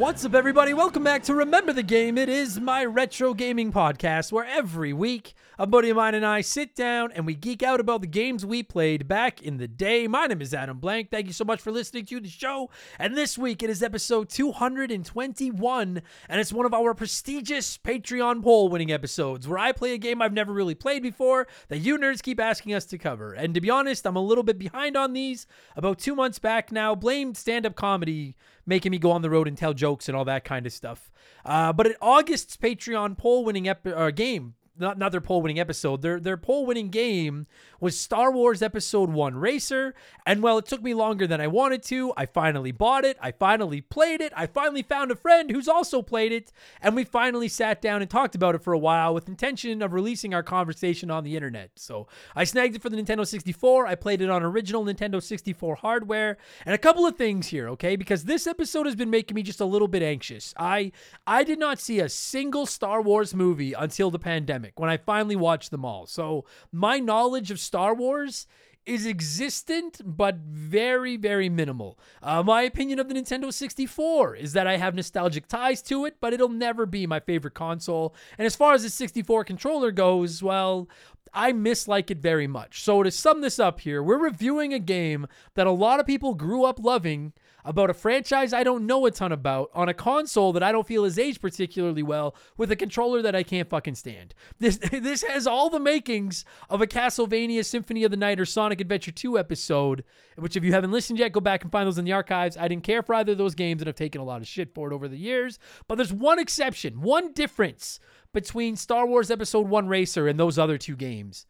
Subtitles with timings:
[0.00, 0.72] What's up, everybody?
[0.72, 2.16] Welcome back to Remember the Game.
[2.16, 6.40] It is my retro gaming podcast where every week a buddy of mine and I
[6.40, 10.08] sit down and we geek out about the games we played back in the day.
[10.08, 11.10] My name is Adam Blank.
[11.10, 12.70] Thank you so much for listening to the show.
[12.98, 18.70] And this week it is episode 221, and it's one of our prestigious Patreon poll
[18.70, 22.22] winning episodes where I play a game I've never really played before that you nerds
[22.22, 23.34] keep asking us to cover.
[23.34, 25.46] And to be honest, I'm a little bit behind on these.
[25.76, 28.34] About two months back now, blamed stand up comedy
[28.70, 31.10] making me go on the road and tell jokes and all that kind of stuff.
[31.44, 35.60] Uh, but at August's Patreon poll winning ep- uh, game, not, not their poll winning
[35.60, 37.46] episode, their, their poll winning game
[37.80, 39.94] was Star Wars Episode 1 Racer.
[40.26, 42.12] And well, it took me longer than I wanted to.
[42.16, 43.16] I finally bought it.
[43.20, 44.32] I finally played it.
[44.36, 46.52] I finally found a friend who's also played it.
[46.80, 49.92] And we finally sat down and talked about it for a while with intention of
[49.92, 51.70] releasing our conversation on the internet.
[51.76, 53.86] So I snagged it for the Nintendo 64.
[53.86, 56.36] I played it on original Nintendo 64 hardware.
[56.66, 57.96] And a couple of things here, okay?
[57.96, 60.54] Because this episode has been making me just a little bit anxious.
[60.58, 60.92] I
[61.26, 65.36] I did not see a single Star Wars movie until the pandemic when I finally
[65.36, 66.06] watched them all.
[66.06, 68.46] So my knowledge of Star Wars
[68.86, 74.66] is existent but very very minimal uh, my opinion of the nintendo 64 is that
[74.66, 78.56] i have nostalgic ties to it but it'll never be my favorite console and as
[78.56, 80.88] far as the 64 controller goes well
[81.32, 82.82] I mislike it very much.
[82.82, 86.34] So, to sum this up here, we're reviewing a game that a lot of people
[86.34, 87.32] grew up loving
[87.64, 90.86] about a franchise I don't know a ton about on a console that I don't
[90.86, 94.34] feel is aged particularly well with a controller that I can't fucking stand.
[94.58, 98.80] This this has all the makings of a Castlevania Symphony of the Night or Sonic
[98.80, 100.04] Adventure 2 episode,
[100.36, 102.56] which if you haven't listened yet, go back and find those in the archives.
[102.56, 104.74] I didn't care for either of those games and I've taken a lot of shit
[104.74, 105.58] for it over the years,
[105.88, 108.00] but there's one exception, one difference
[108.32, 111.46] between Star Wars Episode 1 Racer and those other two games.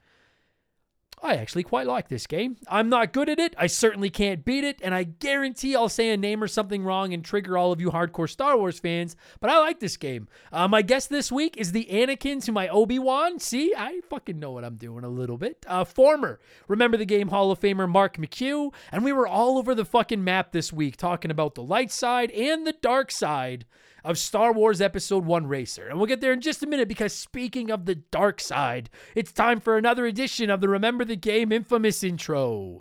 [1.22, 2.56] I actually quite like this game.
[2.66, 3.54] I'm not good at it.
[3.58, 7.12] I certainly can't beat it, and I guarantee I'll say a name or something wrong
[7.12, 9.16] and trigger all of you hardcore Star Wars fans.
[9.38, 10.28] But I like this game.
[10.50, 13.38] Uh, my guest this week is the Anakin to my Obi Wan.
[13.38, 15.64] See, I fucking know what I'm doing a little bit.
[15.68, 19.74] Uh, former, remember the game Hall of Famer Mark McHugh, and we were all over
[19.74, 23.66] the fucking map this week talking about the light side and the dark side
[24.04, 25.88] of Star Wars Episode 1 Racer.
[25.88, 29.32] And we'll get there in just a minute because speaking of the dark side, it's
[29.32, 32.80] time for another edition of the Remember the Game infamous intro.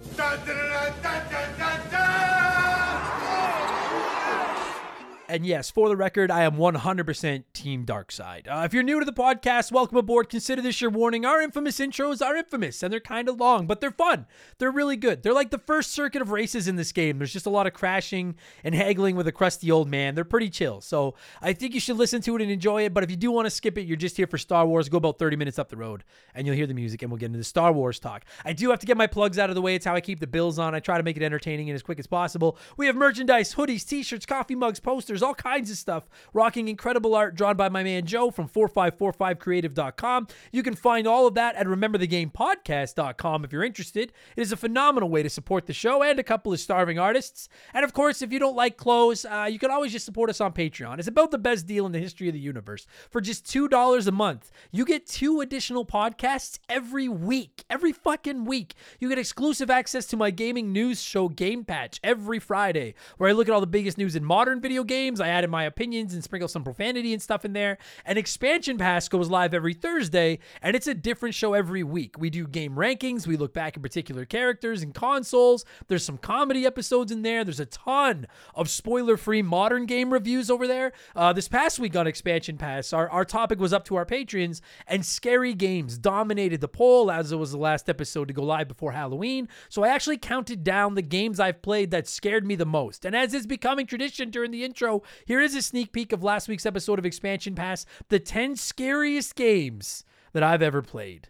[5.29, 8.47] And yes, for the record, I am 100% Team Darkside.
[8.47, 10.27] Uh, if you're new to the podcast, welcome aboard.
[10.27, 11.23] Consider this your warning.
[11.23, 14.25] Our infamous intros are infamous, and they're kind of long, but they're fun.
[14.57, 15.21] They're really good.
[15.21, 17.19] They're like the first circuit of races in this game.
[17.19, 20.15] There's just a lot of crashing and haggling with a crusty old man.
[20.15, 20.81] They're pretty chill.
[20.81, 21.13] So
[21.43, 22.95] I think you should listen to it and enjoy it.
[22.95, 24.89] But if you do want to skip it, you're just here for Star Wars.
[24.89, 27.27] Go about 30 minutes up the road, and you'll hear the music, and we'll get
[27.27, 28.25] into the Star Wars talk.
[28.45, 29.75] I do have to get my plugs out of the way.
[29.75, 30.73] It's how I keep the bills on.
[30.73, 32.57] I try to make it entertaining and as quick as possible.
[32.77, 36.09] We have merchandise, hoodies, t-shirts, coffee mugs, posters, all kinds of stuff.
[36.33, 40.27] Rocking incredible art drawn by my man Joe from 4545creative.com.
[40.51, 44.13] You can find all of that at rememberthegamepodcast.com if you're interested.
[44.35, 47.49] It is a phenomenal way to support the show and a couple of starving artists.
[47.73, 50.41] And of course, if you don't like clothes, uh, you can always just support us
[50.41, 50.99] on Patreon.
[50.99, 52.85] It's about the best deal in the history of the universe.
[53.09, 57.63] For just $2 a month, you get two additional podcasts every week.
[57.69, 58.75] Every fucking week.
[58.99, 63.33] You get exclusive access to my gaming news show Game Patch every Friday, where I
[63.33, 65.08] look at all the biggest news in modern video games.
[65.17, 67.77] I add in my opinions and sprinkle some profanity and stuff in there.
[68.05, 72.17] And Expansion Pass goes live every Thursday, and it's a different show every week.
[72.17, 75.63] We do game rankings, we look back at particular characters and consoles.
[75.87, 77.43] There's some comedy episodes in there.
[77.43, 80.91] There's a ton of spoiler free modern game reviews over there.
[81.15, 84.61] Uh, this past week on Expansion Pass, our, our topic was up to our patrons,
[84.87, 88.67] and scary games dominated the poll as it was the last episode to go live
[88.67, 89.47] before Halloween.
[89.69, 93.05] So I actually counted down the games I've played that scared me the most.
[93.05, 96.47] And as is becoming tradition during the intro, here is a sneak peek of last
[96.47, 100.03] week's episode of Expansion Pass the 10 scariest games
[100.33, 101.29] that I've ever played.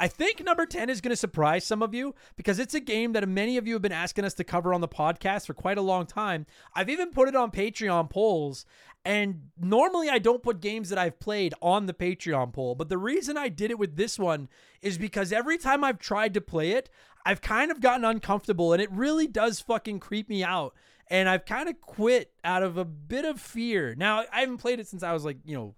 [0.00, 3.12] I think number 10 is going to surprise some of you because it's a game
[3.12, 5.78] that many of you have been asking us to cover on the podcast for quite
[5.78, 6.46] a long time.
[6.74, 8.64] I've even put it on Patreon polls,
[9.04, 12.98] and normally I don't put games that I've played on the Patreon poll, but the
[12.98, 14.48] reason I did it with this one
[14.82, 16.90] is because every time I've tried to play it,
[17.24, 20.74] I've kind of gotten uncomfortable and it really does fucking creep me out.
[21.10, 23.94] And I've kind of quit out of a bit of fear.
[23.94, 25.74] Now, I haven't played it since I was like, you know,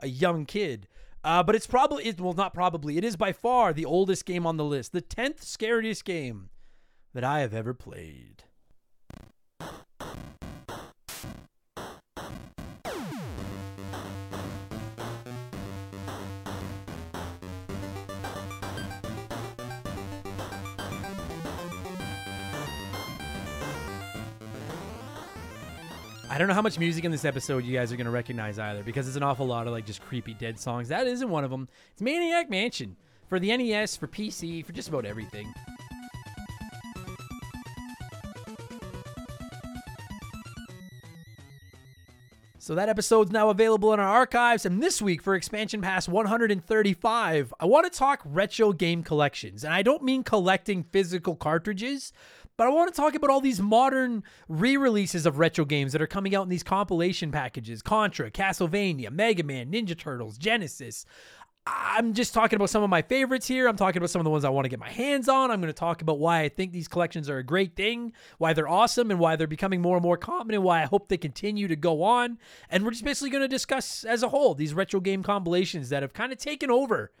[0.00, 0.88] a young kid.
[1.24, 4.46] Uh, but it's probably it well not probably it is by far the oldest game
[4.46, 6.48] on the list, the tenth scariest game
[7.14, 8.44] that I have ever played.
[26.32, 28.58] I don't know how much music in this episode you guys are going to recognize
[28.58, 30.88] either because it's an awful lot of like just creepy dead songs.
[30.88, 31.68] That isn't one of them.
[31.92, 32.96] It's Maniac Mansion
[33.28, 35.52] for the NES, for PC, for just about everything.
[42.62, 44.64] So that episode's now available in our archives.
[44.64, 49.64] And this week for Expansion Pass 135, I want to talk retro game collections.
[49.64, 52.12] And I don't mean collecting physical cartridges,
[52.56, 56.02] but I want to talk about all these modern re releases of retro games that
[56.02, 61.06] are coming out in these compilation packages Contra, Castlevania, Mega Man, Ninja Turtles, Genesis.
[61.64, 63.68] I'm just talking about some of my favorites here.
[63.68, 65.50] I'm talking about some of the ones I want to get my hands on.
[65.50, 68.52] I'm going to talk about why I think these collections are a great thing, why
[68.52, 71.16] they're awesome, and why they're becoming more and more common, and why I hope they
[71.16, 72.38] continue to go on.
[72.68, 76.02] And we're just basically going to discuss as a whole these retro game compilations that
[76.02, 77.12] have kind of taken over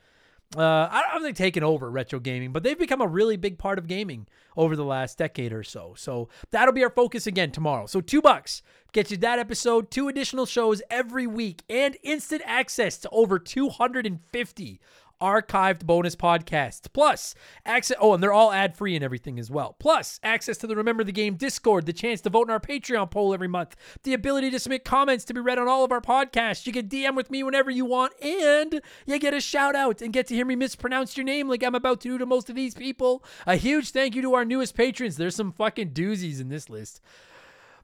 [0.56, 3.78] uh, I don't think taken over retro gaming, but they've become a really big part
[3.78, 4.26] of gaming
[4.56, 5.94] over the last decade or so.
[5.96, 7.86] So that'll be our focus again tomorrow.
[7.86, 8.62] So two bucks
[8.92, 14.80] gets you that episode, two additional shows every week, and instant access to over 250
[15.22, 16.92] archived bonus podcasts.
[16.92, 17.34] Plus,
[17.64, 17.96] access.
[18.00, 19.76] Oh, and they're all ad free and everything as well.
[19.78, 23.10] Plus, access to the Remember the Game Discord, the chance to vote in our Patreon
[23.10, 26.00] poll every month, the ability to submit comments to be read on all of our
[26.00, 26.66] podcasts.
[26.66, 30.12] You can DM with me whenever you want, and you get a shout out and
[30.12, 32.56] get to hear me mispronounce your name like I'm about to do to most of
[32.56, 33.24] these people.
[33.46, 35.16] A huge thank you to our newest patrons.
[35.16, 37.00] There's some fucking doozies in this list.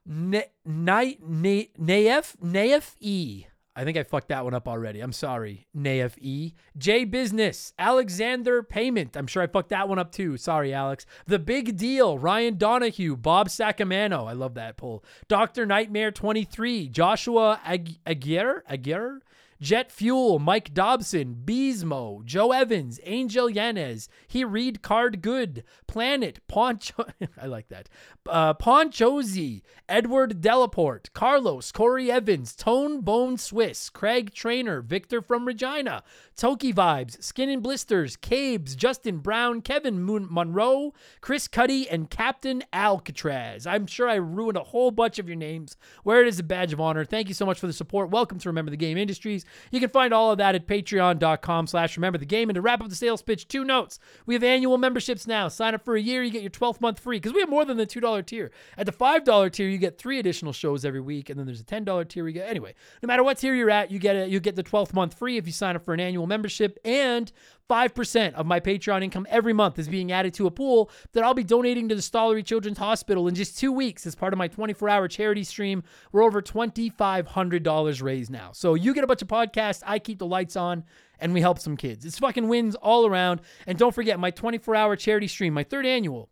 [0.06, 3.44] Night Naef Naef E.
[3.78, 4.98] I think I fucked that one up already.
[4.98, 5.68] I'm sorry.
[5.76, 6.54] Naif E.
[6.76, 7.72] J Business.
[7.78, 9.16] Alexander Payment.
[9.16, 10.36] I'm sure I fucked that one up too.
[10.36, 11.06] Sorry, Alex.
[11.26, 12.18] The Big Deal.
[12.18, 13.14] Ryan Donahue.
[13.14, 14.28] Bob Sacamano.
[14.28, 15.04] I love that pull.
[15.28, 15.64] Dr.
[15.64, 16.88] Nightmare 23.
[16.88, 17.60] Joshua
[18.04, 18.64] Aguirre.
[18.68, 19.20] Aguirre?
[19.60, 27.04] Jet Fuel, Mike Dobson, Beesmo, Joe Evans, Angel Yanez, He Read Card Good, Planet, Poncho,
[27.42, 27.88] I like that,
[28.28, 36.04] uh, Ponchozi, Edward Delaporte, Carlos, Corey Evans, Tone Bone Swiss, Craig Trainer, Victor from Regina,
[36.36, 42.62] Toki Vibes, Skin and Blisters, Cabes, Justin Brown, Kevin Moon- Monroe, Chris Cuddy, and Captain
[42.72, 43.66] Alcatraz.
[43.66, 45.76] I'm sure I ruined a whole bunch of your names.
[46.04, 47.04] Where it is a badge of honor.
[47.04, 48.10] Thank you so much for the support.
[48.10, 49.44] Welcome to Remember the Game Industries.
[49.70, 52.48] You can find all of that at patreon.com slash remember the game.
[52.48, 53.98] And to wrap up the sales pitch, two notes.
[54.26, 55.48] We have annual memberships now.
[55.48, 57.64] Sign up for a year, you get your 12th month free because we have more
[57.64, 58.50] than the $2 tier.
[58.76, 61.30] At the $5 tier, you get three additional shows every week.
[61.30, 62.48] And then there's a $10 tier you get.
[62.48, 64.28] Anyway, no matter what tier you're at, you get it.
[64.30, 66.78] You get the 12th month free if you sign up for an annual membership.
[66.84, 67.30] And
[67.68, 71.34] 5% of my Patreon income every month is being added to a pool that I'll
[71.34, 74.48] be donating to the Stollery Children's Hospital in just two weeks as part of my
[74.48, 75.82] 24 hour charity stream.
[76.10, 78.52] We're over $2,500 raised now.
[78.52, 80.84] So you get a bunch of podcasts, I keep the lights on,
[81.20, 82.04] and we help some kids.
[82.04, 83.40] It's fucking wins all around.
[83.66, 86.30] And don't forget my 24 hour charity stream, my third annual.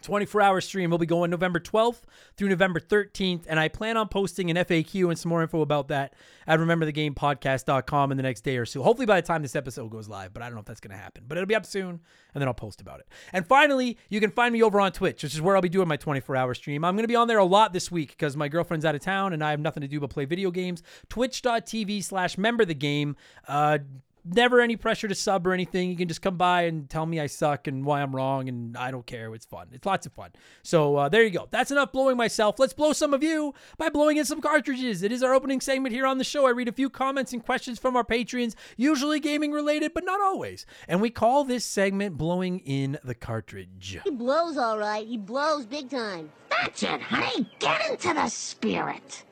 [0.00, 2.02] 24 hour stream will be going November 12th
[2.36, 3.44] through November 13th.
[3.48, 6.14] And I plan on posting an FAQ and some more info about that
[6.46, 8.82] at rememberthegamepodcast.com in the next day or so.
[8.82, 10.96] Hopefully by the time this episode goes live, but I don't know if that's going
[10.96, 11.24] to happen.
[11.26, 12.00] But it'll be up soon
[12.34, 13.06] and then I'll post about it.
[13.32, 15.88] And finally, you can find me over on Twitch, which is where I'll be doing
[15.88, 16.84] my 24 hour stream.
[16.84, 19.00] I'm going to be on there a lot this week because my girlfriend's out of
[19.00, 20.82] town and I have nothing to do but play video games.
[21.08, 23.16] Twitch.tv slash member the game.
[23.46, 23.78] Uh,
[24.24, 25.90] never any pressure to sub or anything.
[25.90, 28.76] You can just come by and tell me I suck and why I'm wrong, and
[28.76, 29.34] I don't care.
[29.34, 29.68] It's fun.
[29.72, 30.30] It's lots of fun.
[30.62, 31.48] So uh, there you go.
[31.50, 32.58] That's enough blowing myself.
[32.58, 35.02] Let's blow some of you by blowing in some cartridges.
[35.02, 36.46] It is our opening segment here on the show.
[36.46, 40.20] I read a few comments and questions from our patrons, usually gaming related, but not
[40.20, 40.66] always.
[40.88, 43.98] And we call this segment Blowing in the Cartridge.
[44.04, 45.06] He blows all right.
[45.06, 46.30] He blows big time.
[46.50, 47.50] That's it, honey.
[47.58, 49.24] Get into the spirit.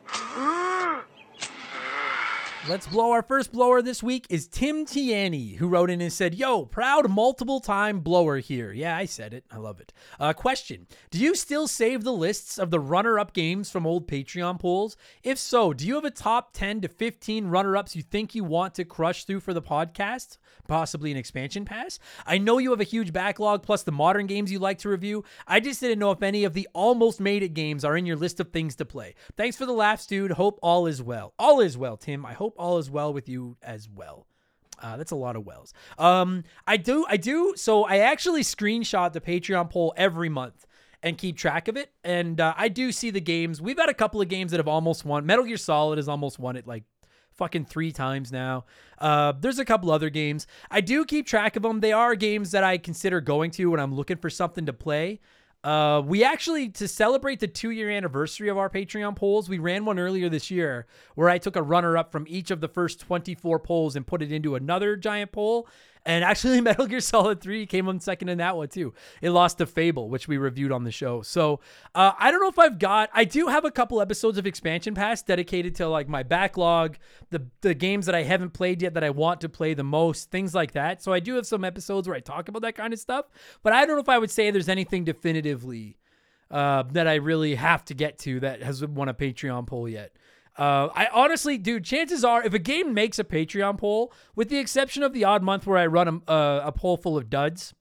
[2.67, 3.13] Let's blow.
[3.13, 7.09] Our first blower this week is Tim Tiani, who wrote in and said, Yo, proud
[7.09, 8.73] multiple time blower here.
[8.73, 9.45] Yeah, I said it.
[9.51, 9.93] I love it.
[10.19, 14.07] Uh, question Do you still save the lists of the runner up games from old
[14.07, 14.97] Patreon polls?
[15.23, 18.45] If so, do you have a top 10 to 15 runner ups you think you
[18.45, 20.37] want to crush through for the podcast?
[20.67, 21.99] Possibly an expansion pass?
[22.27, 25.25] I know you have a huge backlog plus the modern games you like to review.
[25.47, 28.17] I just didn't know if any of the almost made it games are in your
[28.17, 29.15] list of things to play.
[29.37, 30.33] Thanks for the laughs, dude.
[30.33, 31.33] Hope all is well.
[31.39, 32.27] All is well, Tim.
[32.27, 34.27] I hope all is well with you as well.
[34.81, 35.73] Uh, that's a lot of wells.
[35.99, 37.55] Um, I do, I do.
[37.57, 40.67] So I actually screenshot the Patreon poll every month
[41.03, 41.91] and keep track of it.
[42.05, 43.61] And uh, I do see the games.
[43.61, 45.27] We've had a couple of games that have almost won.
[45.27, 46.85] Metal Gear Solid has almost won it like
[47.33, 48.65] fucking three times now.
[48.99, 50.47] Uh, there's a couple other games.
[50.71, 51.81] I do keep track of them.
[51.81, 55.21] They are games that I consider going to when I'm looking for something to play.
[55.65, 59.85] Uh, we actually, to celebrate the two year anniversary of our Patreon polls, we ran
[59.85, 60.87] one earlier this year
[61.17, 64.23] where I took a runner up from each of the first 24 polls and put
[64.23, 65.67] it into another giant poll.
[66.09, 68.95] And actually, Metal Gear Solid 3 came on second in that one too.
[69.21, 71.21] It lost to Fable, which we reviewed on the show.
[71.21, 71.61] So
[71.95, 73.11] uh, I don't know if I've got.
[73.13, 76.97] I do have a couple episodes of Expansion Pass dedicated to like my backlog,
[77.29, 80.31] the the games that I haven't played yet that I want to play the most,
[80.31, 81.03] things like that.
[81.03, 83.27] So I do have some episodes where I talk about that kind of stuff.
[83.63, 85.99] But I don't know if I would say there's anything definitively
[86.51, 90.13] uh, that I really have to get to that has won a Patreon poll yet.
[90.59, 94.59] Uh, I honestly, dude, chances are if a game makes a Patreon poll, with the
[94.59, 97.75] exception of the odd month where I run a, uh, a poll full of duds,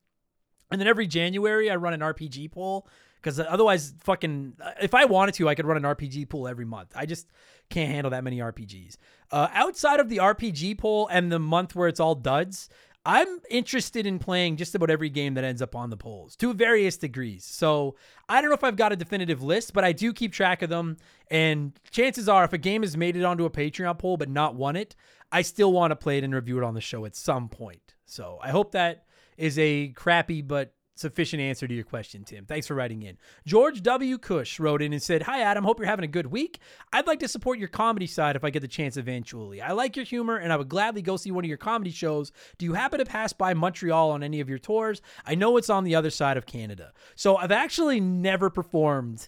[0.70, 2.88] and then every January I run an RPG poll
[3.28, 6.94] because otherwise, fucking, if I wanted to, I could run an RPG poll every month.
[6.96, 7.28] I just
[7.70, 8.96] can't handle that many RPGs.
[9.32, 12.70] Uh, outside of the RPG poll and the month where it's all duds,
[13.08, 16.54] I'm interested in playing just about every game that ends up on the polls to
[16.54, 17.46] various degrees.
[17.46, 17.96] So
[18.28, 20.70] I don't know if I've got a definitive list, but I do keep track of
[20.70, 20.98] them.
[21.32, 24.56] And chances are, if a game has made it onto a Patreon poll but not
[24.56, 24.94] won it,
[25.32, 27.96] I still want to play it and review it on the show at some point.
[28.06, 29.06] So I hope that
[29.38, 32.46] is a crappy but sufficient answer to your question, Tim.
[32.46, 33.18] Thanks for writing in.
[33.46, 34.18] George W.
[34.18, 35.64] Cush wrote in and said, Hi, Adam.
[35.64, 36.60] Hope you're having a good week.
[36.94, 39.62] I'd like to support your comedy side if I get the chance eventually.
[39.62, 42.32] I like your humor and I would gladly go see one of your comedy shows.
[42.58, 45.02] Do you happen to pass by Montreal on any of your tours?
[45.26, 46.94] I know it's on the other side of Canada.
[47.16, 49.28] So I've actually never performed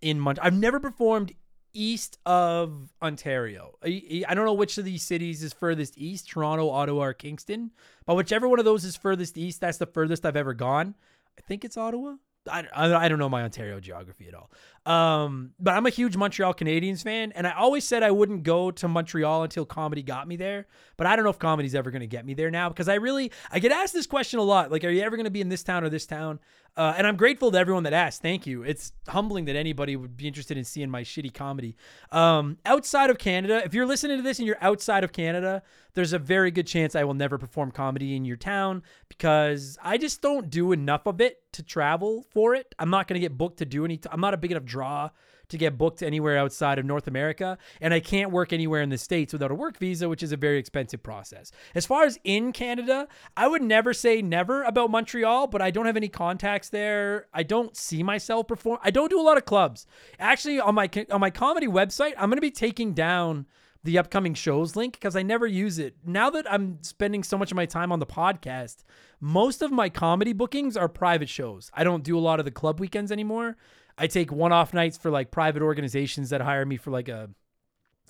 [0.00, 0.46] in Montreal.
[0.46, 1.34] I've never performed
[1.76, 3.76] east of Ontario.
[3.84, 7.70] I, I don't know which of these cities is furthest east Toronto, Ottawa, or Kingston,
[8.06, 10.94] but whichever one of those is furthest east, that's the furthest I've ever gone.
[11.38, 12.16] I think it's Ottawa.
[12.48, 14.50] I, I, I don't know my Ontario geography at all.
[14.86, 18.70] Um, but I'm a huge Montreal Canadiens fan, and I always said I wouldn't go
[18.70, 20.66] to Montreal until comedy got me there.
[20.96, 22.94] But I don't know if comedy's ever going to get me there now because I
[22.94, 24.70] really I get asked this question a lot.
[24.70, 26.38] Like, are you ever going to be in this town or this town?
[26.76, 28.20] Uh, and I'm grateful to everyone that asked.
[28.20, 28.62] Thank you.
[28.62, 31.74] It's humbling that anybody would be interested in seeing my shitty comedy.
[32.12, 35.62] Um, outside of Canada, if you're listening to this and you're outside of Canada,
[35.94, 39.96] there's a very good chance I will never perform comedy in your town because I
[39.96, 42.74] just don't do enough of it to travel for it.
[42.78, 43.98] I'm not going to get booked to do any.
[44.10, 45.08] i am not a big enough draw
[45.48, 47.58] to get booked anywhere outside of North America.
[47.80, 50.36] And I can't work anywhere in the States without a work visa, which is a
[50.36, 51.52] very expensive process.
[51.74, 55.86] As far as in Canada, I would never say never about Montreal, but I don't
[55.86, 57.26] have any contacts there.
[57.32, 58.78] I don't see myself perform.
[58.82, 59.86] I don't do a lot of clubs.
[60.18, 63.46] Actually, on my on my comedy website, I'm going to be taking down
[63.86, 65.96] the upcoming shows link because I never use it.
[66.04, 68.82] Now that I'm spending so much of my time on the podcast,
[69.20, 71.70] most of my comedy bookings are private shows.
[71.72, 73.56] I don't do a lot of the club weekends anymore.
[73.98, 77.30] I take one-off nights for like private organizations that hire me for like a,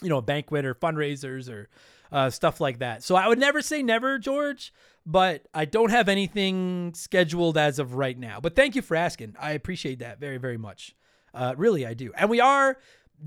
[0.03, 1.69] you know, a banquet or fundraisers or
[2.11, 3.03] uh, stuff like that.
[3.03, 4.73] So I would never say never, George,
[5.05, 8.41] but I don't have anything scheduled as of right now.
[8.41, 9.37] But thank you for asking.
[9.41, 10.95] I appreciate that very, very much.
[11.33, 12.13] Uh, really, I do.
[12.17, 12.79] And we are.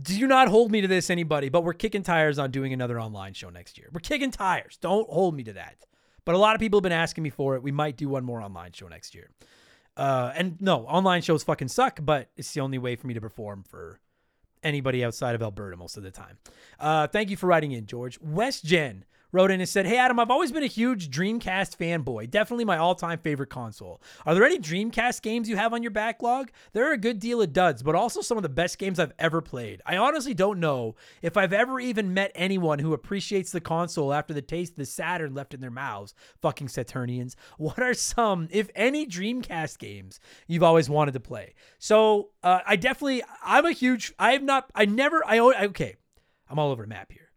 [0.02, 3.34] Do not hold me to this, anybody, but we're kicking tires on doing another online
[3.34, 3.90] show next year.
[3.92, 4.78] We're kicking tires.
[4.80, 5.86] Don't hold me to that.
[6.26, 7.64] But a lot of people have been asking me for it.
[7.64, 9.32] We might do one more online show next year.
[10.00, 13.20] Uh, and no, online shows fucking suck, but it's the only way for me to
[13.20, 14.00] perform for
[14.64, 16.38] anybody outside of Alberta most of the time.
[16.80, 18.18] Uh, thank you for writing in, George.
[18.22, 22.30] West Jen wrote in and said, Hey, Adam, I've always been a huge Dreamcast fanboy.
[22.30, 24.02] Definitely my all time favorite console.
[24.26, 26.52] Are there any Dreamcast games you have on your backlog?
[26.74, 29.14] There are a good deal of duds, but also some of the best games I've
[29.20, 29.82] ever played.
[29.86, 34.34] I honestly don't know if I've ever even met anyone who appreciates the console after
[34.34, 36.14] the taste of the Saturn left in their mouths.
[36.42, 37.36] Fucking Saturnians.
[37.70, 41.54] What are some, if any, Dreamcast games you've always wanted to play?
[41.78, 45.96] So uh, I definitely, I'm a huge, I have not, I never, I, okay,
[46.50, 47.29] I'm all over the map here.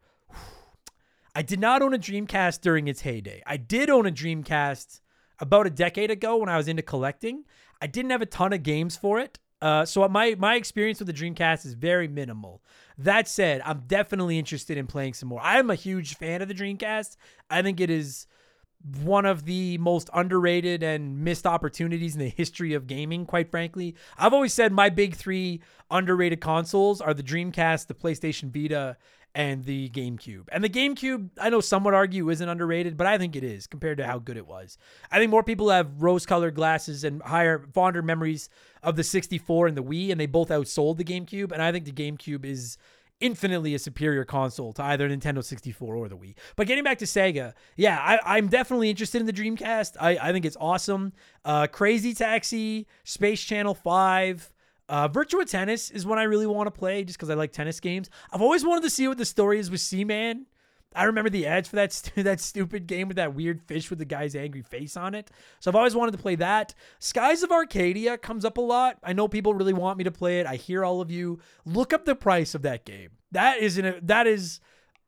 [1.34, 3.42] I did not own a Dreamcast during its heyday.
[3.46, 5.00] I did own a Dreamcast
[5.38, 7.44] about a decade ago when I was into collecting.
[7.80, 9.38] I didn't have a ton of games for it.
[9.62, 12.62] Uh, so my my experience with the Dreamcast is very minimal.
[12.98, 15.40] That said, I'm definitely interested in playing some more.
[15.42, 17.16] I'm a huge fan of the Dreamcast.
[17.48, 18.26] I think it is
[19.02, 23.94] one of the most underrated and missed opportunities in the history of gaming, quite frankly.
[24.18, 28.96] I've always said my big three underrated consoles are the Dreamcast, the PlayStation Vita,
[29.34, 30.44] and the GameCube.
[30.52, 33.66] And the GameCube, I know some would argue isn't underrated, but I think it is
[33.66, 34.76] compared to how good it was.
[35.10, 38.50] I think more people have rose-colored glasses and higher, fonder memories
[38.82, 41.52] of the 64 and the Wii, and they both outsold the GameCube.
[41.52, 42.76] And I think the GameCube is
[43.20, 46.34] infinitely a superior console to either Nintendo 64 or the Wii.
[46.56, 49.96] But getting back to Sega, yeah, I, am definitely interested in the Dreamcast.
[49.98, 51.12] I, I think it's awesome.
[51.44, 54.51] Uh, Crazy Taxi, Space Channel 5,
[54.92, 57.80] uh, Virtua Tennis is one I really want to play just because I like tennis
[57.80, 58.10] games.
[58.30, 60.44] I've always wanted to see what the story is with Seaman.
[60.94, 63.98] I remember the ads for that st- that stupid game with that weird fish with
[63.98, 65.30] the guy's angry face on it.
[65.60, 66.74] So I've always wanted to play that.
[66.98, 68.98] Skies of Arcadia comes up a lot.
[69.02, 70.46] I know people really want me to play it.
[70.46, 71.38] I hear all of you.
[71.64, 73.12] Look up the price of that game.
[73.30, 74.60] That is an that is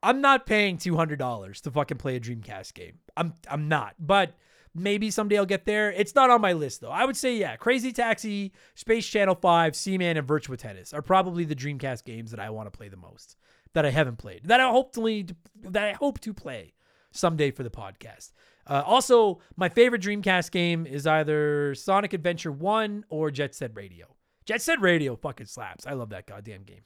[0.02, 3.00] I'm not paying two hundred dollars to fucking play a Dreamcast game.
[3.18, 3.96] I'm I'm not.
[3.98, 4.32] But
[4.74, 5.92] maybe someday I'll get there.
[5.92, 6.90] It's not on my list though.
[6.90, 11.44] I would say yeah, Crazy Taxi, Space Channel Five, Seaman, and Virtua Tennis are probably
[11.44, 13.36] the Dreamcast games that I want to play the most.
[13.72, 14.42] That I haven't played.
[14.44, 15.26] That I hopefully
[15.62, 16.74] that I hope to play
[17.10, 18.32] someday for the podcast.
[18.66, 24.14] Uh, also, my favorite Dreamcast game is either Sonic Adventure 1 or Jet Set Radio.
[24.46, 25.86] Jet Set Radio fucking slaps.
[25.86, 26.82] I love that goddamn game.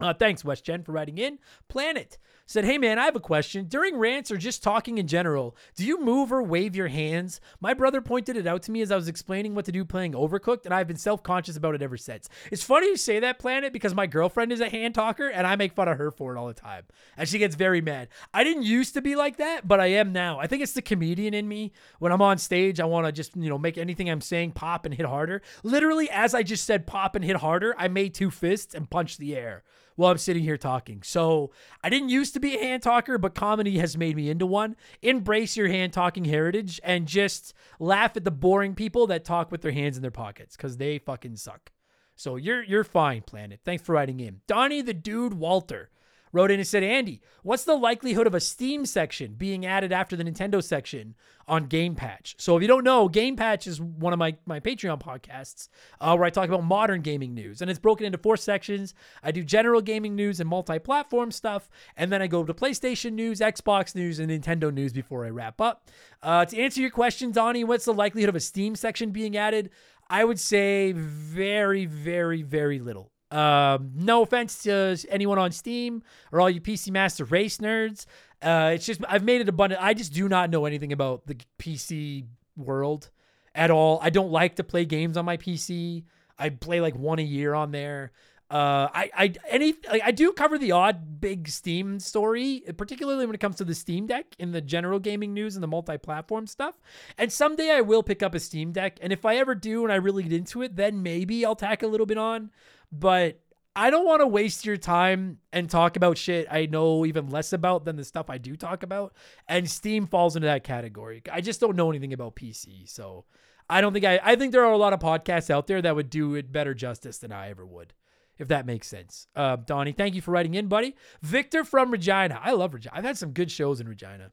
[0.00, 1.38] Uh, thanks, WestGen, for writing in.
[1.68, 2.18] Planet
[2.50, 3.66] said, Hey man, I have a question.
[3.66, 7.40] During rants or just talking in general, do you move or wave your hands?
[7.60, 10.14] My brother pointed it out to me as I was explaining what to do playing
[10.14, 12.28] Overcooked, and I've been self conscious about it ever since.
[12.50, 15.54] It's funny you say that, Planet, because my girlfriend is a hand talker, and I
[15.54, 16.86] make fun of her for it all the time.
[17.16, 18.08] And she gets very mad.
[18.34, 20.40] I didn't used to be like that, but I am now.
[20.40, 21.70] I think it's the comedian in me.
[22.00, 24.84] When I'm on stage, I want to just, you know, make anything I'm saying pop
[24.84, 25.40] and hit harder.
[25.62, 29.18] Literally, as I just said pop and hit harder, I made two fists and punched
[29.18, 29.62] the air
[30.00, 31.02] while I'm sitting here talking.
[31.02, 31.50] So
[31.84, 34.74] I didn't used to be a hand talker, but comedy has made me into one.
[35.02, 39.60] Embrace your hand talking heritage and just laugh at the boring people that talk with
[39.60, 41.70] their hands in their pockets because they fucking suck.
[42.16, 43.60] So you're you're fine, Planet.
[43.64, 44.40] Thanks for writing in.
[44.46, 45.90] Donnie the Dude Walter
[46.32, 50.16] wrote in and said, Andy, what's the likelihood of a Steam section being added after
[50.16, 51.14] the Nintendo section
[51.48, 52.36] on Game Patch?
[52.38, 55.68] So if you don't know, Game Patch is one of my, my Patreon podcasts
[56.00, 57.60] uh, where I talk about modern gaming news.
[57.60, 58.94] And it's broken into four sections.
[59.22, 61.68] I do general gaming news and multi-platform stuff.
[61.96, 65.60] And then I go to PlayStation news, Xbox news, and Nintendo news before I wrap
[65.60, 65.88] up.
[66.22, 69.70] Uh, to answer your question, Donnie, what's the likelihood of a Steam section being added?
[70.08, 73.12] I would say very, very, very little.
[73.30, 78.06] Um, no offense to anyone on Steam or all you PC Master Race nerds.
[78.42, 79.82] Uh, it's just I've made it abundant.
[79.82, 83.10] I just do not know anything about the PC world
[83.54, 83.98] at all.
[84.02, 86.04] I don't like to play games on my PC.
[86.38, 88.12] I play like one a year on there.
[88.50, 93.34] Uh, I I any like, I do cover the odd big Steam story, particularly when
[93.34, 96.74] it comes to the Steam Deck in the general gaming news and the multi-platform stuff.
[97.16, 99.92] And someday I will pick up a Steam Deck, and if I ever do and
[99.92, 102.50] I really get into it, then maybe I'll tack a little bit on
[102.92, 103.40] but
[103.76, 107.52] I don't want to waste your time and talk about shit I know even less
[107.52, 109.14] about than the stuff I do talk about.
[109.48, 111.22] And Steam falls into that category.
[111.30, 112.88] I just don't know anything about PC.
[112.88, 113.24] So
[113.68, 115.94] I don't think I, I think there are a lot of podcasts out there that
[115.94, 117.94] would do it better justice than I ever would,
[118.38, 119.28] if that makes sense.
[119.36, 120.96] Uh, Donnie, thank you for writing in, buddy.
[121.22, 122.40] Victor from Regina.
[122.42, 122.96] I love Regina.
[122.96, 124.32] I've had some good shows in Regina.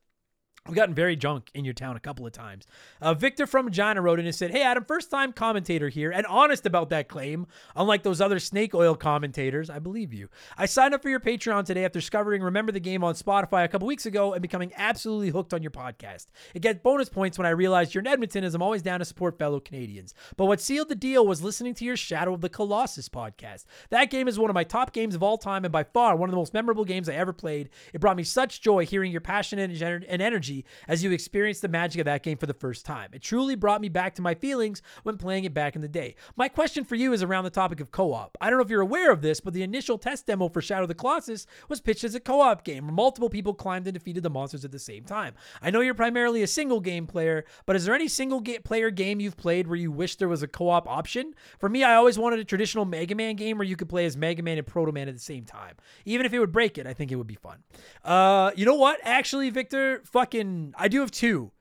[0.68, 2.68] We've gotten very drunk in your town a couple of times.
[3.02, 6.26] Uh, Victor from Regina wrote in and said, Hey, Adam, first time commentator here and
[6.26, 7.48] honest about that claim.
[7.76, 10.28] Unlike those other snake oil commentators, I believe you.
[10.58, 13.70] I signed up for your Patreon today after discovering Remember the Game on Spotify a
[13.70, 16.28] couple weeks ago and becoming absolutely hooked on your podcast.
[16.54, 19.06] It gets bonus points when I realized you're in Edmonton as I'm always down to
[19.06, 20.14] support fellow Canadians.
[20.36, 23.64] But what sealed the deal was listening to your Shadow of the Colossus podcast.
[23.90, 26.28] That game is one of my top games of all time and by far one
[26.28, 27.70] of the most memorable games I ever played.
[27.94, 30.57] It brought me such joy hearing your passion and energy
[30.88, 33.10] as you experience the magic of that game for the first time.
[33.14, 36.16] It truly brought me back to my feelings when playing it back in the day.
[36.36, 38.38] My question for you is around the topic of co op.
[38.42, 40.84] I don't know if you're aware of this, but the initial test demo for Shadow
[40.84, 43.94] of the Colossus was pitched as a co op game where multiple people climbed and
[43.94, 45.34] defeated the monsters at the same time.
[45.62, 48.90] I know you're primarily a single game player, but is there any single ga- player
[48.90, 51.34] game you've played where you wish there was a co op option?
[51.60, 54.18] For me, I always wanted a traditional Mega Man game where you could play as
[54.18, 55.76] Mega Man and Proto Man at the same time.
[56.06, 57.64] Even if it would break it, I think it would be fun.
[58.04, 59.00] Uh, you know what?
[59.04, 60.47] Actually, Victor, fucking,
[60.78, 61.52] I do have two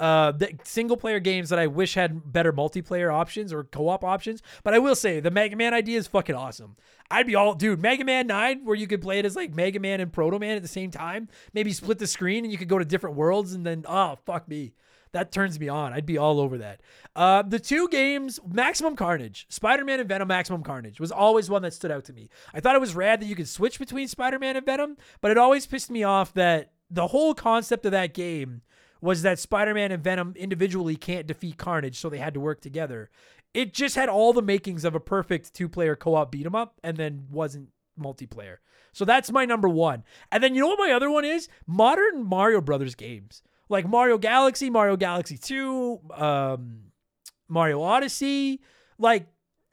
[0.00, 4.02] uh, the single player games that I wish had better multiplayer options or co op
[4.02, 4.42] options.
[4.64, 6.76] But I will say the Mega Man idea is fucking awesome.
[7.10, 9.78] I'd be all, dude, Mega Man 9, where you could play it as like Mega
[9.78, 11.28] Man and Proto Man at the same time.
[11.52, 14.48] Maybe split the screen and you could go to different worlds and then, oh, fuck
[14.48, 14.72] me.
[15.12, 15.92] That turns me on.
[15.92, 16.80] I'd be all over that.
[17.16, 21.62] Uh, the two games, Maximum Carnage, Spider Man and Venom Maximum Carnage, was always one
[21.62, 22.30] that stood out to me.
[22.54, 25.32] I thought it was rad that you could switch between Spider Man and Venom, but
[25.32, 28.62] it always pissed me off that the whole concept of that game
[29.00, 33.10] was that Spider-Man and Venom individually can't defeat Carnage, so they had to work together.
[33.54, 36.96] It just had all the makings of a perfect two-player co-op beat 'em up, and
[36.96, 38.56] then wasn't multiplayer.
[38.92, 40.04] So that's my number one.
[40.32, 41.48] And then you know what my other one is?
[41.66, 46.92] Modern Mario Brothers games, like Mario Galaxy, Mario Galaxy Two, um,
[47.48, 48.60] Mario Odyssey,
[48.98, 49.28] like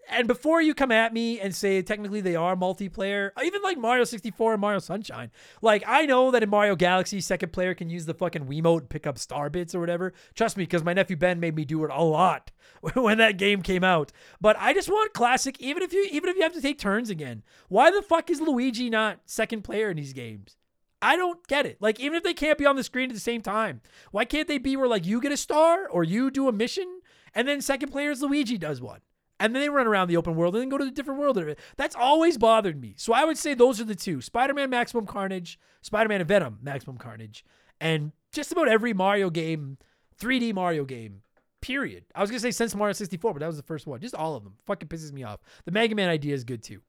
[0.09, 3.77] and before you come at me and say technically they are multiplayer, uh, even like
[3.77, 7.89] Mario 64 and Mario Sunshine, like I know that in Mario Galaxy, second player can
[7.89, 10.13] use the fucking Wiimote and pick up star bits or whatever.
[10.35, 12.51] Trust me, because my nephew Ben made me do it a lot
[12.93, 14.11] when that game came out.
[14.39, 17.09] But I just want classic, even if you even if you have to take turns
[17.09, 17.43] again.
[17.69, 20.57] Why the fuck is Luigi not second player in these games?
[21.01, 21.77] I don't get it.
[21.79, 24.47] Like, even if they can't be on the screen at the same time, why can't
[24.47, 27.01] they be where like you get a star or you do a mission
[27.35, 29.01] and then second player is Luigi does one?
[29.39, 31.37] And then they run around the open world and then go to a different world.
[31.75, 32.95] That's always bothered me.
[32.97, 36.27] So I would say those are the two Spider Man Maximum Carnage, Spider Man and
[36.27, 37.45] Venom Maximum Carnage,
[37.79, 39.77] and just about every Mario game,
[40.19, 41.21] 3D Mario game,
[41.61, 42.05] period.
[42.15, 43.99] I was going to say since Mario 64, but that was the first one.
[43.99, 44.55] Just all of them.
[44.65, 45.39] Fucking pisses me off.
[45.65, 46.81] The Mega Man idea is good too.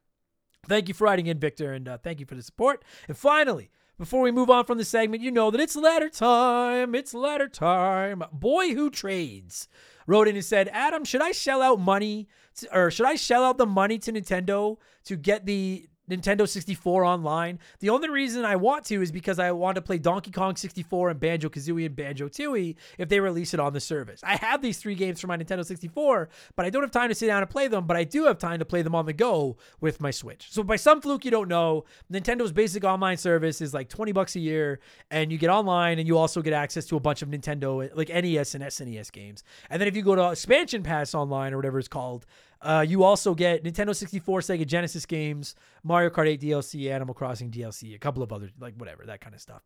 [0.66, 2.84] Thank you for writing in, Victor, and uh, thank you for the support.
[3.06, 6.94] And finally, before we move on from the segment, you know that it's ladder time.
[6.94, 8.22] It's ladder time.
[8.32, 9.68] Boy who trades
[10.06, 13.44] wrote in and said, Adam, should I shell out money to, or should I shell
[13.44, 17.58] out the money to Nintendo to get the Nintendo 64 online.
[17.80, 21.10] The only reason I want to is because I want to play Donkey Kong 64
[21.10, 24.20] and Banjo Kazooie and Banjo Tooie if they release it on the service.
[24.24, 27.14] I have these three games for my Nintendo 64, but I don't have time to
[27.14, 27.86] sit down and play them.
[27.86, 30.48] But I do have time to play them on the go with my Switch.
[30.50, 34.36] So by some fluke you don't know, Nintendo's basic online service is like 20 bucks
[34.36, 37.28] a year, and you get online and you also get access to a bunch of
[37.28, 39.44] Nintendo like NES and SNES games.
[39.70, 42.26] And then if you go to Expansion Pass online or whatever it's called,
[42.60, 47.50] uh, you also get Nintendo 64, Sega Genesis games, Mario Kart 8 DLC, Animal Crossing
[47.50, 49.62] DLC, a couple of other, like whatever, that kind of stuff.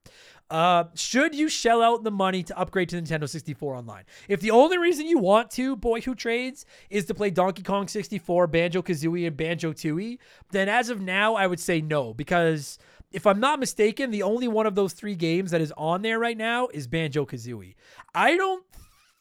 [0.50, 4.05] Uh, should you shell out the money to upgrade to Nintendo 64 online?
[4.28, 7.88] If the only reason you want to, boy who trades, is to play Donkey Kong
[7.88, 10.18] 64, Banjo Kazooie, and Banjo Tooie,
[10.50, 12.78] then as of now, I would say no, because
[13.11, 16.18] if I'm not mistaken, the only one of those three games that is on there
[16.18, 17.74] right now is Banjo Kazooie.
[18.14, 18.64] I don't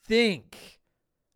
[0.05, 0.80] think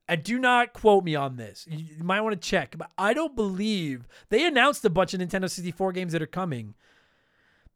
[0.08, 1.68] and do not quote me on this.
[1.70, 5.50] You might want to check, but I don't believe they announced a bunch of Nintendo
[5.50, 6.76] 64 games that are coming.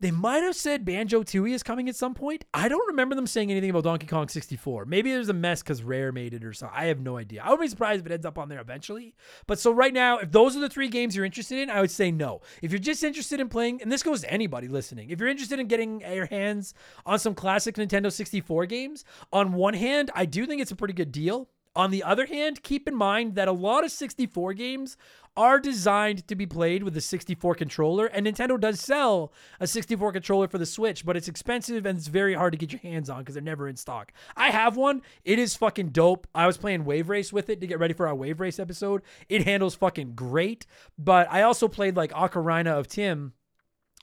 [0.01, 2.45] They might have said Banjo Tooie is coming at some point.
[2.53, 4.85] I don't remember them saying anything about Donkey Kong 64.
[4.85, 6.77] Maybe there's a mess because Rare made it or something.
[6.77, 7.41] I have no idea.
[7.43, 9.13] I would be surprised if it ends up on there eventually.
[9.45, 11.91] But so right now, if those are the three games you're interested in, I would
[11.91, 12.39] say no.
[12.61, 15.59] If you're just interested in playing, and this goes to anybody listening, if you're interested
[15.59, 16.73] in getting your hands
[17.05, 20.93] on some classic Nintendo 64 games, on one hand, I do think it's a pretty
[20.93, 21.49] good deal.
[21.79, 24.97] On the other hand, keep in mind that a lot of 64 games
[25.37, 30.11] are designed to be played with a 64 controller, and Nintendo does sell a 64
[30.11, 33.09] controller for the Switch, but it's expensive and it's very hard to get your hands
[33.09, 34.11] on because they're never in stock.
[34.35, 35.03] I have one.
[35.23, 36.27] It is fucking dope.
[36.35, 39.01] I was playing Wave Race with it to get ready for our Wave Race episode.
[39.29, 40.65] It handles fucking great,
[40.97, 43.31] but I also played like Ocarina of Time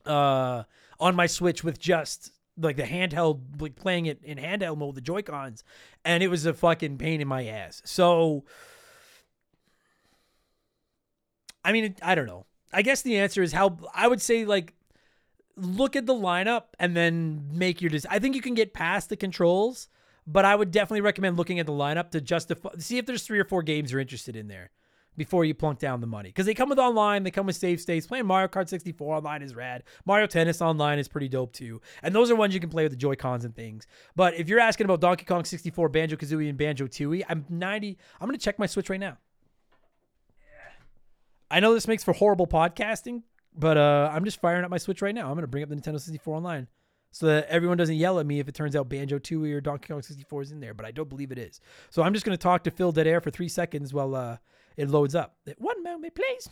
[0.07, 0.63] uh,
[0.99, 5.01] on my Switch with just like the handheld, like playing it in handheld mode, the
[5.01, 5.65] Joy Cons,
[6.05, 7.83] and it was a fucking pain in my ass.
[7.85, 8.45] So,
[11.65, 12.47] I mean, I don't know.
[12.73, 14.75] I guess the answer is how I would say like
[15.57, 18.11] look at the lineup and then make your decision.
[18.13, 19.89] I think you can get past the controls,
[20.27, 23.39] but I would definitely recommend looking at the lineup to justify see if there's three
[23.39, 24.71] or four games you're interested in there
[25.17, 26.29] before you plunk down the money.
[26.29, 28.07] Because they come with online, they come with save states.
[28.07, 29.83] Playing Mario Kart 64 online is rad.
[30.05, 31.81] Mario Tennis online is pretty dope too.
[32.03, 33.87] And those are ones you can play with the Joy Cons and things.
[34.15, 37.99] But if you're asking about Donkey Kong 64, Banjo Kazooie, and Banjo Tooie, I'm 90.
[38.21, 39.19] I'm going to check my Switch right now.
[41.51, 43.23] I know this makes for horrible podcasting,
[43.57, 45.29] but uh, I'm just firing up my Switch right now.
[45.29, 46.67] I'm going to bring up the Nintendo 64 online
[47.13, 49.89] so that everyone doesn't yell at me if it turns out Banjo Tooie or Donkey
[49.89, 51.61] Kong 64 is in there, but I don't believe it is.
[51.89, 54.37] So I'm just going to talk to fill Dead Air for three seconds while uh,
[54.77, 55.35] it loads up.
[55.59, 56.49] One moment, please.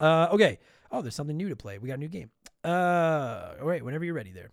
[0.00, 0.58] Uh, okay.
[0.90, 1.78] Oh, there's something new to play.
[1.78, 2.30] We got a new game.
[2.64, 3.84] Uh, all right.
[3.84, 4.50] Whenever you're ready, there.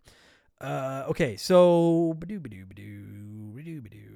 [0.62, 1.38] Uh, okay.
[1.38, 4.09] So, ba-doo, ba-doo, ba-doo, ba-doo, ba-doo.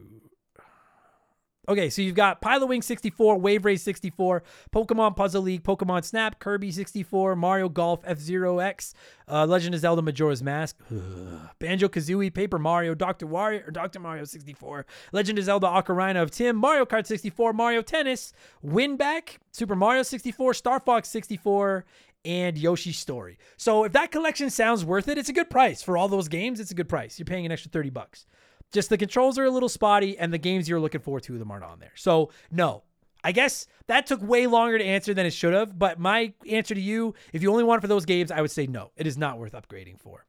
[1.69, 4.43] Okay, so you've got Pilotwings 64, Wave Race 64,
[4.75, 8.93] Pokemon Puzzle League, Pokemon Snap, Kirby 64, Mario Golf F-Zero X,
[9.29, 10.77] uh, Legend of Zelda Majora's Mask,
[11.59, 13.27] Banjo Kazooie, Paper Mario, Dr.
[13.27, 14.01] Wario or Dr.
[14.01, 18.33] Mario 64, Legend of Zelda Ocarina of Time, Mario Kart 64, Mario Tennis,
[18.65, 21.85] Winback, Super Mario 64, Star Fox 64,
[22.25, 23.37] and Yoshi's Story.
[23.55, 26.59] So if that collection sounds worth it, it's a good price for all those games.
[26.59, 27.17] It's a good price.
[27.17, 28.25] You're paying an extra 30 bucks.
[28.73, 31.39] Just the controls are a little spotty, and the games you're looking for, two of
[31.39, 31.93] them aren't on there.
[31.95, 32.83] So, no.
[33.23, 35.79] I guess that took way longer to answer than it should have.
[35.79, 38.51] But my answer to you, if you only want it for those games, I would
[38.51, 38.91] say no.
[38.97, 40.25] It is not worth upgrading for.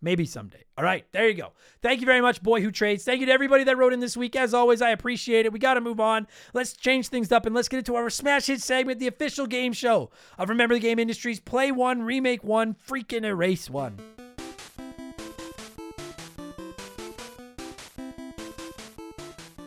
[0.00, 0.64] Maybe someday.
[0.78, 1.52] All right, there you go.
[1.82, 3.04] Thank you very much, Boy Who Trades.
[3.04, 4.36] Thank you to everybody that wrote in this week.
[4.36, 5.52] As always, I appreciate it.
[5.52, 6.26] We got to move on.
[6.52, 9.72] Let's change things up and let's get into our Smash Hit segment, the official game
[9.72, 11.40] show of Remember the Game Industries.
[11.40, 13.98] Play one, remake one, freaking erase one.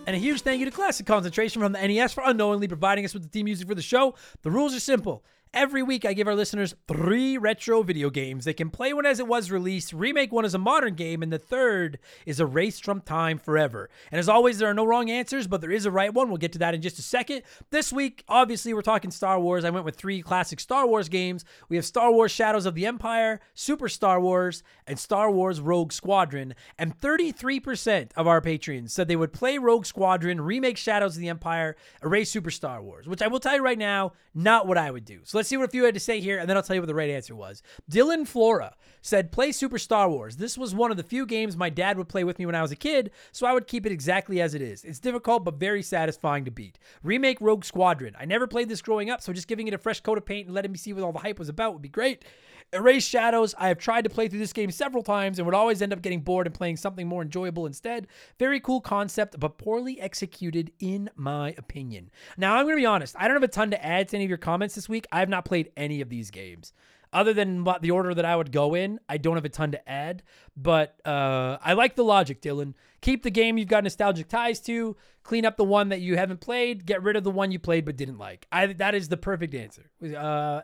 [0.08, 3.13] And a huge thank you to Classic Concentration from the NES for unknowingly providing us
[3.13, 4.15] with the theme music for the show.
[4.41, 5.26] The rules are simple.
[5.54, 8.46] Every week, I give our listeners three retro video games.
[8.46, 11.32] They can play one as it was released, remake one as a modern game, and
[11.32, 13.90] the third is erased from time forever.
[14.12, 16.28] And as always, there are no wrong answers, but there is a right one.
[16.28, 17.44] We'll get to that in just a second.
[17.72, 19.64] This week, obviously, we're talking Star Wars.
[19.64, 21.46] I went with three classic Star Wars games.
[21.70, 25.94] We have Star Wars Shadows of the Empire, Super Star Wars, and Star Wars Rogue
[25.94, 26.56] Squadron.
[26.78, 31.30] And 33% of our patrons said they would play Rogue Squadron, remake Shadows of the
[31.30, 34.92] Empire, erase Super Star Wars, which I will tell you right now, not what I
[34.92, 35.22] would do.
[35.24, 36.82] So let's see what a few had to say here, and then I'll tell you
[36.82, 37.63] what the right answer was.
[37.89, 40.36] Dylan Flora said, Play Super Star Wars.
[40.36, 42.62] This was one of the few games my dad would play with me when I
[42.62, 44.84] was a kid, so I would keep it exactly as it is.
[44.84, 46.78] It's difficult, but very satisfying to beat.
[47.04, 48.15] Remake Rogue Squadron.
[48.19, 50.47] I never played this growing up, so just giving it a fresh coat of paint
[50.47, 52.26] and letting me see what all the hype was about would be great.
[52.73, 53.56] Erase Shadows.
[53.58, 56.01] I have tried to play through this game several times and would always end up
[56.01, 58.08] getting bored and playing something more enjoyable instead.
[58.39, 62.10] Very cool concept, but poorly executed, in my opinion.
[62.38, 63.15] Now, I'm going to be honest.
[63.17, 65.08] I don't have a ton to add to any of your comments this week.
[65.12, 66.73] I have not played any of these games.
[67.13, 69.89] Other than the order that I would go in, I don't have a ton to
[69.89, 70.23] add.
[70.56, 72.73] But uh, I like the logic, Dylan.
[73.01, 74.97] Keep the game you've got nostalgic ties to.
[75.23, 76.86] Clean up the one that you haven't played.
[76.86, 78.45] Get rid of the one you played but didn't like.
[78.51, 79.89] I that is the perfect answer.
[80.03, 80.62] Uh,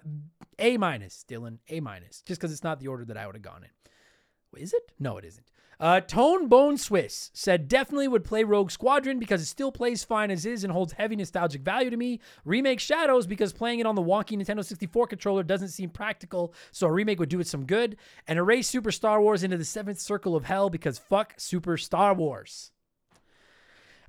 [0.59, 1.59] a minus, Dylan.
[1.69, 2.21] A minus.
[2.21, 4.61] Just because it's not the order that I would have gone in.
[4.61, 4.91] Is it?
[4.99, 5.45] No, it isn't.
[5.79, 10.31] Uh, Tone Bone Swiss said definitely would play Rogue Squadron because it still plays fine
[10.31, 12.19] as is and holds heavy nostalgic value to me.
[12.45, 16.87] Remake Shadows because playing it on the wonky Nintendo 64 controller doesn't seem practical, so
[16.87, 17.97] a remake would do it some good.
[18.27, 22.13] And erase Super Star Wars into the seventh circle of hell because fuck Super Star
[22.13, 22.72] Wars.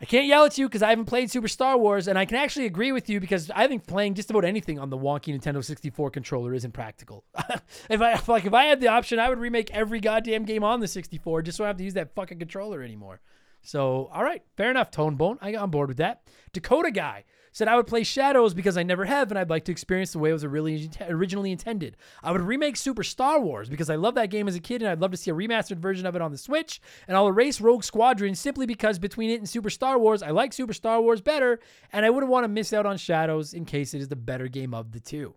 [0.00, 2.36] I can't yell at you because I haven't played Super Star Wars, and I can
[2.36, 5.64] actually agree with you because I think playing just about anything on the wonky Nintendo
[5.64, 7.24] 64 controller isn't practical.
[7.88, 10.80] if I like, if I had the option, I would remake every goddamn game on
[10.80, 13.20] the 64 just so I have to use that fucking controller anymore.
[13.62, 15.38] So, all right, fair enough, Tone Bone.
[15.40, 16.22] I got on board with that.
[16.52, 17.24] Dakota Guy
[17.54, 20.18] said I would play Shadows because I never have, and I'd like to experience the
[20.18, 21.96] way it was originally intended.
[22.22, 24.90] I would remake Super Star Wars because I love that game as a kid, and
[24.90, 26.82] I'd love to see a remastered version of it on the Switch.
[27.08, 30.52] And I'll erase Rogue Squadron simply because between it and Super Star Wars, I like
[30.52, 31.60] Super Star Wars better,
[31.92, 34.48] and I wouldn't want to miss out on Shadows in case it is the better
[34.48, 35.34] game of the two.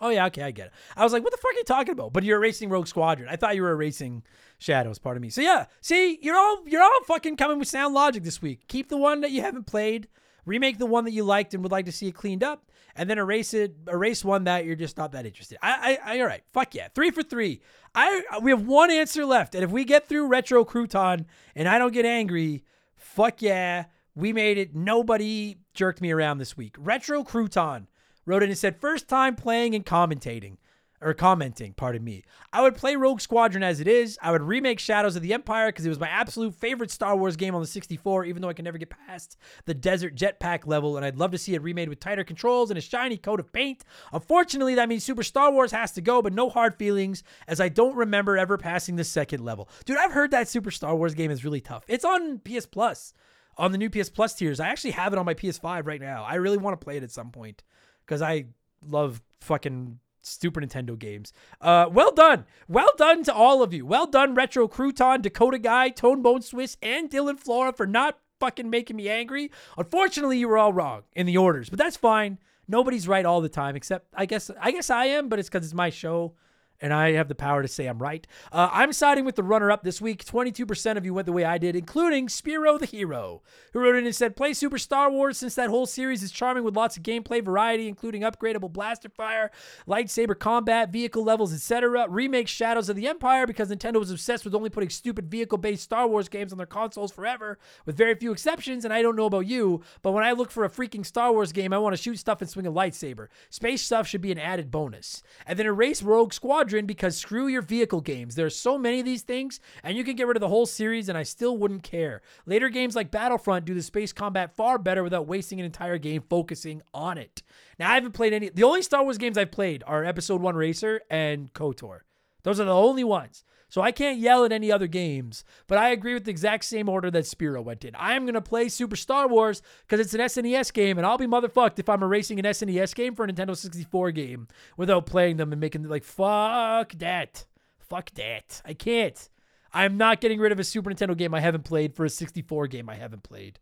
[0.00, 0.72] Oh yeah, okay, I get it.
[0.96, 2.12] I was like, what the fuck are you talking about?
[2.12, 3.28] But you're erasing Rogue Squadron.
[3.30, 4.22] I thought you were erasing
[4.58, 5.30] Shadows, part of me.
[5.30, 8.68] So yeah, see, you're all you're all fucking coming with sound logic this week.
[8.68, 10.08] Keep the one that you haven't played,
[10.44, 13.08] remake the one that you liked and would like to see it cleaned up, and
[13.08, 15.58] then erase it, erase one that you're just not that interested.
[15.62, 17.60] I, I, I all right, fuck yeah, three for three.
[17.94, 21.78] I we have one answer left, and if we get through Retro Crouton and I
[21.78, 22.64] don't get angry,
[22.96, 24.74] fuck yeah, we made it.
[24.74, 26.76] Nobody jerked me around this week.
[26.78, 27.86] Retro Crouton
[28.26, 30.56] wrote in and said, first time playing and commentating.
[31.02, 32.24] Or commenting, pardon me.
[32.54, 34.18] I would play Rogue Squadron as it is.
[34.22, 37.36] I would remake Shadows of the Empire because it was my absolute favorite Star Wars
[37.36, 39.36] game on the 64, even though I can never get past
[39.66, 42.78] the desert jetpack level, and I'd love to see it remade with tighter controls and
[42.78, 43.84] a shiny coat of paint.
[44.10, 47.68] Unfortunately, that means Super Star Wars has to go, but no hard feelings, as I
[47.68, 49.68] don't remember ever passing the second level.
[49.84, 51.84] Dude, I've heard that Super Star Wars game is really tough.
[51.88, 53.12] It's on PS Plus,
[53.58, 54.60] on the new PS Plus tiers.
[54.60, 56.24] I actually have it on my PS5 right now.
[56.24, 57.62] I really want to play it at some point
[58.06, 58.46] because I
[58.88, 61.32] love fucking Super Nintendo games.
[61.60, 62.46] Uh, well done.
[62.68, 63.86] Well done to all of you.
[63.86, 68.68] Well done, Retro Crouton, Dakota Guy, Tone Bone Swiss, and Dylan Flora for not fucking
[68.68, 69.50] making me angry.
[69.78, 72.38] Unfortunately, you were all wrong in the orders, but that's fine.
[72.68, 75.64] Nobody's right all the time, except I guess I guess I am, but it's because
[75.64, 76.34] it's my show
[76.80, 78.26] and I have the power to say I'm right.
[78.52, 80.24] Uh, I'm siding with the runner up this week.
[80.24, 84.04] 22% of you went the way I did, including Spiro the Hero, who wrote in
[84.04, 87.02] and said, Play Super Star Wars since that whole series is charming with lots of
[87.02, 89.50] gameplay variety, including upgradable blaster fire,
[89.88, 92.06] lightsaber combat, vehicle levels, etc.
[92.08, 95.84] Remake Shadows of the Empire because Nintendo was obsessed with only putting stupid vehicle based
[95.84, 98.84] Star Wars games on their consoles forever, with very few exceptions.
[98.84, 101.52] And I don't know about you, but when I look for a freaking Star Wars
[101.52, 103.28] game, I want to shoot stuff and swing a lightsaber.
[103.50, 105.22] Space stuff should be an added bonus.
[105.46, 108.34] And then erase Rogue Squadron because screw your vehicle games.
[108.34, 110.66] There are so many of these things, and you can get rid of the whole
[110.66, 112.22] series, and I still wouldn't care.
[112.46, 116.22] Later games like Battlefront do the space combat far better without wasting an entire game
[116.28, 117.42] focusing on it.
[117.78, 118.48] Now, I haven't played any.
[118.48, 122.00] The only Star Wars games I've played are Episode 1 Racer and KOTOR.
[122.42, 123.44] Those are the only ones.
[123.68, 126.88] So I can't yell at any other games, but I agree with the exact same
[126.88, 127.94] order that Spiro went in.
[127.98, 131.26] I'm going to play Super Star Wars because it's an SNES game, and I'll be
[131.26, 135.50] motherfucked if I'm erasing an SNES game for a Nintendo 64 game without playing them
[135.52, 137.44] and making like, fuck that.
[137.78, 138.62] Fuck that.
[138.64, 139.28] I can't.
[139.72, 142.68] I'm not getting rid of a Super Nintendo game I haven't played for a 64
[142.68, 143.58] game I haven't played.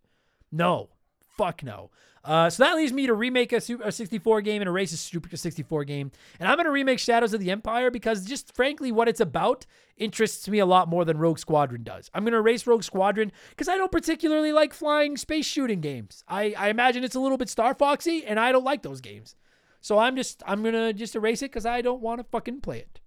[0.52, 0.90] No.
[1.36, 1.90] Fuck no.
[2.24, 4.96] Uh, so that leaves me to remake a, Super, a 64 game and erase a
[4.96, 6.10] Super 64 game.
[6.40, 9.66] And I'm going to remake Shadows of the Empire because just frankly, what it's about
[9.98, 12.10] interests me a lot more than Rogue Squadron does.
[12.14, 16.24] I'm going to erase Rogue Squadron because I don't particularly like flying space shooting games.
[16.26, 19.37] I, I imagine it's a little bit Star Foxy, and I don't like those games.
[19.82, 22.78] So I'm just I'm gonna just erase it because I don't want to fucking play
[22.78, 23.00] it.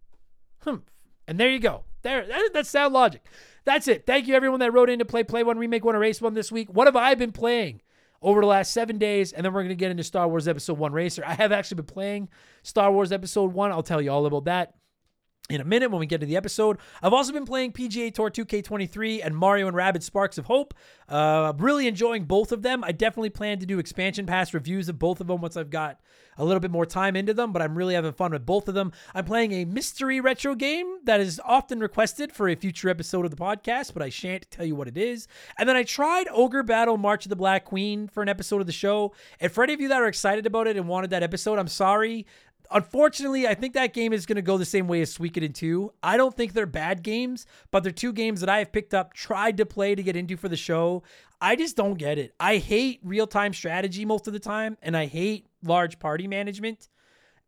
[0.61, 0.75] Hmm.
[1.27, 1.85] And there you go.
[2.03, 3.25] There, that, that's sound logic.
[3.65, 4.05] That's it.
[4.05, 6.51] Thank you everyone that wrote in to play Play One, Remake One, Erase One this
[6.51, 6.69] week.
[6.71, 7.81] What have I been playing
[8.21, 9.33] over the last seven days?
[9.33, 11.23] And then we're gonna get into Star Wars Episode One Racer.
[11.25, 12.29] I have actually been playing
[12.63, 13.71] Star Wars Episode One.
[13.71, 14.73] I'll tell you all about that
[15.49, 16.77] in a minute when we get to the episode.
[17.01, 20.73] I've also been playing PGA Tour 2K23 and Mario and Rabbids Sparks of Hope.
[21.07, 22.83] Uh, really enjoying both of them.
[22.83, 25.99] I definitely plan to do expansion pass reviews of both of them once I've got
[26.37, 28.75] a little bit more time into them, but I'm really having fun with both of
[28.75, 28.91] them.
[29.15, 33.31] I'm playing a mystery retro game that is often requested for a future episode of
[33.31, 35.27] the podcast, but I shan't tell you what it is.
[35.57, 38.67] And then I tried Ogre Battle March of the Black Queen for an episode of
[38.67, 39.13] the show.
[39.39, 41.67] And for any of you that are excited about it and wanted that episode, I'm
[41.67, 42.27] sorry
[42.71, 45.93] unfortunately, I think that game is going to go the same way as Suikoden 2.
[46.03, 49.13] I don't think they're bad games, but they're two games that I have picked up,
[49.13, 51.03] tried to play to get into for the show.
[51.39, 52.33] I just don't get it.
[52.39, 56.89] I hate real time strategy most of the time, and I hate large party management.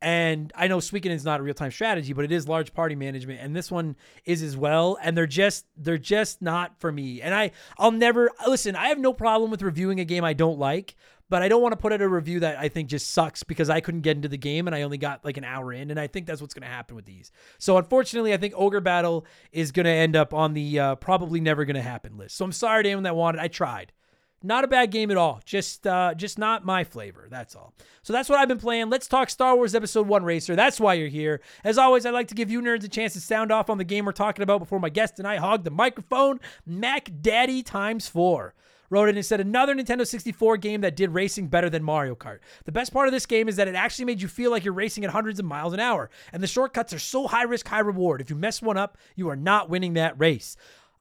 [0.01, 2.95] And I know Suikoden is not a real time strategy, but it is large party
[2.95, 4.97] management, and this one is as well.
[5.01, 7.21] And they're just they're just not for me.
[7.21, 8.75] And I I'll never listen.
[8.75, 10.95] I have no problem with reviewing a game I don't like,
[11.29, 13.69] but I don't want to put out a review that I think just sucks because
[13.69, 15.91] I couldn't get into the game and I only got like an hour in.
[15.91, 17.31] And I think that's what's going to happen with these.
[17.59, 21.39] So unfortunately, I think Ogre Battle is going to end up on the uh, probably
[21.39, 22.35] never going to happen list.
[22.35, 23.39] So I'm sorry to anyone that wanted.
[23.39, 23.93] I tried.
[24.41, 25.41] Not a bad game at all.
[25.43, 27.27] Just uh, just not my flavor.
[27.29, 27.73] That's all.
[28.03, 28.89] So that's what I've been playing.
[28.89, 30.55] Let's talk Star Wars Episode 1 Racer.
[30.55, 31.41] That's why you're here.
[31.65, 33.83] As always, I'd like to give you nerds a chance to sound off on the
[33.83, 36.39] game we're talking about before my guest and I hog the microphone.
[36.65, 38.53] Mac Daddy times four
[38.89, 42.39] wrote it and said another Nintendo 64 game that did racing better than Mario Kart.
[42.65, 44.73] The best part of this game is that it actually made you feel like you're
[44.73, 47.79] racing at hundreds of miles an hour, and the shortcuts are so high risk, high
[47.79, 48.21] reward.
[48.21, 50.55] If you mess one up, you are not winning that race.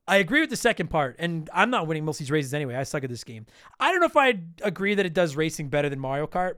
[0.07, 2.75] I agree with the second part, and I'm not winning most of these races anyway.
[2.75, 3.45] I suck at this game.
[3.79, 6.55] I don't know if I agree that it does racing better than Mario Kart,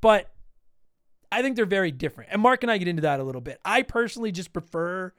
[0.00, 0.30] but
[1.30, 2.30] I think they're very different.
[2.32, 3.60] And Mark and I get into that a little bit.
[3.64, 5.12] I personally just prefer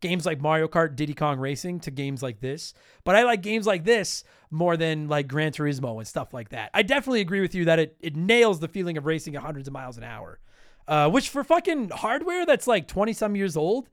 [0.00, 2.74] games like Mario Kart, Diddy Kong Racing to games like this.
[3.04, 6.70] But I like games like this more than like Gran Turismo and stuff like that.
[6.74, 9.68] I definitely agree with you that it, it nails the feeling of racing at hundreds
[9.68, 10.38] of miles an hour.
[10.86, 13.88] Uh, which for fucking hardware that's like 20 some years old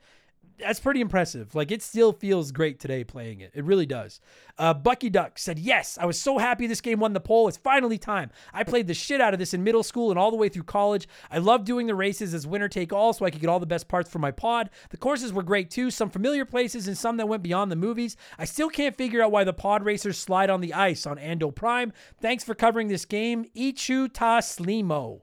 [0.59, 1.53] that's pretty impressive.
[1.55, 3.51] Like it still feels great today playing it.
[3.53, 4.19] It really does.
[4.57, 7.47] Uh, Bucky Duck said, "Yes, I was so happy this game won the poll.
[7.47, 8.31] It's finally time.
[8.53, 10.63] I played the shit out of this in middle school and all the way through
[10.63, 11.07] college.
[11.29, 13.65] I love doing the races as winner take all, so I could get all the
[13.65, 14.69] best parts for my pod.
[14.89, 15.91] The courses were great too.
[15.91, 18.17] Some familiar places and some that went beyond the movies.
[18.37, 21.53] I still can't figure out why the pod racers slide on the ice on Ando
[21.53, 21.93] Prime.
[22.19, 25.21] Thanks for covering this game, Ichu Ta Slimo."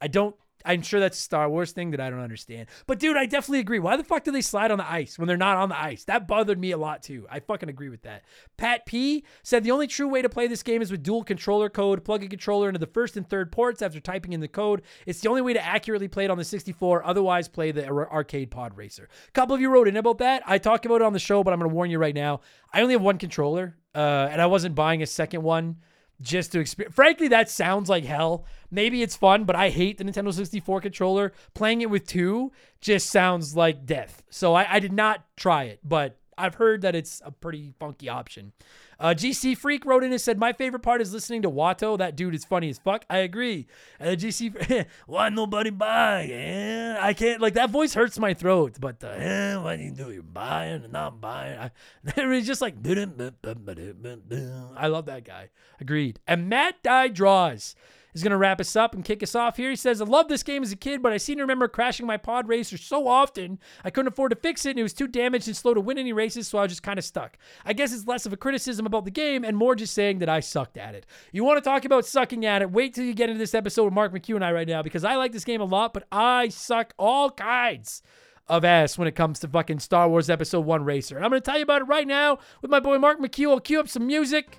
[0.00, 2.68] I don't I'm sure that's a Star Wars thing that I don't understand.
[2.86, 3.78] But dude, I definitely agree.
[3.78, 6.04] Why the fuck do they slide on the ice when they're not on the ice?
[6.04, 7.26] That bothered me a lot too.
[7.30, 8.22] I fucking agree with that.
[8.56, 11.68] Pat P said the only true way to play this game is with dual controller
[11.68, 12.04] code.
[12.04, 14.82] Plug a controller into the first and third ports after typing in the code.
[15.06, 17.04] It's the only way to accurately play it on the 64.
[17.04, 19.08] Otherwise, play the arcade pod racer.
[19.28, 20.42] A couple of you wrote in about that.
[20.46, 22.40] I talked about it on the show, but I'm going to warn you right now.
[22.72, 25.76] I only have one controller, uh, and I wasn't buying a second one
[26.20, 26.94] just to experience.
[26.94, 28.44] Frankly, that sounds like hell.
[28.70, 31.32] Maybe it's fun, but I hate the Nintendo 64 controller.
[31.54, 34.22] Playing it with two just sounds like death.
[34.30, 38.08] So I, I did not try it, but I've heard that it's a pretty funky
[38.08, 38.52] option.
[38.98, 41.98] Uh, GC Freak wrote in and said, My favorite part is listening to Watto.
[41.98, 43.04] That dude is funny as fuck.
[43.08, 43.66] I agree.
[43.98, 46.24] And GC, why nobody buy?
[46.24, 46.96] Eh?
[46.98, 48.76] I can't, like, that voice hurts my throat.
[48.80, 50.10] But, uh, eh, what do you do?
[50.10, 51.58] You're buying and not buying.
[51.58, 51.70] I,
[52.16, 55.50] it's just like, I love that guy.
[55.80, 56.20] Agreed.
[56.26, 57.74] And Matt Die Draws
[58.14, 59.70] is going to wrap us up and kick us off here.
[59.70, 62.06] He says, I love this game as a kid, but I seem to remember crashing
[62.06, 65.08] my pod racer so often I couldn't afford to fix it and it was too
[65.08, 67.38] damaged and slow to win any races, so I was just kind of stuck.
[67.64, 70.28] I guess it's less of a criticism about the game and more just saying that
[70.28, 71.06] I sucked at it.
[71.32, 72.70] You want to talk about sucking at it?
[72.70, 75.04] Wait till you get into this episode with Mark McHugh and I right now because
[75.04, 78.02] I like this game a lot, but I suck all kinds
[78.48, 81.16] of ass when it comes to fucking Star Wars Episode 1 Racer.
[81.16, 83.50] And I'm going to tell you about it right now with my boy Mark McHugh.
[83.50, 84.58] I'll cue up some music.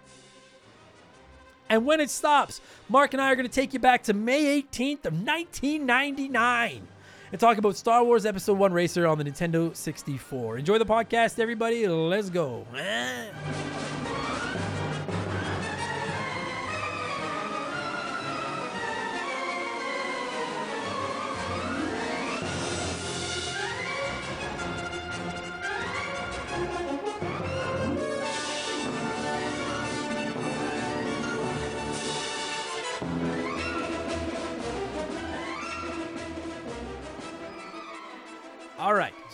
[1.71, 4.61] And when it stops, Mark and I are going to take you back to May
[4.61, 6.85] 18th of 1999
[7.31, 10.57] and talk about Star Wars Episode 1 Racer on the Nintendo 64.
[10.57, 11.87] Enjoy the podcast, everybody.
[11.87, 12.67] Let's go.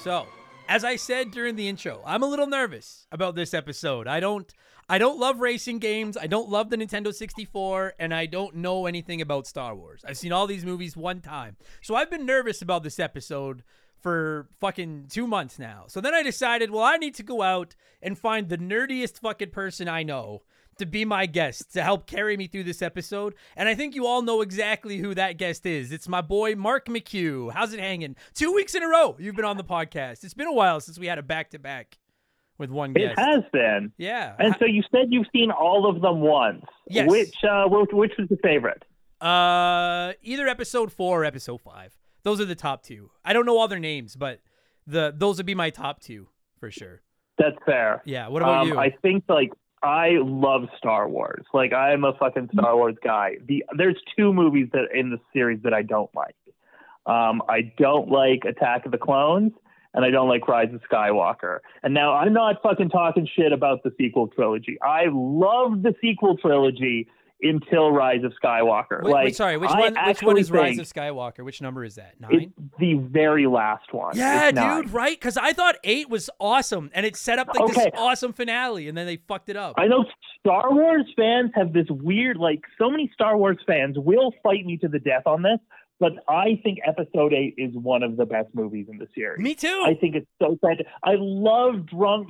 [0.07, 0.25] So,
[0.69, 4.07] as I said during the intro, I'm a little nervous about this episode.
[4.07, 4.49] I don't
[4.87, 6.15] I don't love racing games.
[6.15, 10.05] I don't love the Nintendo 64, and I don't know anything about Star Wars.
[10.07, 11.57] I've seen all these movies one time.
[11.81, 13.65] So I've been nervous about this episode
[13.99, 15.83] for fucking two months now.
[15.87, 19.49] So then I decided, well, I need to go out and find the nerdiest fucking
[19.49, 20.43] person I know
[20.77, 23.35] to be my guest to help carry me through this episode.
[23.55, 25.91] And I think you all know exactly who that guest is.
[25.91, 27.51] It's my boy Mark McHugh.
[27.51, 28.15] How's it hanging?
[28.33, 30.23] Two weeks in a row you've been on the podcast.
[30.23, 31.97] It's been a while since we had a back to back
[32.57, 33.17] with one guest.
[33.17, 33.91] It has been.
[33.97, 34.35] Yeah.
[34.39, 36.65] And so you said you've seen all of them once.
[36.87, 37.09] Yes.
[37.09, 38.83] Which uh, which, was your favorite?
[39.21, 41.95] Uh, either episode four or episode five.
[42.23, 43.11] Those are the top two.
[43.23, 44.41] I don't know all their names, but
[44.85, 46.27] the those would be my top two
[46.59, 47.01] for sure.
[47.37, 48.01] That's fair.
[48.05, 48.27] Yeah.
[48.29, 48.77] What about um, you?
[48.79, 49.51] I think like
[49.83, 51.45] I love Star Wars.
[51.53, 53.37] Like I am a fucking Star Wars guy.
[53.47, 56.35] The there's two movies that in the series that I don't like.
[57.05, 59.53] Um, I don't like Attack of the Clones,
[59.93, 61.59] and I don't like Rise of Skywalker.
[61.83, 64.77] And now I'm not fucking talking shit about the sequel trilogy.
[64.81, 67.07] I love the sequel trilogy
[67.41, 69.03] until Rise of Skywalker.
[69.03, 69.57] wait, like, wait, sorry.
[69.57, 69.95] Which I one?
[70.07, 71.43] Which one is Rise of Skywalker?
[71.45, 72.19] Which number is that?
[72.19, 72.53] Nine.
[72.79, 74.17] the very last one.
[74.17, 74.83] Yeah, It's nine.
[74.83, 74.93] dude.
[74.93, 75.17] Right?
[75.19, 78.97] Because I thought eight was awesome, and it set up like this awesome finale, and
[78.97, 79.75] then they fucked it up.
[79.77, 80.05] I know
[80.39, 84.77] Star Wars fans have this weird, like, so many Star Wars fans will fight me
[84.77, 85.59] to the death on this,
[85.99, 89.39] but I think Episode 8 is one of the best movies in the series.
[89.43, 89.83] Me too.
[89.85, 90.85] I think it's so sad.
[91.03, 92.29] I love drunk,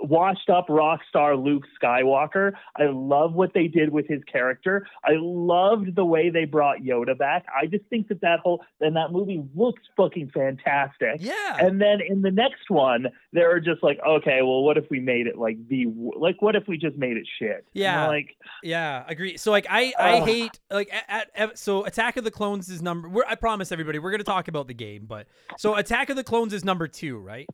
[0.00, 2.52] washed up rock star Luke Skywalker.
[2.76, 4.86] I love what they did with his character.
[5.04, 7.46] I loved the way they brought Yoda back.
[7.54, 11.16] I just think that that whole and that movie looks fucking fantastic.
[11.20, 11.56] yeah.
[11.58, 15.26] And then in the next one, they're just like, okay, well, what if we made
[15.26, 15.86] it like the
[16.16, 17.66] like, what if we just made it shit?
[17.72, 18.06] Yeah.
[18.08, 19.36] like Yeah, agree.
[19.36, 20.28] So like I I Ugh.
[20.28, 23.08] hate like at, at, so Attack of the Clones is number.
[23.08, 25.26] We're, I promise everybody we're gonna talk about the game, but
[25.56, 27.46] so Attack of the Clones is number two, right?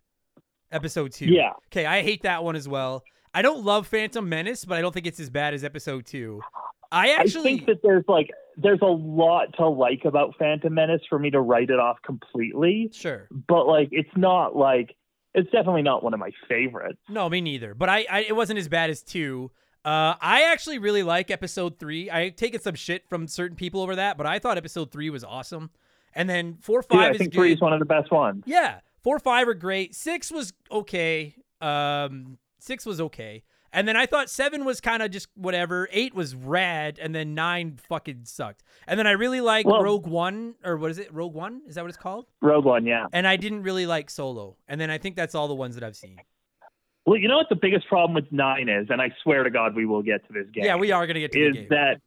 [0.74, 1.26] Episode two.
[1.26, 1.52] Yeah.
[1.72, 3.02] Okay, I hate that one as well.
[3.32, 6.40] I don't love Phantom Menace, but I don't think it's as bad as Episode two.
[6.92, 11.00] I actually I think that there's like there's a lot to like about Phantom Menace
[11.08, 13.28] for me to write it off completely, sure.
[13.48, 14.94] but like it's not like
[15.34, 17.00] it's definitely not one of my favorites.
[17.08, 17.74] No, me neither.
[17.74, 19.50] But I, I it wasn't as bad as two.
[19.84, 22.08] Uh, I actually really like episode three.
[22.08, 25.24] I've taken some shit from certain people over that, but I thought episode three was
[25.24, 25.70] awesome.
[26.14, 27.38] And then four, five yeah, I is think good.
[27.38, 28.44] three is one of the best ones.
[28.46, 29.94] Yeah, four, five are great.
[29.94, 31.36] Six was okay.
[31.60, 33.44] Um, six was okay.
[33.72, 35.88] And then I thought seven was kind of just whatever.
[35.90, 38.62] Eight was rad, and then nine fucking sucked.
[38.86, 41.12] And then I really like Well- Rogue One, or what is it?
[41.12, 41.62] Rogue One?
[41.66, 42.26] Is that what it's called?
[42.40, 43.06] Rogue One, yeah.
[43.12, 44.56] And I didn't really like Solo.
[44.68, 46.20] And then I think that's all the ones that I've seen.
[47.04, 49.74] Well, you know what the biggest problem with nine is, and I swear to God
[49.74, 50.64] we will get to this game.
[50.64, 51.62] Yeah, we are gonna get to the game.
[51.64, 52.00] Is that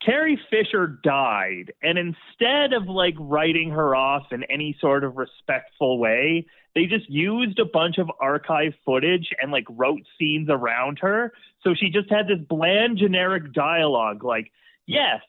[0.00, 5.98] Carrie Fisher died, and instead of like writing her off in any sort of respectful
[5.98, 11.32] way, they just used a bunch of archive footage and like wrote scenes around her.
[11.62, 14.50] So she just had this bland, generic dialogue like,
[14.86, 15.22] "Yes,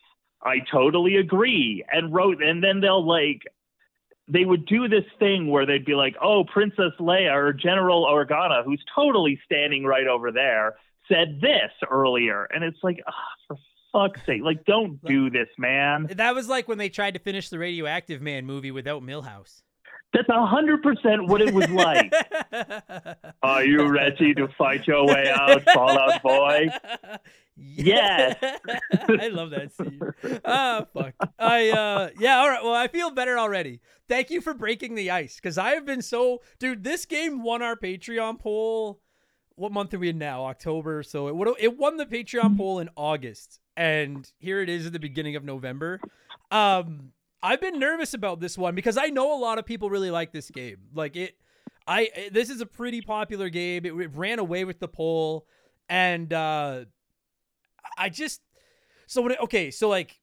[0.43, 3.43] I totally agree," and wrote, and then they'll like.
[4.27, 8.65] They would do this thing where they'd be like, "Oh, Princess Leia or General Organa,
[8.65, 13.13] who's totally standing right over there, said this earlier," and it's like, ah,
[13.47, 13.57] for
[13.95, 16.07] fuck's sake, like, don't do this, man.
[16.15, 19.61] That was like when they tried to finish the Radioactive Man movie without Milhouse.
[20.13, 22.13] That's a hundred percent what it was like.
[23.43, 26.67] Are you ready to fight your way out, Fallout Boy?
[27.57, 28.35] Yes.
[28.43, 30.01] I love that scene.
[30.43, 31.13] Ah, fuck.
[31.39, 32.61] I uh yeah, all right.
[32.61, 33.79] Well, I feel better already.
[34.09, 37.61] Thank you for breaking the ice cuz I have been so dude, this game won
[37.61, 38.99] our Patreon poll.
[39.55, 40.43] What month are we in now?
[40.47, 41.01] October.
[41.01, 44.93] So it would it won the Patreon poll in August and here it is at
[44.93, 45.99] the beginning of November.
[46.51, 47.11] Um
[47.43, 50.31] I've been nervous about this one because I know a lot of people really like
[50.31, 50.77] this game.
[50.93, 51.35] Like it
[51.87, 53.85] I this is a pretty popular game.
[53.85, 55.45] It, it ran away with the poll
[55.89, 56.85] and uh
[57.97, 58.41] I just
[59.07, 60.19] so when it, okay, so like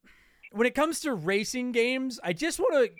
[0.51, 2.91] when it comes to racing games, I just want to.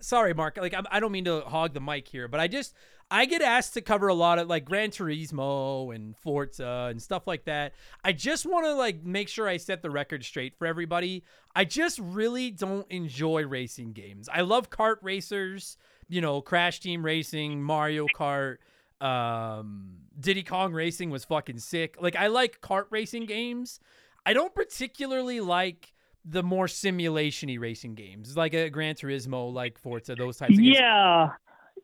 [0.00, 0.56] Sorry, Mark.
[0.56, 2.74] Like I'm, I don't mean to hog the mic here, but I just
[3.10, 7.26] I get asked to cover a lot of like Gran Turismo and Forza and stuff
[7.26, 7.74] like that.
[8.02, 11.22] I just want to like make sure I set the record straight for everybody.
[11.54, 14.28] I just really don't enjoy racing games.
[14.32, 15.76] I love kart racers,
[16.08, 18.56] you know, Crash Team Racing, Mario Kart,
[19.02, 21.96] um, Diddy Kong Racing was fucking sick.
[22.00, 23.80] Like I like kart racing games.
[24.24, 25.92] I don't particularly like
[26.24, 30.76] the more simulation-y racing games, like a Gran Turismo, like Forza, those types of games.
[30.78, 31.30] Yeah,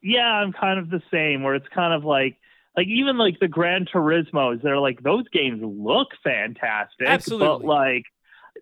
[0.03, 1.43] yeah, I'm kind of the same.
[1.43, 2.37] Where it's kind of like,
[2.77, 7.47] like even like the Gran Turismos, they're like those games look fantastic, Absolutely.
[7.47, 8.05] but like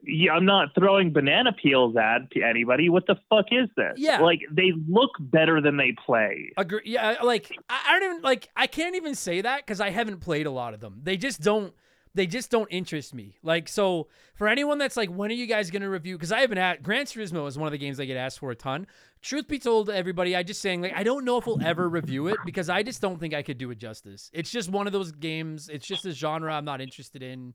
[0.04, 2.88] yeah, I'm not throwing banana peels at anybody.
[2.88, 3.94] What the fuck is this?
[3.96, 4.20] Yeah.
[4.20, 6.52] Like they look better than they play.
[6.56, 6.82] Agree.
[6.84, 8.48] Yeah, like I, I don't even like.
[8.56, 11.00] I can't even say that because I haven't played a lot of them.
[11.02, 11.72] They just don't.
[12.16, 13.36] They just don't interest me.
[13.42, 16.16] Like so, for anyone that's like, when are you guys gonna review?
[16.16, 18.50] Because I haven't at Gran Turismo is one of the games I get asked for
[18.50, 18.86] a ton.
[19.20, 22.28] Truth be told, everybody, I just saying like I don't know if we'll ever review
[22.28, 24.30] it because I just don't think I could do it justice.
[24.32, 25.68] It's just one of those games.
[25.68, 27.54] It's just a genre I'm not interested in.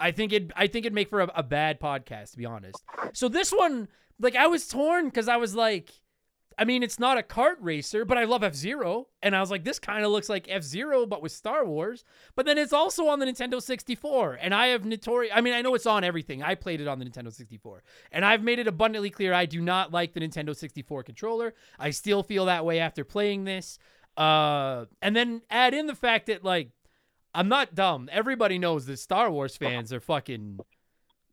[0.00, 0.50] I think it.
[0.56, 2.82] I think it'd make for a, a bad podcast, to be honest.
[3.12, 3.88] So this one,
[4.18, 5.90] like, I was torn because I was like,
[6.58, 9.50] I mean, it's not a kart racer, but I love F Zero, and I was
[9.50, 12.04] like, this kind of looks like F Zero, but with Star Wars.
[12.34, 15.32] But then it's also on the Nintendo 64, and I have notorious.
[15.34, 16.42] I mean, I know it's on everything.
[16.42, 19.60] I played it on the Nintendo 64, and I've made it abundantly clear I do
[19.60, 21.54] not like the Nintendo 64 controller.
[21.78, 23.78] I still feel that way after playing this.
[24.16, 26.70] Uh, and then add in the fact that like
[27.34, 28.08] I'm not dumb.
[28.10, 30.58] Everybody knows that Star Wars fans are fucking.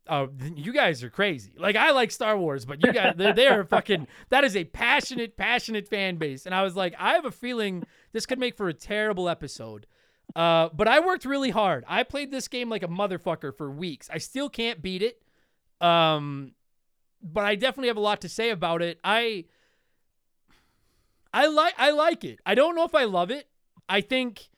[0.08, 1.52] Uh, you guys are crazy.
[1.58, 4.06] Like I like Star Wars, but you guys, they're, they're fucking.
[4.28, 7.84] That is a passionate, passionate fan base, and I was like, I have a feeling
[8.12, 9.86] this could make for a terrible episode.
[10.34, 11.84] Uh, but I worked really hard.
[11.88, 14.10] I played this game like a motherfucker for weeks.
[14.12, 15.22] I still can't beat it.
[15.80, 16.52] Um,
[17.22, 18.98] but I definitely have a lot to say about it.
[19.04, 19.44] I,
[21.32, 22.40] I like, I like it.
[22.44, 23.48] I don't know if I love it.
[23.88, 24.48] I think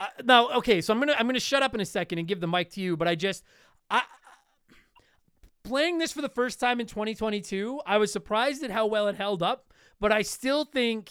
[0.00, 2.40] uh, now, okay, so I'm gonna I'm gonna shut up in a second and give
[2.40, 3.44] the mic to you, but I just
[3.90, 4.02] I
[5.62, 9.16] playing this for the first time in 2022, I was surprised at how well it
[9.16, 11.10] held up, but I still think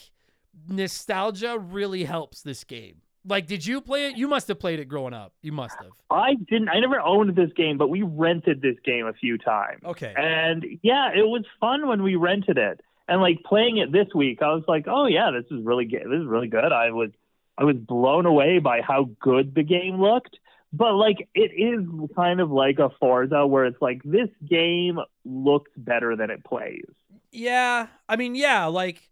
[0.68, 3.02] nostalgia really helps this game.
[3.26, 4.18] Like, did you play it?
[4.18, 5.34] You must have played it growing up.
[5.42, 5.92] You must have.
[6.10, 6.70] I didn't.
[6.70, 9.82] I never owned this game, but we rented this game a few times.
[9.84, 10.14] Okay.
[10.16, 12.82] And yeah, it was fun when we rented it.
[13.08, 16.04] And like playing it this week, I was like, oh yeah, this is really good.
[16.06, 16.72] This is really good.
[16.72, 17.10] I was
[17.58, 20.38] I was blown away by how good the game looked.
[20.72, 25.72] But like it is kind of like a Forza where it's like this game looks
[25.76, 26.86] better than it plays.
[27.32, 29.10] Yeah, I mean, yeah, like,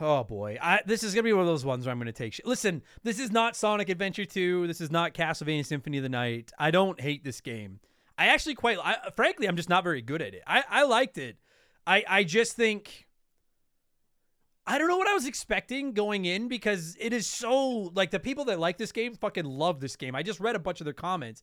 [0.00, 2.32] oh boy, I this is gonna be one of those ones where I'm gonna take
[2.32, 2.46] shit.
[2.46, 4.66] Listen, this is not Sonic Adventure 2.
[4.66, 6.50] This is not Castlevania Symphony of the Night.
[6.58, 7.78] I don't hate this game.
[8.18, 10.42] I actually quite, I, frankly, I'm just not very good at it.
[10.46, 11.36] I I liked it.
[11.86, 13.06] I I just think.
[14.66, 18.20] I don't know what I was expecting going in because it is so like the
[18.20, 20.14] people that like this game fucking love this game.
[20.14, 21.42] I just read a bunch of their comments.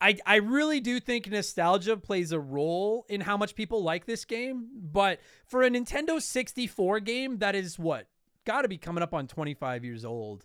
[0.00, 4.24] I I really do think nostalgia plays a role in how much people like this
[4.24, 8.06] game, but for a Nintendo 64 game that is what
[8.44, 10.44] got to be coming up on 25 years old.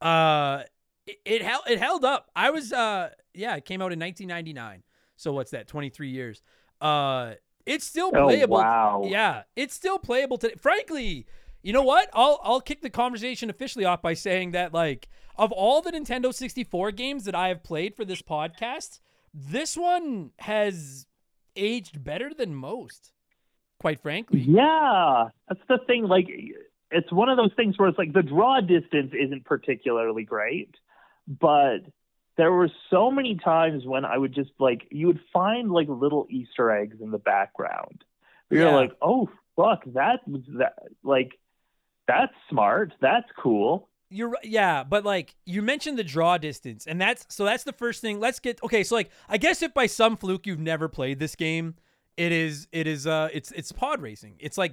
[0.00, 0.62] Uh
[1.06, 2.30] it, it held it held up.
[2.34, 4.82] I was uh yeah, it came out in 1999.
[5.16, 5.68] So what's that?
[5.68, 6.42] 23 years.
[6.80, 7.34] Uh
[7.64, 8.24] it's still playable.
[8.24, 8.56] Oh, playable.
[8.56, 9.02] wow.
[9.06, 10.54] Yeah, it's still playable today.
[10.60, 11.26] Frankly,
[11.64, 12.08] you know what?
[12.14, 16.32] I'll I'll kick the conversation officially off by saying that like of all the Nintendo
[16.32, 19.00] 64 games that I have played for this podcast,
[19.32, 21.06] this one has
[21.56, 23.12] aged better than most.
[23.80, 24.40] Quite frankly.
[24.40, 26.04] Yeah, that's the thing.
[26.04, 26.26] Like,
[26.90, 30.74] it's one of those things where it's like the draw distance isn't particularly great,
[31.26, 31.78] but
[32.36, 36.26] there were so many times when I would just like you would find like little
[36.30, 38.04] Easter eggs in the background.
[38.50, 38.74] You're Yeah.
[38.76, 41.32] like, oh fuck, that was that like
[42.06, 42.92] that's smart.
[43.00, 43.88] That's cool.
[44.10, 48.00] You're yeah, but like you mentioned the draw distance, and that's so that's the first
[48.00, 48.20] thing.
[48.20, 48.84] Let's get okay.
[48.84, 51.74] So like I guess if by some fluke you've never played this game,
[52.16, 54.36] it is it is uh it's it's pod racing.
[54.38, 54.72] It's like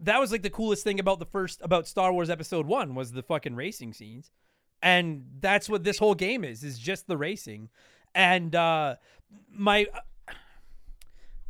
[0.00, 3.12] that was like the coolest thing about the first about Star Wars Episode One was
[3.12, 4.30] the fucking racing scenes,
[4.82, 7.70] and that's what this whole game is is just the racing,
[8.14, 8.96] and uh
[9.50, 9.86] my.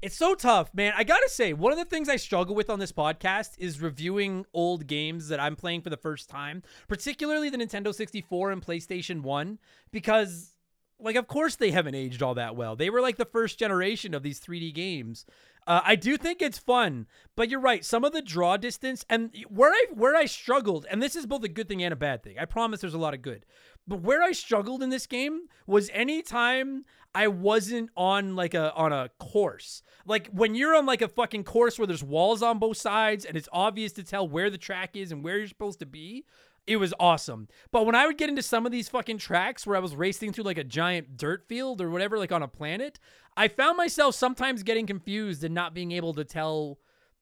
[0.05, 0.92] It's so tough, man.
[0.94, 4.44] I gotta say, one of the things I struggle with on this podcast is reviewing
[4.52, 9.22] old games that I'm playing for the first time, particularly the Nintendo 64 and PlayStation
[9.22, 9.59] 1,
[9.92, 10.57] because,
[11.00, 12.76] like, of course they haven't aged all that well.
[12.76, 15.24] They were like the first generation of these 3D games.
[15.67, 17.07] Uh, I do think it's fun,
[17.37, 17.85] but you're right.
[17.85, 21.43] Some of the draw distance and where I where I struggled, and this is both
[21.45, 22.39] a good thing and a bad thing.
[22.39, 23.47] I promise there's a lot of good.
[23.87, 26.85] But where I struggled in this game was anytime
[27.15, 29.83] I wasn't on like a on a course.
[30.05, 33.37] Like when you're on like a fucking course where there's walls on both sides and
[33.37, 36.25] it's obvious to tell where the track is and where you're supposed to be,
[36.67, 37.49] it was awesome.
[37.71, 40.33] But when I would get into some of these fucking tracks where I was racing
[40.33, 42.99] through like a giant dirt field or whatever, like on a planet,
[43.37, 46.79] I found myself sometimes getting confused and not being able to tell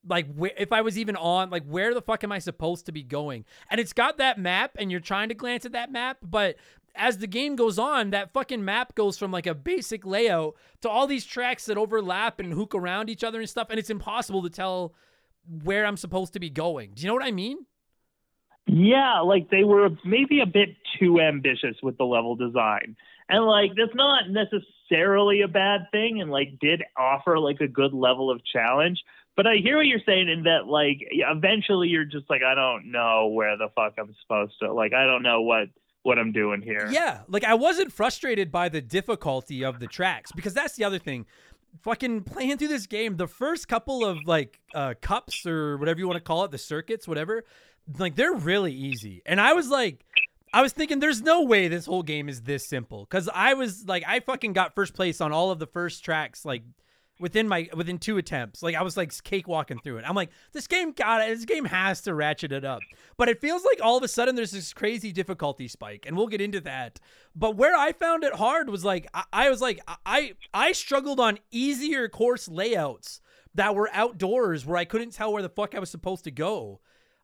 [0.07, 0.27] like
[0.57, 3.45] if I was even on like where the fuck am I supposed to be going?
[3.69, 6.55] And it's got that map and you're trying to glance at that map, but
[6.95, 10.89] as the game goes on, that fucking map goes from like a basic layout to
[10.89, 14.43] all these tracks that overlap and hook around each other and stuff and it's impossible
[14.43, 14.93] to tell
[15.63, 16.91] where I'm supposed to be going.
[16.93, 17.65] Do you know what I mean?
[18.73, 20.69] Yeah, like they were maybe a bit
[20.99, 22.95] too ambitious with the level design.
[23.29, 27.93] And like that's not necessarily a bad thing and like did offer like a good
[27.93, 28.99] level of challenge.
[29.35, 32.91] But I hear what you're saying in that like eventually you're just like I don't
[32.91, 35.67] know where the fuck I'm supposed to like I don't know what
[36.01, 36.89] what I'm doing here.
[36.91, 40.99] Yeah, like I wasn't frustrated by the difficulty of the tracks because that's the other
[40.99, 41.27] thing.
[41.81, 46.07] Fucking playing through this game, the first couple of like uh cups or whatever you
[46.07, 47.45] want to call it, the circuits, whatever,
[47.97, 49.21] like they're really easy.
[49.25, 50.05] And I was like
[50.53, 53.87] I was thinking there's no way this whole game is this simple cuz I was
[53.87, 56.63] like I fucking got first place on all of the first tracks like
[57.19, 58.63] within my within two attempts.
[58.63, 60.05] Like I was like cakewalking through it.
[60.07, 61.35] I'm like, this game got it.
[61.35, 62.81] This game has to ratchet it up.
[63.17, 66.27] But it feels like all of a sudden there's this crazy difficulty spike, and we'll
[66.27, 66.99] get into that.
[67.35, 71.19] But where I found it hard was like I, I was like I I struggled
[71.19, 73.21] on easier course layouts
[73.55, 76.81] that were outdoors where I couldn't tell where the fuck I was supposed to go.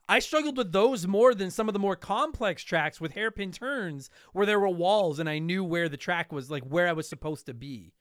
[0.10, 4.10] I struggled with those more than some of the more complex tracks with hairpin turns
[4.34, 7.08] where there were walls and I knew where the track was, like where I was
[7.08, 7.94] supposed to be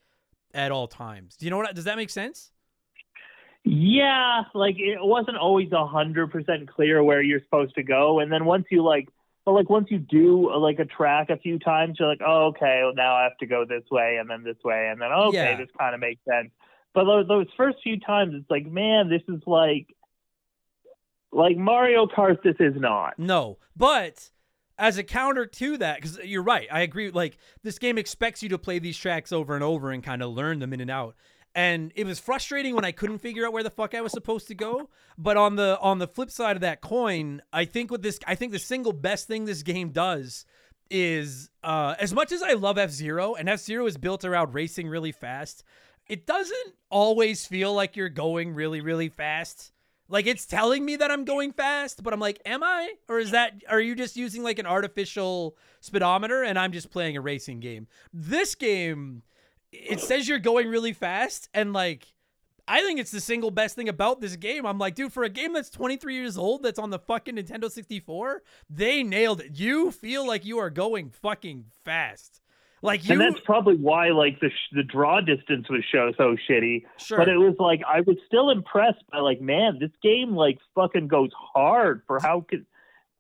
[0.55, 1.37] at all times.
[1.37, 1.75] Do you know what?
[1.75, 2.51] Does that make sense?
[3.65, 8.33] Yeah, like it wasn't always a hundred percent clear where you're supposed to go, and
[8.33, 9.09] then once you like,
[9.45, 12.81] but like once you do like a track a few times, you're like, oh, okay,
[12.83, 15.37] well, now I have to go this way and then this way, and then okay,
[15.37, 15.57] Yeah.
[15.59, 16.51] this kind of makes sense.
[16.95, 19.95] But those, those first few times, it's like, man, this is like,
[21.33, 22.43] like Mario Kart.
[22.43, 23.19] This is not.
[23.19, 24.31] No, but
[24.79, 27.11] as a counter to that, because you're right, I agree.
[27.11, 30.31] Like this game expects you to play these tracks over and over and kind of
[30.31, 31.17] learn them in and out.
[31.55, 34.47] And it was frustrating when I couldn't figure out where the fuck I was supposed
[34.49, 34.91] to go.
[35.17, 38.35] But on the on the flip side of that coin, I think with this, I
[38.35, 40.45] think the single best thing this game does
[40.91, 44.55] is uh, as much as I love F Zero, and F Zero is built around
[44.55, 45.65] racing really fast.
[46.07, 49.73] It doesn't always feel like you're going really, really fast.
[50.09, 52.95] Like it's telling me that I'm going fast, but I'm like, am I?
[53.09, 57.17] Or is that are you just using like an artificial speedometer and I'm just playing
[57.17, 57.87] a racing game?
[58.13, 59.23] This game
[59.71, 62.07] it says you're going really fast and like
[62.67, 64.67] I think it's the single best thing about this game.
[64.67, 67.71] I'm like, dude, for a game that's 23 years old that's on the fucking Nintendo
[67.71, 69.59] 64, they nailed it.
[69.59, 72.43] You feel like you are going fucking fast.
[72.83, 76.37] Like you and that's probably why like the sh- the draw distance was show so
[76.49, 76.85] shitty.
[76.99, 77.19] sure.
[77.19, 81.09] But it was like I was still impressed by like, man, this game like fucking
[81.09, 82.67] goes hard for how could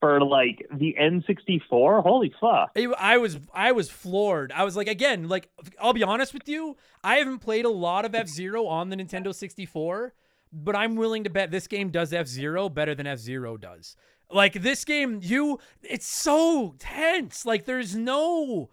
[0.00, 2.02] for like the N64.
[2.02, 2.76] Holy fuck!
[2.98, 4.52] I was I was floored.
[4.52, 5.48] I was like again, like
[5.80, 9.34] I'll be honest with you, I haven't played a lot of F-Zero on the Nintendo
[9.34, 10.14] 64,
[10.52, 13.96] but I'm willing to bet this game does F-Zero better than F-Zero does.
[14.30, 17.44] Like this game, you it's so tense.
[17.44, 18.70] Like there's no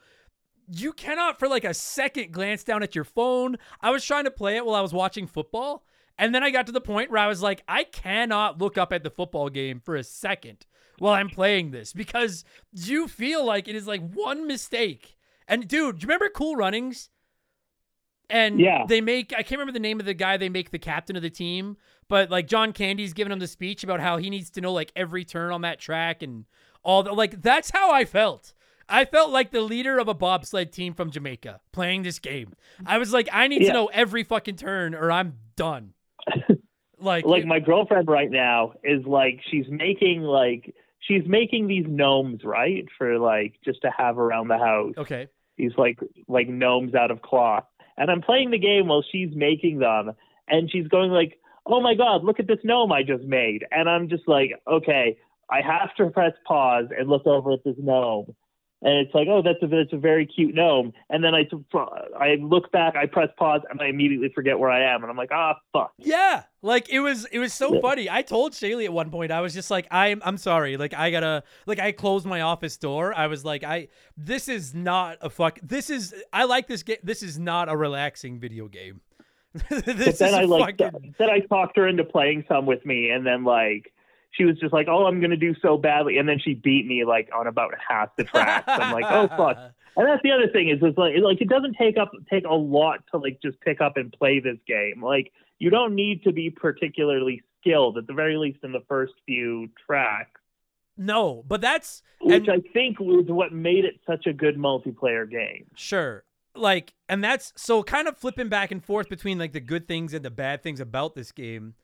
[0.71, 3.57] you cannot for like a second glance down at your phone.
[3.81, 5.83] I was trying to play it while I was watching football,
[6.17, 8.91] and then I got to the point where I was like, I cannot look up
[8.93, 10.65] at the football game for a second
[10.97, 15.17] while I'm playing this because you feel like it is like one mistake.
[15.47, 17.09] And dude, do you remember Cool Runnings?
[18.29, 18.85] And Yeah.
[18.87, 21.21] they make I can't remember the name of the guy they make the captain of
[21.21, 24.61] the team, but like John Candy's giving him the speech about how he needs to
[24.61, 26.45] know like every turn on that track and
[26.83, 28.53] all the like that's how I felt.
[28.87, 32.53] I felt like the leader of a bobsled team from Jamaica playing this game.
[32.85, 35.93] I was like, I need to know every fucking turn or I'm done.
[36.99, 42.43] like, Like my girlfriend right now is like she's making like she's making these gnomes
[42.43, 44.93] right for like just to have around the house.
[44.97, 45.27] okay.
[45.57, 47.65] These like like gnomes out of cloth.
[47.97, 50.11] And I'm playing the game while she's making them
[50.47, 53.89] and she's going like, "Oh my god, look at this gnome I just made." And
[53.89, 55.17] I'm just like, "Okay,
[55.49, 58.35] I have to press pause and look over at this gnome."
[58.85, 61.49] And it's like, "Oh, that's a that's a very cute gnome." And then I
[62.19, 65.17] I look back, I press pause and I immediately forget where I am and I'm
[65.17, 67.79] like, "Ah, fuck." Yeah, like it was it was so Yeah.
[67.81, 68.09] funny.
[68.09, 71.09] I told Shaylee at one point, I was just like, I'm I'm sorry, like I
[71.09, 73.13] gotta like I closed my office door.
[73.13, 75.59] I was like, I this is not a fuck.
[75.63, 76.97] This is I like this game.
[77.01, 79.01] This is not a relaxing video game.
[79.69, 82.85] this But is then I like fucking, then I talked her into playing some with
[82.85, 83.93] me, and then like
[84.37, 87.05] she was just like, "Oh, I'm gonna do so badly," and then she beat me
[87.05, 88.65] like on about half the tracks.
[88.67, 89.57] I'm like, "Oh fuck!"
[89.97, 92.43] And that's the other thing is, it's like it, like it doesn't take up take
[92.45, 95.01] a lot to like just pick up and play this game.
[95.01, 99.13] Like you don't need to be particularly skilled at the very least in the first
[99.25, 100.41] few tracks,
[100.97, 105.29] No, but that's which and- I think was what made it such a good multiplayer
[105.31, 105.67] game.
[105.75, 106.25] Sure.
[106.53, 110.13] Like, and that's so kind of flipping back and forth between like the good things
[110.13, 111.75] and the bad things about this game.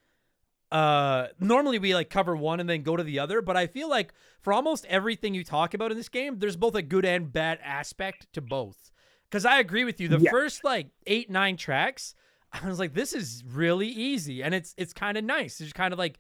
[0.72, 3.90] Uh, normally we like cover one and then go to the other, but I feel
[3.90, 7.32] like for almost everything you talk about in this game, there's both a good and
[7.32, 8.92] bad aspect to both.
[9.30, 10.32] Because I agree with you, the Yeah.
[10.32, 12.16] first like eight nine tracks,
[12.54, 15.60] I was like, this is really easy, and it's it's kind of nice.
[15.62, 16.18] It's kind of like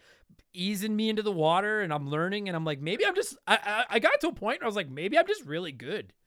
[0.54, 3.58] easing me into the water, and I'm learning, and I'm like, maybe I'm just I,
[3.90, 6.14] I I got to a point where I was like, maybe I'm just really good.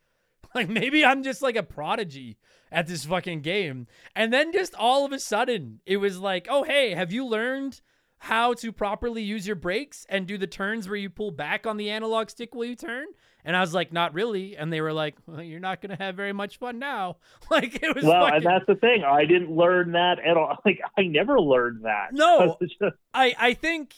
[0.54, 2.36] Like maybe I'm just like a prodigy
[2.70, 3.88] at this fucking game.
[4.14, 7.80] And then just all of a sudden, it was like, oh, hey, have you learned
[8.24, 11.76] how to properly use your brakes and do the turns where you pull back on
[11.76, 13.06] the analog stick while you turn?
[13.44, 14.56] And I was like, not really.
[14.56, 17.18] And they were like, well, you're not going to have very much fun now.
[17.50, 19.04] Like it was Well, fucking- and that's the thing.
[19.04, 20.56] I didn't learn that at all.
[20.64, 22.08] Like I never learned that.
[22.14, 22.56] No.
[22.62, 23.94] Just- I I think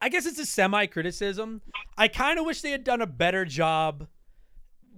[0.00, 1.62] I guess it's a semi criticism.
[1.96, 4.08] I kind of wish they had done a better job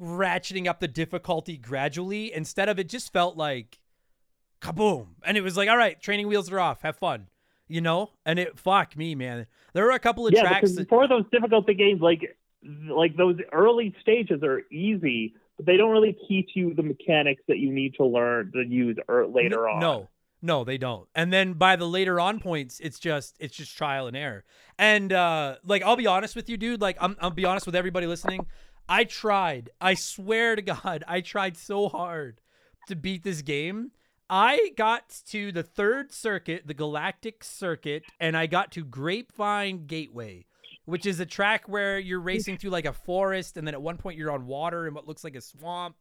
[0.01, 3.79] ratcheting up the difficulty gradually instead of it just felt like
[4.63, 7.27] kaboom and it was like all right training wheels are off have fun
[7.69, 10.77] you know and it fuck me man there were a couple of yeah, tracks because
[10.77, 15.91] that, for those difficulty games, like like those early stages are easy, but they don't
[15.91, 19.81] really teach you the mechanics that you need to learn to use er, later on.
[19.81, 20.09] No,
[20.43, 21.09] no, they don't.
[21.15, 24.45] And then by the later on points, it's just it's just trial and error.
[24.79, 26.81] And uh like I'll be honest with you, dude.
[26.81, 28.47] Like I'm I'll be honest with everybody listening.
[28.89, 29.71] I tried.
[29.81, 32.41] I swear to God, I tried so hard
[32.89, 33.93] to beat this game.
[34.35, 40.47] I got to the third circuit, the Galactic Circuit, and I got to Grabvine Gateway,
[40.87, 43.99] which is a track where you're racing through like a forest, and then at one
[43.99, 45.97] point you're on water in what looks like a swamp,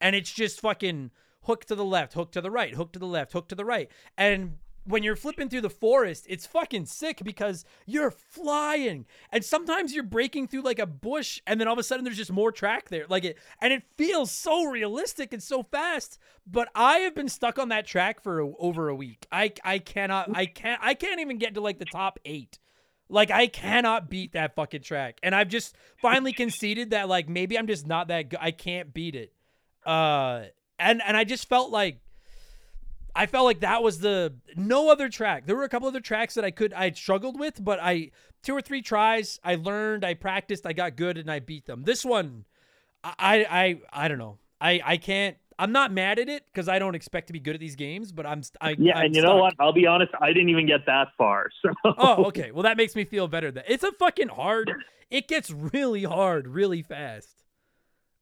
[0.00, 1.12] and it's just fucking
[1.44, 3.64] hook to the left, hook to the right, hook to the left, hook to the
[3.64, 3.88] right.
[4.18, 4.56] And
[4.86, 9.04] when you're flipping through the forest, it's fucking sick because you're flying.
[9.32, 12.16] And sometimes you're breaking through like a bush and then all of a sudden there's
[12.16, 13.04] just more track there.
[13.08, 16.18] Like it and it feels so realistic and so fast.
[16.46, 19.26] But I have been stuck on that track for a, over a week.
[19.32, 22.58] I I cannot I can't I can't even get to like the top 8.
[23.08, 25.18] Like I cannot beat that fucking track.
[25.22, 28.38] And I've just finally conceded that like maybe I'm just not that good.
[28.40, 29.32] I can't beat it.
[29.84, 30.44] Uh
[30.78, 32.00] and and I just felt like
[33.16, 35.46] I felt like that was the no other track.
[35.46, 38.10] There were a couple other tracks that I could I struggled with, but I
[38.42, 41.84] two or three tries, I learned, I practiced, I got good, and I beat them.
[41.84, 42.44] This one,
[43.02, 44.38] I I I don't know.
[44.60, 45.36] I I can't.
[45.58, 48.12] I'm not mad at it because I don't expect to be good at these games,
[48.12, 49.54] but I'm I, Yeah, I'm and you know what?
[49.58, 50.12] I'll be honest.
[50.20, 51.48] I didn't even get that far.
[51.62, 52.50] So Oh, okay.
[52.50, 53.50] Well, that makes me feel better.
[53.50, 54.72] That it's a fucking hard.
[55.10, 57.44] It gets really hard, really fast.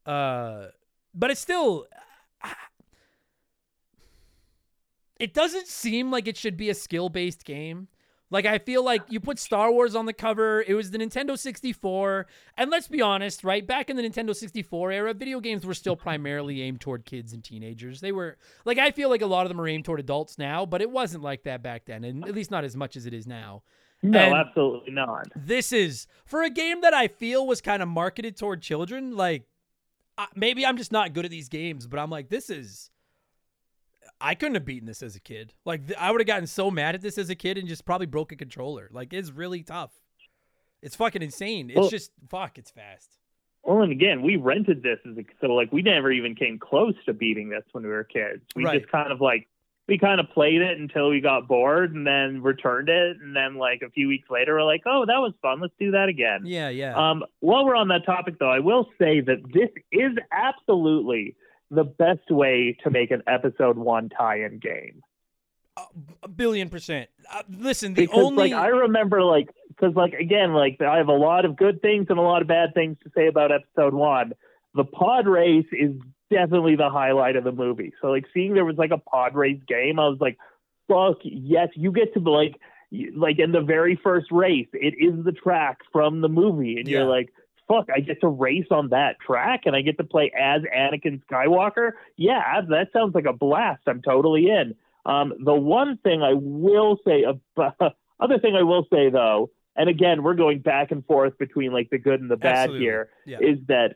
[0.05, 0.67] Uh,
[1.13, 1.87] but it's still.
[5.19, 7.87] It doesn't seem like it should be a skill based game.
[8.31, 10.63] Like I feel like you put Star Wars on the cover.
[10.67, 12.25] It was the Nintendo 64,
[12.57, 13.65] and let's be honest, right?
[13.65, 17.43] Back in the Nintendo 64 era, video games were still primarily aimed toward kids and
[17.43, 18.01] teenagers.
[18.01, 20.65] They were like I feel like a lot of them are aimed toward adults now,
[20.65, 23.13] but it wasn't like that back then, and at least not as much as it
[23.13, 23.61] is now.
[24.01, 25.27] no, And- absolutely not.
[25.35, 29.15] this is for a game that I feel was kind of marketed toward children.
[29.15, 29.43] Like,
[30.35, 32.89] maybe I'm just not good at these games, but I'm like, this is.
[34.21, 35.53] I couldn't have beaten this as a kid.
[35.65, 37.85] Like, th- I would have gotten so mad at this as a kid and just
[37.85, 38.89] probably broke a controller.
[38.91, 39.91] Like, it's really tough.
[40.81, 41.69] It's fucking insane.
[41.69, 42.57] It's Well- just fuck.
[42.57, 43.17] It's fast.
[43.63, 46.93] Well, and again, we rented this as a, so like we never even came close
[47.07, 48.43] to beating this when we were kids.
[48.55, 48.79] We Right.
[48.79, 49.47] just kind of like
[49.87, 53.55] we kind of played it until we got bored and then returned it, and then
[53.55, 55.61] like a few weeks later, we're like, oh, that was fun.
[55.61, 56.41] Let's do that again.
[56.45, 56.93] Yeah, yeah.
[56.95, 61.35] Um, while we're on that topic, though, I will say that this is absolutely
[61.71, 65.01] the best way to make an episode one tie-in game.
[66.23, 67.09] a billion percent.
[67.31, 71.07] Uh, listen, the Because only like I remember, like because like again, like I have
[71.09, 73.93] a lot of good things and a lot of bad things to say about episode
[73.93, 74.33] one.
[74.73, 75.91] The pod race is
[76.31, 77.93] definitely the highlight of the movie.
[78.01, 80.37] So like seeing there was like a pod race game, I was like,
[80.87, 82.55] fuck yes, you get to like
[83.15, 86.99] like in the very first race, it is the track from the movie, and Yeah.
[86.99, 87.29] you're like.
[87.67, 87.87] Fuck!
[87.93, 91.91] I get to race on that track, and I get to play as Anakin Skywalker.
[92.15, 93.81] Yeah, that sounds like a blast.
[93.87, 94.75] I'm totally in.
[95.05, 97.75] Um, the one thing I will say about
[98.19, 101.89] other thing I will say though, and again, we're going back and forth between like
[101.89, 102.85] the good and the bad Absolutely.
[102.85, 103.37] here, Yeah.
[103.41, 103.95] is that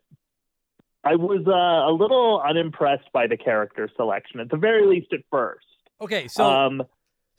[1.04, 5.22] I was uh, a little unimpressed by the character selection, at the very least at
[5.32, 5.66] first.
[6.02, 6.28] okay.
[6.28, 6.84] So um,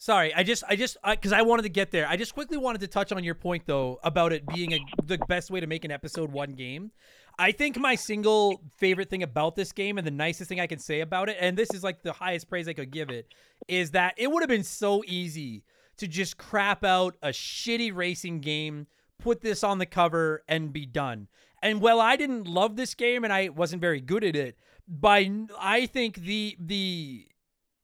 [0.01, 2.09] Sorry, I just, I just, because I, wanted to get there.
[2.09, 5.19] I just quickly wanted to touch on your point though about it being a, the
[5.29, 6.91] best way to make an episode one game.
[7.39, 10.79] I think my single favorite thing about this game and the nicest thing I can
[10.79, 13.27] say about it, and this is like the highest praise I could give it,
[13.69, 15.65] is that it would have been so easy
[15.99, 18.87] to just crap out a shitty racing game,
[19.19, 21.29] put this on the cover, and be done.
[21.63, 24.57] And while I didn't love this game and I wasn't very good at it,
[24.89, 27.27] by I think the the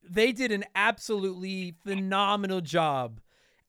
[0.09, 3.21] they did an absolutely phenomenal job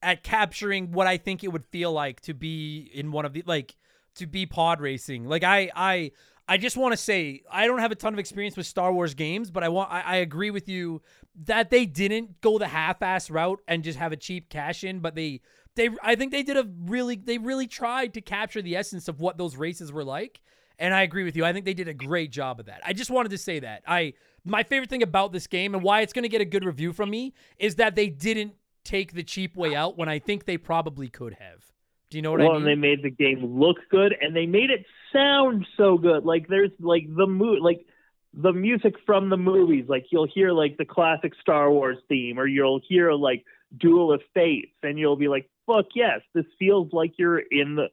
[0.02, 3.42] at capturing what I think it would feel like to be in one of the
[3.46, 3.76] like
[4.16, 5.24] to be pod racing.
[5.24, 6.12] Like I I
[6.46, 9.14] I just want to say I don't have a ton of experience with Star Wars
[9.14, 11.02] games, but I want I, I agree with you
[11.44, 15.14] that they didn't go the half-ass route and just have a cheap cash in, but
[15.14, 15.40] they
[15.74, 19.20] they I think they did a really they really tried to capture the essence of
[19.20, 20.40] what those races were like.
[20.78, 21.44] And I agree with you.
[21.44, 22.80] I think they did a great job of that.
[22.84, 23.82] I just wanted to say that.
[23.86, 24.14] I
[24.44, 26.92] my favorite thing about this game and why it's going to get a good review
[26.92, 28.54] from me is that they didn't
[28.84, 31.64] take the cheap way out when I think they probably could have.
[32.10, 32.62] Do you know what well, I mean?
[32.62, 36.24] and they made the game look good, and they made it sound so good.
[36.24, 37.84] Like there's like the mo- like
[38.32, 39.84] the music from the movies.
[39.88, 43.44] Like you'll hear like the classic Star Wars theme, or you'll hear like
[43.78, 47.88] Duel of Fates, and you'll be like, "Fuck yes, this feels like you're in the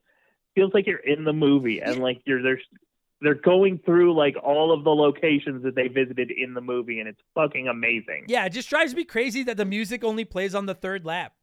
[0.56, 2.64] feels like you're in the movie." And like you're there's
[3.22, 7.08] they're going through like all of the locations that they visited in the movie, and
[7.08, 8.26] it's fucking amazing.
[8.28, 11.34] Yeah, it just drives me crazy that the music only plays on the third lap.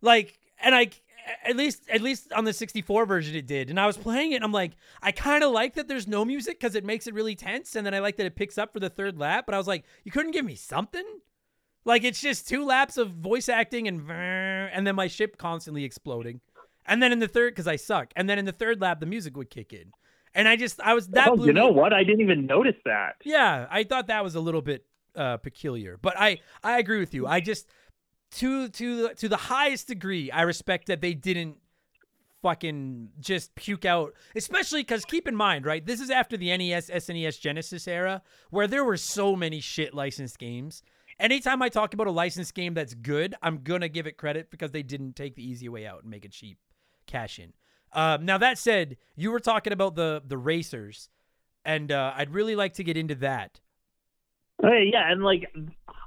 [0.00, 0.90] Like, and I
[1.44, 3.70] at least at least on the 64 version it did.
[3.70, 4.72] And I was playing it and I'm like,
[5.02, 7.76] I kind of like that there's no music because it makes it really tense.
[7.76, 9.46] And then I like that it picks up for the third lap.
[9.46, 11.04] But I was like, you couldn't give me something?
[11.84, 16.40] Like it's just two laps of voice acting and and then my ship constantly exploding.
[16.86, 18.12] And then in the third, because I suck.
[18.16, 19.92] And then in the third lap, the music would kick in.
[20.34, 21.28] And I just, I was that.
[21.28, 21.92] Oh, you me- know what?
[21.92, 23.16] I didn't even notice that.
[23.24, 27.12] yeah, I thought that was a little bit uh, peculiar, but I I agree with
[27.12, 27.26] you.
[27.26, 27.68] I just
[28.36, 31.58] to to the, to the highest degree, I respect that they didn't
[32.40, 35.84] fucking just puke out, especially because keep in mind, right?
[35.84, 40.38] This is after the NES, SNES, Genesis era, where there were so many shit licensed
[40.38, 40.82] games.
[41.20, 44.72] Anytime I talk about a licensed game that's good, I'm gonna give it credit because
[44.72, 46.58] they didn't take the easy way out and make it cheap,
[47.12, 47.52] cash in.
[47.92, 51.10] Um, now that said, you were talking about the the racers,
[51.64, 53.60] and uh, I'd really like to get into that.
[54.62, 55.52] Hey, yeah, and like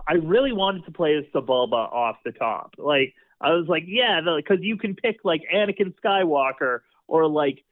[0.07, 2.75] I really wanted to play as off the top.
[2.77, 7.63] Like I was like, yeah, because you can pick like Anakin Skywalker or like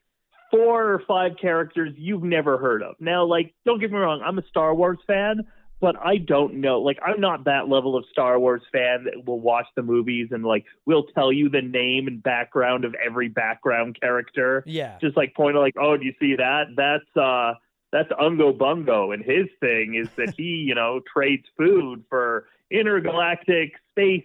[0.52, 2.96] four or five characters you've never heard of.
[3.00, 5.42] Now, like, don't get me wrong, I'm a Star Wars fan,
[5.84, 6.80] but I don't know.
[6.80, 10.46] Like, I'm not that level of Star Wars fan that will watch the movies and
[10.46, 14.64] like will tell you the name and background of every background character.
[14.66, 14.98] Yeah.
[15.02, 16.68] Just like point out, like, oh, do you see that?
[16.78, 17.56] That's uh
[17.92, 23.74] that's Ungo Bungo, and his thing is that he, you know, trades food for intergalactic
[23.92, 24.24] space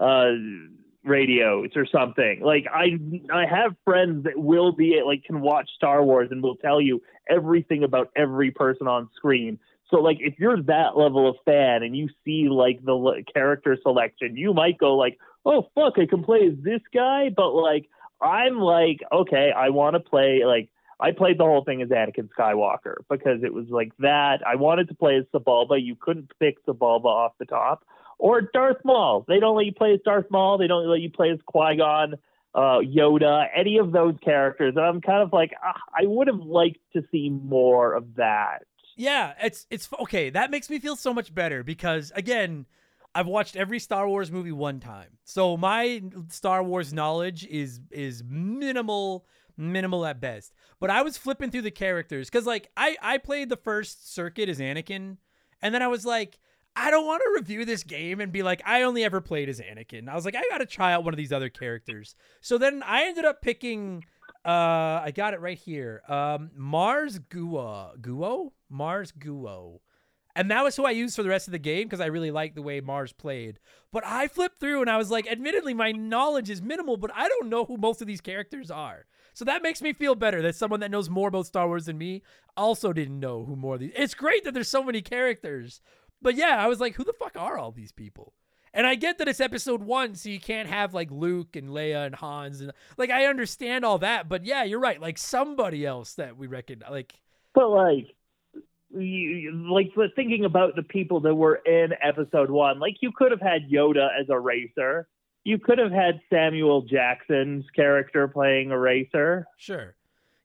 [0.00, 0.32] uh,
[1.04, 2.40] radios or something.
[2.42, 2.98] Like I,
[3.32, 7.00] I have friends that will be like can watch Star Wars and will tell you
[7.30, 9.60] everything about every person on screen.
[9.90, 13.76] So like if you're that level of fan and you see like the l- character
[13.82, 17.88] selection, you might go like, oh fuck, I can play as this guy, but like
[18.20, 20.70] I'm like, okay, I want to play like
[21.00, 24.40] I played the whole thing as Anakin Skywalker because it was like that.
[24.46, 25.82] I wanted to play as Sebulba.
[25.82, 27.84] You couldn't pick Sebulba off the top.
[28.18, 29.24] Or Darth Maul.
[29.28, 30.58] They don't let you play as Darth Maul.
[30.58, 32.14] They don't let you play as Qui Gon,
[32.52, 34.74] uh, Yoda, any of those characters.
[34.76, 38.64] And I'm kind of like, ah, I would have liked to see more of that.
[38.98, 40.28] Yeah, it's it's okay.
[40.28, 42.66] That makes me feel so much better because again,
[43.14, 45.18] I've watched every Star Wars movie one time.
[45.22, 49.24] So my Star Wars knowledge is is minimal
[49.56, 50.52] minimal at best.
[50.80, 54.48] But I was flipping through the characters cuz like I I played the first circuit
[54.48, 55.18] as Anakin
[55.62, 56.40] and then I was like
[56.74, 59.60] I don't want to review this game and be like I only ever played as
[59.60, 60.08] Anakin.
[60.08, 62.16] I was like I got to try out one of these other characters.
[62.40, 64.04] So then I ended up picking
[64.44, 66.02] uh I got it right here.
[66.08, 69.80] Um Mars Guo Guo Mars Guo.
[70.36, 72.30] And that was who I used for the rest of the game because I really
[72.30, 73.58] liked the way Mars played.
[73.92, 77.26] But I flipped through and I was like, admittedly, my knowledge is minimal, but I
[77.26, 79.06] don't know who most of these characters are.
[79.34, 81.98] So that makes me feel better that someone that knows more about Star Wars than
[81.98, 82.22] me
[82.56, 83.92] also didn't know who more of these.
[83.96, 85.80] It's great that there's so many characters.
[86.22, 88.34] But yeah, I was like, who the fuck are all these people?
[88.78, 92.06] And I get that it's episode one, so you can't have like Luke and Leia
[92.06, 95.00] and Hans and like I understand all that, but yeah, you're right.
[95.00, 97.12] Like somebody else that we reckon like
[97.54, 98.06] But like,
[98.90, 103.32] you, like but thinking about the people that were in episode one, like you could
[103.32, 105.08] have had Yoda as a racer.
[105.42, 109.44] You could have had Samuel Jackson's character playing a racer.
[109.56, 109.96] sure.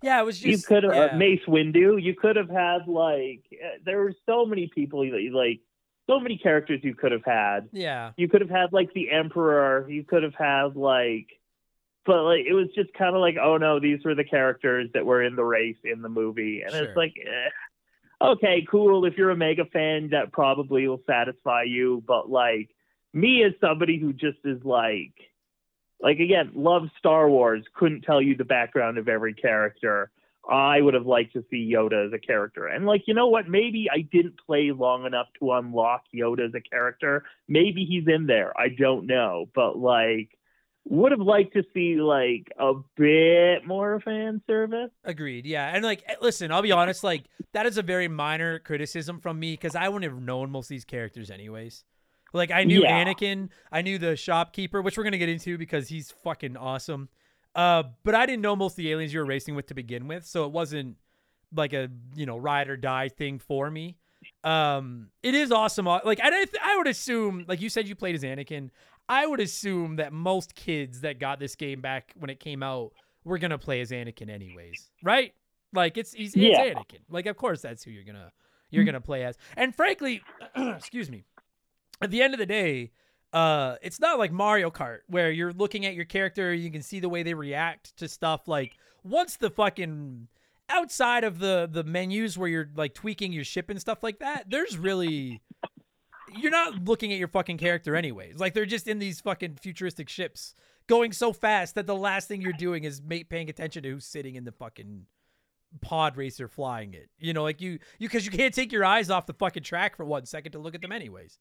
[0.01, 1.13] Yeah, it was just you could have yeah.
[1.13, 2.01] uh, Mace Windu.
[2.01, 5.59] You could have had like uh, there were so many people that like
[6.07, 7.69] so many characters you could have had.
[7.71, 8.11] Yeah.
[8.17, 9.89] You could have had like the Emperor.
[9.89, 11.27] You could have had like,
[12.05, 15.05] but like it was just kind of like, oh no, these were the characters that
[15.05, 16.83] were in the race in the movie, and Sure.
[16.83, 19.05] it's like, eh, okay, cool.
[19.05, 22.03] If you're a mega fan, that probably will satisfy you.
[22.05, 22.69] But like
[23.13, 25.13] me as somebody who just is like,
[26.01, 30.11] like again, loves Star Wars, couldn't tell you the background of every character.
[30.49, 32.67] I would have liked to see Yoda as a character.
[32.67, 33.47] And like, you know what?
[33.47, 37.23] Maybe I didn't play long enough to unlock Yoda as a character.
[37.47, 38.51] Maybe he's in there.
[38.59, 39.49] I don't know.
[39.55, 40.37] But like
[40.85, 44.91] would have liked to see like a bit more fan service.
[45.05, 45.45] Agreed.
[45.45, 45.71] Yeah.
[45.73, 47.23] And like, eh, listen, I'll be honest, like,
[47.53, 50.69] that is a very minor criticism from me because I wouldn't have known most of
[50.69, 51.85] these characters anyways.
[52.33, 53.05] Like, I knew Yeah.
[53.05, 57.09] Anakin, I knew the shopkeeper, which we're going to get into because he's fucking awesome.
[57.55, 60.07] Uh, but I didn't know most of the aliens you were racing with to begin
[60.07, 60.25] with.
[60.25, 60.97] So it wasn't
[61.55, 63.97] like a you know ride or die thing for me.
[64.43, 65.87] Um, it is awesome.
[65.87, 68.69] uh, Like I I th- I would assume like you said you played as Anakin.
[69.09, 72.93] I would assume that most kids that got this game back when it came out
[73.25, 75.33] were gonna play as Anakin anyways, right?
[75.73, 76.73] Like it's he's, it's Yeah.
[76.73, 76.99] Anakin.
[77.09, 78.31] Like of course that's who you're gonna
[78.71, 79.37] you're gonna play as.
[79.57, 80.21] And frankly,
[80.55, 81.25] excuse me,
[82.01, 82.91] at the end of the day,
[83.33, 86.99] uh, it's not like Mario Kart where you're looking at your character, you can see
[86.99, 88.47] the way they react to stuff.
[88.47, 90.27] Like once the fucking
[90.69, 94.49] outside of the the menus where you're like tweaking your ship and stuff like that,
[94.49, 95.41] there's really
[96.37, 98.37] you're not looking at your fucking character anyways.
[98.37, 100.53] Like they're just in these fucking futuristic ships
[100.85, 104.05] going so fast that the last thing you're doing is ma- paying attention to who's
[104.05, 105.07] sitting in the fucking
[105.81, 107.09] pod racer flying it.
[107.17, 109.97] You know, like you you because you can't take your eyes off the fucking track
[109.97, 111.39] for one second to look at them anyways.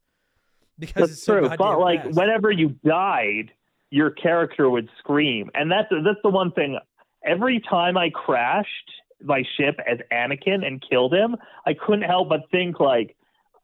[0.78, 1.56] Because That's it's so true.
[1.56, 2.16] But like fast.
[2.16, 3.52] whenever you died,
[3.90, 6.78] your character would scream, and that's that's the one thing.
[7.24, 8.90] Every time I crashed
[9.24, 13.16] my ship as Anakin and killed him, I couldn't help but think like,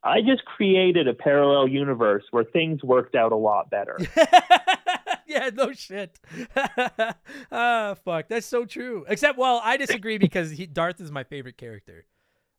[0.02, 3.98] I just created a parallel universe where things worked out a lot better.
[5.26, 6.18] yeah, no shit.
[7.50, 8.28] Ah, fuck.
[8.28, 9.04] That's so true.
[9.08, 12.04] Except, well, I disagree because he, Darth is my favorite character,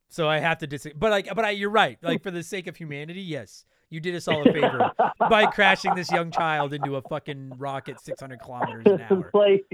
[0.09, 0.97] so I have to disagree.
[0.97, 1.97] But like, but I, you're right.
[2.01, 4.91] Like for the sake of humanity, yes, you did us all a favor
[5.29, 9.29] by crashing this young child into a fucking rocket 600 kilometers an hour.
[9.33, 9.65] like,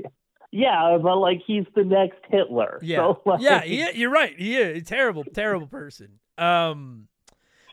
[0.51, 2.79] yeah, but like he's the next Hitler.
[2.81, 4.37] Yeah, So, like, yeah, you're right.
[4.37, 6.19] He is a terrible, terrible person.
[6.37, 7.07] Um,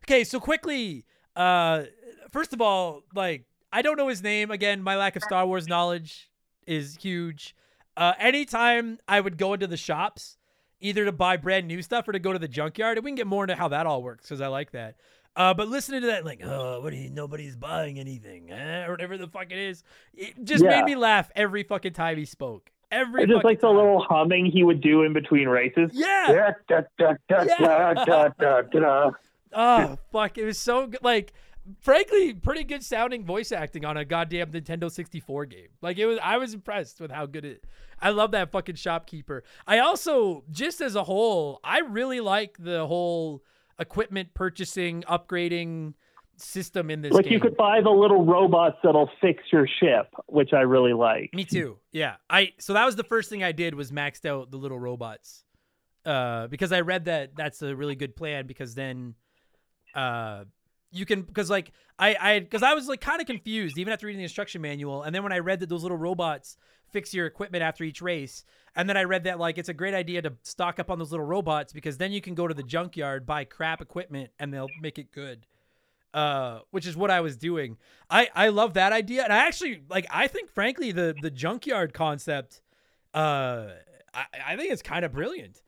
[0.04, 1.04] okay, so quickly,
[1.36, 1.84] uh,
[2.30, 4.50] first of all, like I don't know his name.
[4.50, 6.30] Again, my lack of Star Wars knowledge
[6.66, 7.54] is huge.
[7.96, 10.38] Uh, anytime I would go into the shops,
[10.82, 13.16] either to buy brand new stuff or to go to the junkyard, and we can
[13.16, 14.96] get more into how that all works because I like that.
[15.34, 16.92] Uh, but listening to that, like, oh, what?
[16.92, 18.84] Are you, nobody's buying anything, eh?
[18.84, 20.70] or whatever the fuck it is, it just Yeah.
[20.70, 22.70] made me laugh every fucking time he spoke.
[22.90, 23.76] Every It's just like the time.
[23.76, 25.90] little humming he would do in between races.
[25.94, 26.52] yeah.
[26.68, 27.44] Da, da, da,
[28.74, 29.10] da.
[29.54, 30.38] Oh fuck!
[30.38, 31.02] It was so good.
[31.02, 31.32] Like,
[31.80, 35.68] frankly, pretty good sounding voice acting on a goddamn Nintendo 64 game.
[35.82, 36.18] Like it was.
[36.22, 37.64] I was impressed with how good it.
[38.02, 39.44] I love that fucking shopkeeper.
[39.66, 43.42] I also, just as a whole, I really like the whole
[43.78, 45.94] equipment purchasing, upgrading
[46.36, 47.34] system in this Like game.
[47.34, 51.32] you could buy the little robots that'll fix your ship, which I really like.
[51.34, 51.78] Me too.
[51.92, 52.16] Yeah.
[52.28, 55.44] I so that was the first thing I did was maxed out the little robots.
[56.04, 59.14] Uh because I read that that's a really good plan because then
[59.94, 60.44] uh
[60.92, 64.06] you can because like I I because I was like kind of confused even after
[64.06, 66.56] reading the instruction manual and then when I read that those little robots
[66.90, 68.44] fix your equipment after each race
[68.76, 71.10] and then I read that like it's a great idea to stock up on those
[71.10, 74.68] little robots because then you can go to the junkyard buy crap equipment and they'll
[74.80, 75.46] make it good
[76.14, 77.78] uh, which is what I was doing.
[78.10, 80.06] I I love that idea, and I actually like.
[80.10, 82.60] I think, frankly, the the junkyard concept,
[83.14, 83.68] uh,
[84.12, 85.62] I, I think it's kind of brilliant.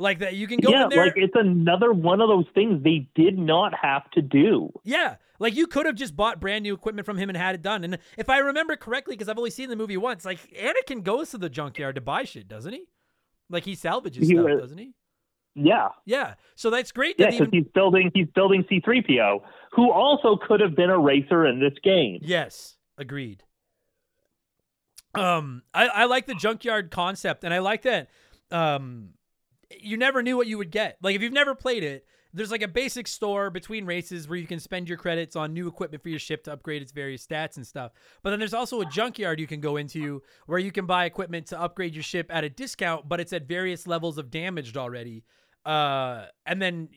[0.00, 1.04] Like that, you can go yeah, in there.
[1.04, 4.72] like it's another one of those things they did not have to do.
[4.82, 7.62] yeah, like you could have just bought brand new equipment from him and had it
[7.62, 7.84] done.
[7.84, 11.30] And if I remember correctly, because I've only seen the movie once, like Anakin goes
[11.32, 12.86] to the junkyard to buy shit, doesn't he?
[13.50, 14.94] Like he salvages He stuff, was- doesn't he?
[15.54, 16.34] Yeah, Yeah.
[16.54, 17.16] So that's great.
[17.18, 19.40] yeah, That because even he's building he's building C-3PO,
[19.72, 22.20] who also could have been a racer in this game.
[22.22, 23.42] Yes, agreed.
[25.14, 28.08] Um, I, I like the junkyard concept, and I like that.
[28.52, 29.10] Um,
[29.78, 30.96] you never knew what you would get.
[31.02, 34.46] Like if you've never played it, there's like a basic store between races where you
[34.46, 37.56] can spend your credits on new equipment for your ship to upgrade its various stats
[37.56, 37.92] and stuff.
[38.22, 41.46] But then there's also a junkyard you can go into where you can buy equipment
[41.48, 45.24] to upgrade your ship at a discount, but it's at various levels of damaged already.
[45.64, 46.88] Uh, and then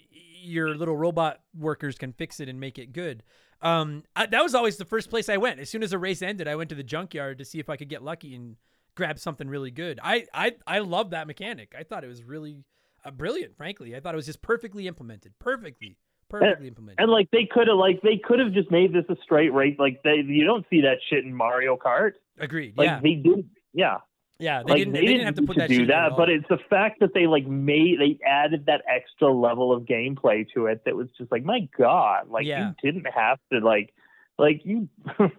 [0.43, 3.23] your little robot workers can fix it and make it good.
[3.61, 5.59] Um, I, that was always the first place I went.
[5.59, 7.77] As soon as a race ended, I went to the junkyard to see if I
[7.77, 8.57] could get lucky and
[8.95, 9.99] grab something really good.
[10.03, 11.73] I I I love that mechanic.
[11.77, 12.57] I thought it was really
[13.05, 13.55] uh, brilliant.
[13.57, 15.33] Frankly, I thought it was just perfectly implemented.
[15.39, 15.97] Perfectly,
[16.29, 16.99] perfectly implemented.
[16.99, 19.75] And like they could have like they could have just made this a straight race.
[19.79, 22.13] Like they you don't see that shit in Mario Kart.
[22.39, 22.77] Agreed.
[22.77, 23.45] Like yeah, they didn't.
[23.73, 23.97] Yeah,
[24.39, 24.63] yeah.
[24.63, 24.93] They like didn't.
[24.93, 27.27] They, didn't have to put that do in that, but it's the fact that they
[27.27, 31.43] like made they added that extra level of gameplay to it that was just like
[31.43, 32.69] my god, like Yeah.
[32.69, 33.93] you didn't have to like
[34.37, 34.89] like you.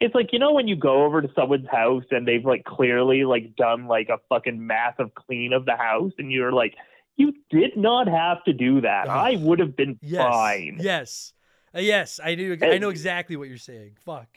[0.00, 3.24] it's like you know when you go over to someone's house and they've like clearly
[3.24, 6.74] like done like a fucking massive clean of the house and you're like
[7.16, 9.06] you did not have to do that.
[9.08, 10.78] I would have been yes, fine.
[10.80, 11.32] yes,
[11.74, 12.18] Uh, yes.
[12.24, 12.56] I do.
[12.62, 13.98] I know exactly what you're saying.
[14.06, 14.28] Fuck.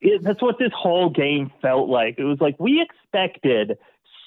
[0.00, 2.14] it, that's what this whole game felt like.
[2.18, 3.78] It was like we expected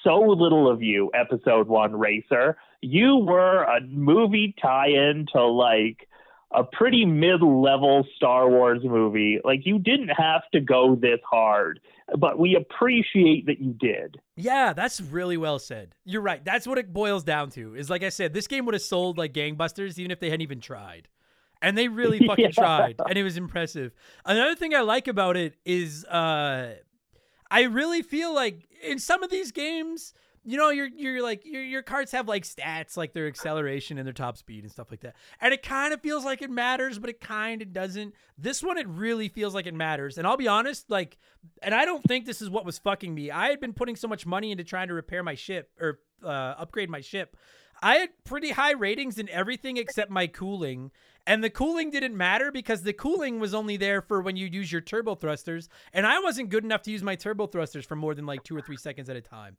[0.02, 2.58] so little of you, episode one racer.
[2.82, 6.06] You were a movie tie-in to like
[6.54, 9.40] a pretty mid-level Star Wars movie.
[9.44, 11.80] Like you didn't have to go this hard,
[12.18, 14.20] but we appreciate that you did.
[14.36, 15.94] Yeah, that's really well said.
[16.04, 16.44] You're right.
[16.44, 17.74] That's what it boils down to.
[17.74, 20.42] Is like I said, this game would have sold like gangbusters even if they hadn't
[20.42, 21.08] even tried.
[21.62, 22.50] And they really fucking Yeah.
[22.50, 23.92] tried, and it was impressive.
[24.24, 26.74] Another thing I like about it is uh
[27.50, 30.12] I really feel like in some of these games,
[30.44, 34.06] you know, you're you're like your your carts have like stats like their acceleration and
[34.06, 35.16] their top speed and stuff like that.
[35.40, 38.14] And it kind of feels like it matters, but it kind of doesn't.
[38.36, 40.18] This one it really feels like it matters.
[40.18, 41.18] And I'll be honest, like
[41.62, 43.30] and I don't think this is what was fucking me.
[43.30, 46.54] I had been putting so much money into trying to repair my ship or uh,
[46.58, 47.36] upgrade my ship.
[47.82, 50.90] I had pretty high ratings in everything except my cooling.
[51.26, 54.70] And the cooling didn't matter because the cooling was only there for when you use
[54.70, 55.68] your turbo thrusters.
[55.92, 58.56] And I wasn't good enough to use my turbo thrusters for more than like two
[58.56, 59.56] or three seconds at a time.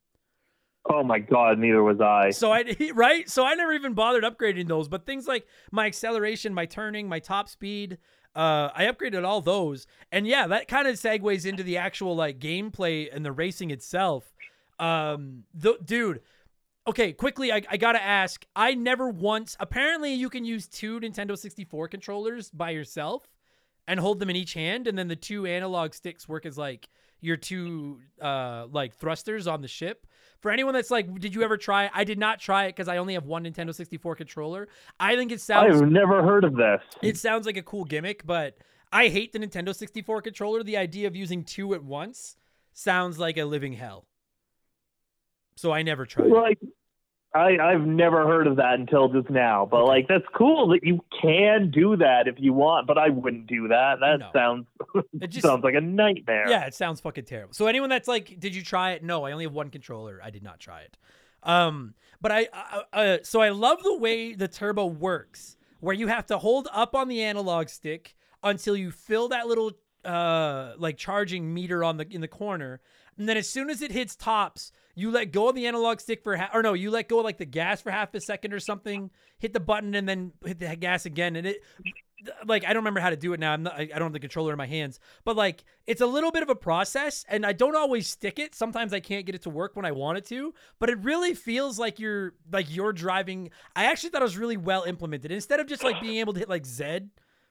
[0.87, 2.29] Oh my god, neither was I.
[2.29, 4.87] So I right, so I never even bothered upgrading those.
[4.87, 7.97] But things like my acceleration, my turning, my top speed,
[8.35, 9.87] uh, I upgraded all those.
[10.11, 14.33] And yeah, that kind of segues into the actual like gameplay and the racing itself.
[14.79, 16.21] Um, the, dude.
[16.87, 18.45] Okay, quickly, I, I gotta ask.
[18.55, 19.57] I never once.
[19.59, 23.27] Apparently, you can use two Nintendo 64 controllers by yourself
[23.87, 26.87] and hold them in each hand, and then the two analog sticks work as like
[27.25, 30.07] your two uh like thrusters on the ship.
[30.41, 31.85] For anyone that's like, did you ever try?
[31.85, 31.91] it?
[31.95, 34.67] I did not try it because I only have one Nintendo 64 controller.
[34.99, 36.81] I think it sounds I've never heard of this.
[37.01, 38.57] it sounds like a cool gimmick, but
[38.91, 40.61] I hate the Nintendo 64 controller.
[40.63, 42.37] The idea of using two at once
[42.73, 44.05] sounds like a living hell.
[45.55, 46.27] So I never tried.
[46.27, 46.59] it.
[47.35, 49.67] I, I've never heard of that until just now.
[49.69, 53.47] But like that's cool that you can do that if you want, but I wouldn't
[53.47, 53.99] do that.
[53.99, 54.29] That No.
[54.33, 54.65] sounds
[55.21, 56.49] It just sounds like a nightmare.
[56.49, 57.53] Yeah, it sounds fucking terrible.
[57.53, 59.03] So anyone that's like, did you try it?
[59.03, 60.19] No, I only have one controller.
[60.23, 60.97] I did not try it.
[61.43, 66.07] Um, but I, uh, uh, so I love the way the turbo works, where you
[66.07, 69.71] have to hold up on the analog stick until you fill that little
[70.05, 72.79] uh like charging meter on the in the corner,
[73.17, 76.23] and then as soon as it hits tops, you let go of the analog stick
[76.23, 78.53] for half, or no, you let go of like the gas for half a second
[78.53, 81.61] or something, hit the button, and then hit the gas again, and it
[82.45, 83.53] like I don't remember how to do it now.
[83.53, 86.31] I'm not, I don't have the controller in my hands, but like it's a little
[86.31, 88.55] bit of a process, and I don't always stick it.
[88.55, 91.33] Sometimes I can't get it to work when I want it to, but it really
[91.33, 93.51] feels like you're like you're driving.
[93.75, 95.31] I actually thought it was really well implemented.
[95.31, 97.01] Instead of just like being able to hit like Z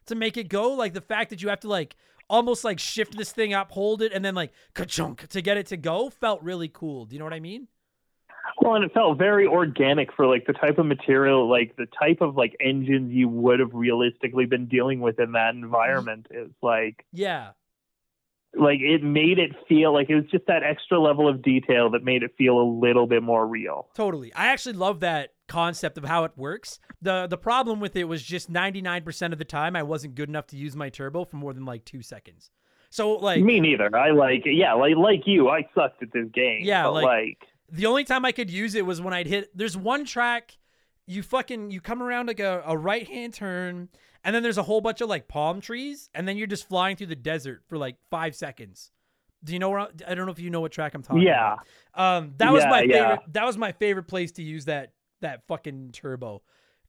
[0.06, 1.96] to make it go, like the fact that you have to like
[2.28, 5.66] almost like shift this thing up, hold it, and then like ka-chunk to get it
[5.68, 7.04] to go felt really cool.
[7.06, 7.68] Do you know what I mean?
[8.60, 12.20] Well, and it felt very organic for like the type of material, like the type
[12.20, 16.26] of like engines you would have realistically been dealing with in that environment.
[16.30, 17.50] Is like Yeah.
[18.56, 22.04] like it made it feel like it was just that extra level of detail that
[22.04, 23.88] made it feel a little bit more real.
[23.94, 24.32] Totally.
[24.34, 26.78] I actually love that concept of how it works.
[27.02, 30.46] The the problem with it was just 99% of the time I wasn't good enough
[30.48, 32.50] to use my turbo for more than like 2 seconds.
[32.90, 33.94] So like Me neither.
[33.96, 36.60] I like yeah, like like you, I sucked at this game.
[36.62, 37.38] Yeah, but, like- like
[37.70, 40.56] the only time I could use it was when I'd hit there's one track
[41.06, 43.88] you fucking you come around like a, a right hand turn
[44.22, 46.96] and then there's a whole bunch of like palm trees and then you're just flying
[46.96, 48.90] through the desert for like 5 seconds.
[49.42, 51.22] Do you know where I, I don't know if you know what track I'm talking
[51.22, 51.56] Yeah.
[51.94, 52.18] about.
[52.20, 52.92] Um that was Yeah, my yeah.
[53.08, 54.92] favorite that was my favorite place to use that
[55.24, 56.42] that fucking turbo.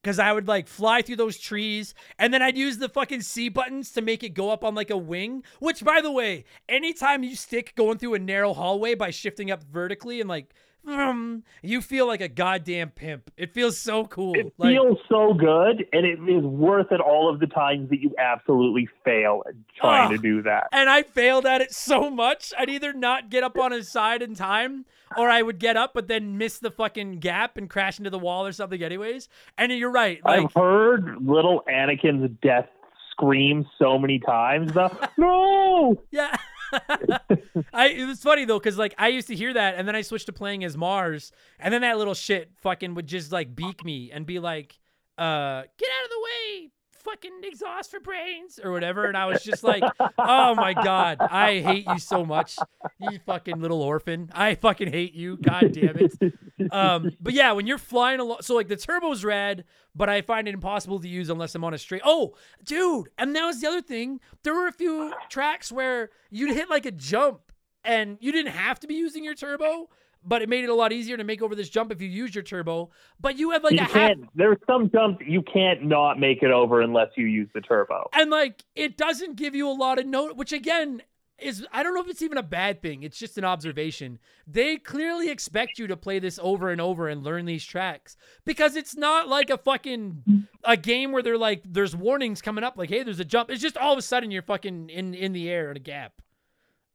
[0.03, 3.49] Cause I would like fly through those trees and then I'd use the fucking C
[3.49, 5.43] buttons to make it go up on like a wing.
[5.59, 9.63] Which by the way, anytime you stick going through a narrow hallway by shifting up
[9.63, 10.53] vertically and like
[10.85, 13.31] vroom, you feel like a goddamn pimp.
[13.37, 14.35] It feels so cool.
[14.35, 17.99] it like, feels so good and it is worth it all of the times that
[18.01, 20.11] you absolutely fail at trying Ugh.
[20.11, 20.67] to do that.
[20.71, 22.53] and I failed at it so much.
[22.57, 24.85] I'd either not get up on his side in time,
[25.17, 28.19] or I would get up but then miss the fucking gap and crash into the
[28.19, 28.81] wall or something.
[28.81, 29.27] Anyways,
[29.57, 30.23] and you're right.
[30.23, 32.67] Like I've heard little Anakin's death
[33.11, 34.73] scream so many times.
[34.73, 36.35] The no, Yeah.
[37.73, 40.01] I it was funny though cuz like I used to hear that and then I
[40.01, 43.83] switched to playing as Mars and then that little shit fucking would just like beak
[43.83, 44.79] me and be like
[45.17, 46.71] uh get out of the way
[47.05, 49.05] fucking exhaust for brains or whatever.
[49.05, 49.83] And I was just like
[50.17, 52.57] oh my god I hate you so much
[52.99, 54.29] you fucking little orphan.
[54.33, 55.37] I fucking hate you.
[55.37, 56.71] God damn it.
[56.71, 59.63] Um but yeah when you're flying along so like the turbo's rad
[59.95, 62.33] but I find it impossible to use unless I'm on a straight oh
[62.63, 64.19] dude and that was the other thing.
[64.43, 67.51] There were a few tracks where you'd hit like a jump
[67.83, 69.89] and you didn't have to be using your turbo
[70.25, 72.33] but it made it a lot easier to make over this jump if you use
[72.33, 72.89] your turbo
[73.19, 74.17] but you had like you a half.
[74.35, 78.09] There's some jumps you can't not make it over unless you use the turbo.
[78.13, 81.01] and like it doesn't give you a lot of note which again
[81.37, 83.03] is I don't know if it's even a bad thing.
[83.03, 84.19] It's just an observation.
[84.47, 88.15] They clearly expect you to play this over and over and learn these tracks
[88.45, 92.77] because it's not like a fucking a game where they're like there's warnings coming up
[92.77, 93.49] like hey there's a jump.
[93.51, 96.21] It's just all of a sudden you're fucking in in the air in a gap.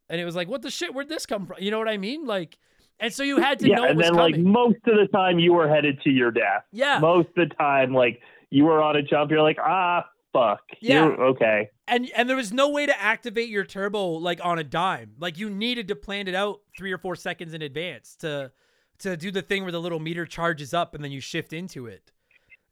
[0.08, 1.56] And it was like what the shit where'd this come from?
[1.60, 2.26] You know what I mean?
[2.26, 2.56] Like
[3.00, 4.32] and so you had to yeah, know and then coming.
[4.32, 6.64] like most of the time you were headed to your death.
[6.72, 6.98] yeah.
[7.00, 8.20] Most of the time, like
[8.50, 10.60] you were on a jump, you're like, ah, fuck.
[10.80, 11.06] Yeah.
[11.06, 11.70] You're- okay.
[11.88, 15.12] and and there was no way to activate your turbo like on a dime.
[15.18, 18.52] Like you needed to plan it out three or four seconds in advance to
[19.00, 21.86] to do the thing where the little meter charges up and then you shift into
[21.86, 22.12] it.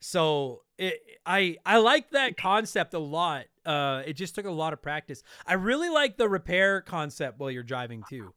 [0.01, 3.47] So it, I I like that concept a lot.
[3.67, 5.23] Uh, it just took a lot of practice.
[5.47, 8.33] I really like the repair concept while you're driving too.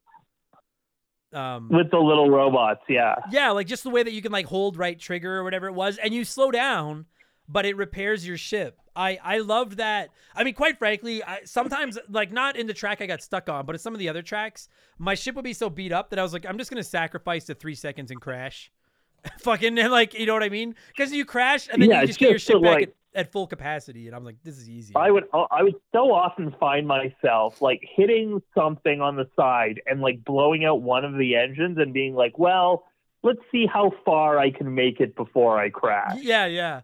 [1.34, 3.16] Um, With the little robots, yeah.
[3.32, 5.74] yeah, like just the way that you can like hold right trigger or whatever it
[5.74, 7.06] was, and you slow down,
[7.48, 8.78] but it repairs your ship.
[8.96, 10.10] I I loved that.
[10.36, 13.66] I mean, quite frankly, I, sometimes like not in the track I got stuck on,
[13.66, 14.68] but in some of the other tracks,
[14.98, 17.46] my ship would be so beat up that I was like, I'm just gonna sacrifice
[17.46, 18.70] the three seconds and crash.
[19.40, 20.76] Fucking and like you know what I mean?
[20.90, 23.32] Because you crash and then Yeah, you just get your ship back like- at, at
[23.32, 24.94] full capacity, and I'm like, this is easy.
[24.96, 30.02] I would I would so often find myself like hitting something on the side and
[30.02, 32.86] like blowing out one of the engines and being like, well,
[33.24, 36.20] let's see how far I can make it before I crash.
[36.22, 36.82] Yeah, yeah.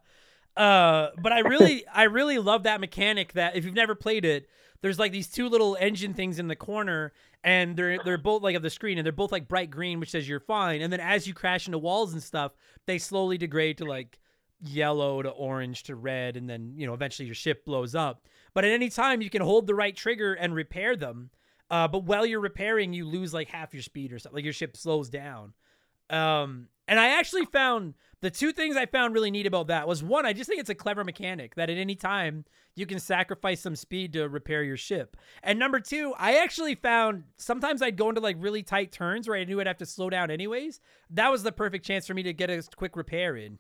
[0.56, 3.34] Uh, but I really, I really love that mechanic.
[3.34, 4.50] That if you've never played it,
[4.82, 7.14] there's like these two little engine things in the corner,
[7.44, 10.12] and they're they're both like of the screen, and they're both like bright green, which
[10.12, 10.82] says you're fine.
[10.82, 12.52] And then as you crash into walls and stuff,
[12.86, 14.20] they slowly degrade to like
[14.62, 18.26] yellow to orange to red, and then you know eventually your ship blows up.
[18.54, 21.30] But at any time, you can hold the right trigger and repair them.
[21.70, 24.38] Uh, but while you're repairing, you lose like half your speed or something.
[24.38, 25.54] Like your ship slows down.
[26.10, 30.02] Um, and I actually found the two things I found really neat about that was
[30.02, 33.60] one, I just think it's a clever mechanic that at any time you can sacrifice
[33.60, 35.18] some speed to repair your ship.
[35.44, 39.38] And number two, I actually found sometimes I'd go into like really tight turns where
[39.38, 40.80] I knew I'd have to slow down anyways.
[41.10, 43.60] That was the perfect chance for me to get a quick repair in.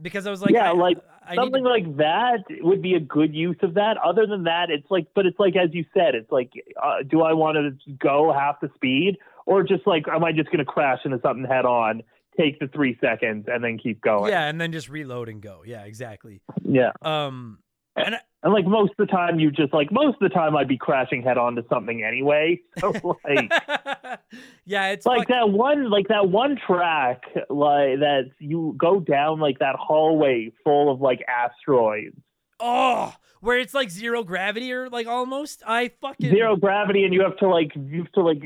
[0.00, 2.94] Because I was like, Yeah, I- like, I need to- Something like that would be
[2.94, 3.96] a good use of that.
[3.98, 6.52] Other than that, it's like, but it's like as you said, it's like,
[6.82, 10.46] uh, do I want to go half the speed, or just like, am I just
[10.50, 12.02] going to crash into something head on,
[12.38, 14.30] take the three seconds, and then keep going?
[14.30, 15.62] yeah, and then just reload and go.
[15.66, 16.42] Yeah, exactly.
[16.62, 16.92] yeah.
[17.02, 17.58] Um,
[17.96, 20.56] and I, And like most of the time, you just like most of the time,
[20.56, 22.60] I'd be crashing head on to something anyway.
[22.78, 22.92] So
[23.24, 23.50] like.
[24.66, 29.40] yeah, it's like fuck- that one like that one track like that you go down
[29.40, 32.16] like that hallway full of like asteroids
[32.60, 35.62] Oh, where it's like zero gravity or like almost.
[35.66, 38.42] I fucking zero gravity and you have to like you have to like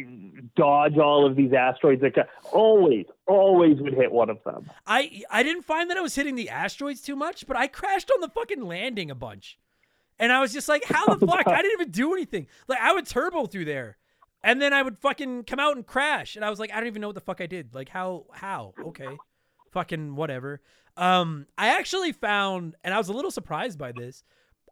[0.57, 5.43] dodge all of these asteroids that always always would hit one of them I I
[5.43, 8.29] didn't find that I was hitting the asteroids too much, but I crashed on the
[8.29, 9.59] fucking landing a bunch,
[10.19, 11.47] and I was just like, how the fuck?
[11.47, 12.47] I didn't even do anything.
[12.69, 13.99] Like I would turbo through there,
[14.43, 16.87] and then I would fucking come out and crash, and I was like, I don't
[16.87, 17.75] even know what the fuck I did.
[17.75, 19.17] Like how how okay,
[19.73, 20.61] fucking whatever.
[20.97, 24.25] Um, I actually found, and I was a little surprised by this.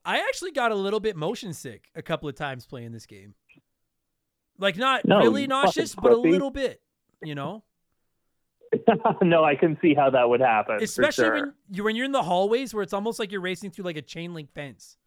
[0.09, 3.35] I actually got a little bit motion sick a couple of times playing this game.
[4.59, 6.81] Like not No, really nauseous, but a little bit.
[7.23, 7.63] You know.
[9.23, 11.35] no i can see how that would happen especially sure.
[11.37, 13.97] when you when you're in the hallways where it's almost like you're racing through like
[13.97, 14.99] a chain link fence,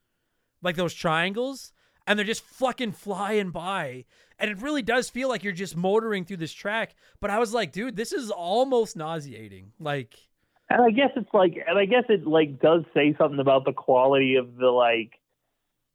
[0.64, 1.72] like those triangles,
[2.08, 4.06] and they're just fucking flying by,
[4.40, 6.96] and it really does feel like you're just motoring through this track.
[7.20, 9.74] But I was like, dude, this is almost nauseating.
[9.80, 10.18] Like,
[10.74, 13.74] and i guess it's like and i guess it like does say something about the
[13.74, 15.14] quality of the like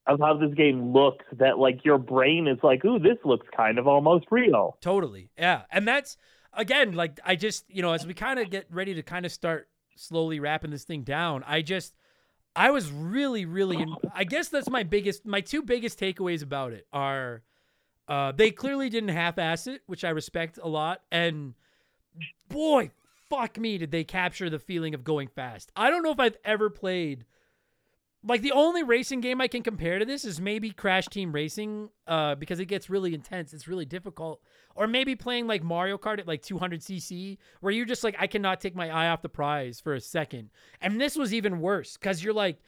[0.06, 3.78] of how this game looks that like your brain is like ooh this looks kind
[3.78, 6.16] of almost real totally, yeah, and that's
[6.56, 9.32] again, like I just you know as we kind of get ready to kind of
[9.32, 11.94] start slowly wrapping this thing down, I just.
[12.58, 13.84] I was really, really.
[14.14, 17.42] I guess that's my biggest, my two biggest takeaways about it are,
[18.08, 21.52] uh, they clearly didn't half-ass it, which I respect a lot, and
[22.48, 22.92] boy,
[23.28, 25.72] fuck me, did they capture the feeling of going fast.
[25.76, 27.24] I don't know if I've ever played.
[28.22, 31.90] Like the only racing game I can compare to this is maybe Crash Team Racing,
[32.08, 33.52] uh, because it gets really intense.
[33.52, 34.42] It's really difficult,
[34.74, 38.26] or maybe playing like Mario Kart at like 200 cc, where you're just like, I
[38.26, 40.50] cannot take my eye off the prize for a second.
[40.80, 42.58] And this was even worse because you're like,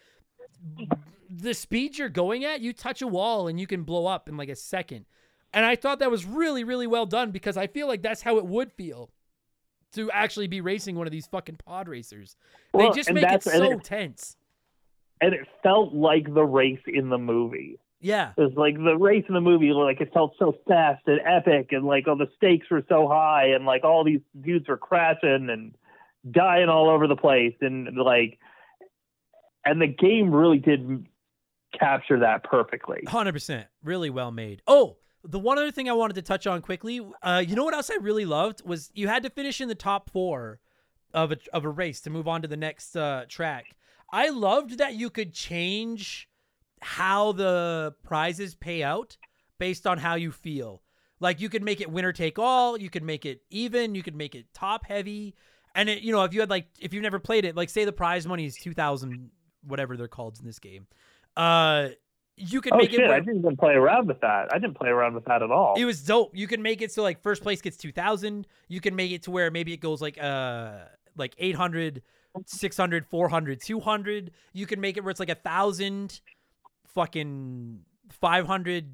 [1.28, 4.36] the speed you're going at, you touch a wall and you can blow up in
[4.36, 5.06] like a second.
[5.52, 8.36] And I thought that was really, really well done because I feel like that's how
[8.36, 9.10] it would feel
[9.93, 12.36] to actually be racing one of these fucking pod racers.
[12.73, 14.36] Well, they just make it so it- tense.
[15.20, 18.32] and it felt like the race in the movie Yeah.
[18.36, 21.69] It was like the race in the movie, like it felt so fast and epic,
[21.73, 25.48] and like all the stakes were so high, and like all these dudes were crashing
[25.51, 25.74] and
[26.31, 28.39] dying all over the place, and like,
[29.65, 31.06] and the game really did
[31.78, 33.02] capture that perfectly.
[33.06, 34.62] Hundred percent, really well made.
[34.66, 37.74] Oh, The one other thing I wanted to touch on quickly, uh, you know what
[37.74, 40.61] else I really loved was you had to finish in the top four
[41.12, 43.66] of a of a race to move on to the next uh, track.
[44.12, 46.28] I loved that you could change
[46.81, 49.16] how the prizes pay out
[49.59, 50.82] based on how you feel.
[51.20, 54.15] Like you could make it winner take all, you could make it even, you could
[54.15, 55.35] make it top heavy.
[55.74, 57.85] And it, you know, if you had like if you've never played it, like say
[57.85, 59.31] the prize money is 2000
[59.66, 60.86] whatever they're called in this game.
[61.36, 61.89] Uh
[62.39, 63.01] you could Oh make shit!
[63.01, 64.52] it I didn't even play around with that.
[64.52, 65.74] I didn't play around with that at all.
[65.77, 66.36] it was dope.
[66.36, 68.47] You can make it so like first place gets 2000.
[68.69, 70.73] You can make it to where maybe it goes like uh
[71.16, 72.02] like 800,
[72.47, 74.31] 600, 400, 200.
[74.52, 76.20] You can make it where it's like a 1000
[76.94, 78.86] fucking 500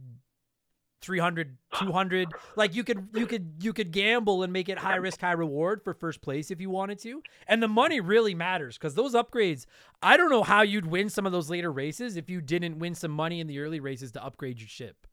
[1.04, 5.20] 300 200 like you could you could you could gamble and make it high risk
[5.20, 7.22] high reward for first place if you wanted to.
[7.46, 9.66] And the money really matters because those upgrades
[10.02, 12.94] i don't know how you'd win some of those later races if you didn't win
[12.94, 15.06] some money in the early races to upgrade your ship.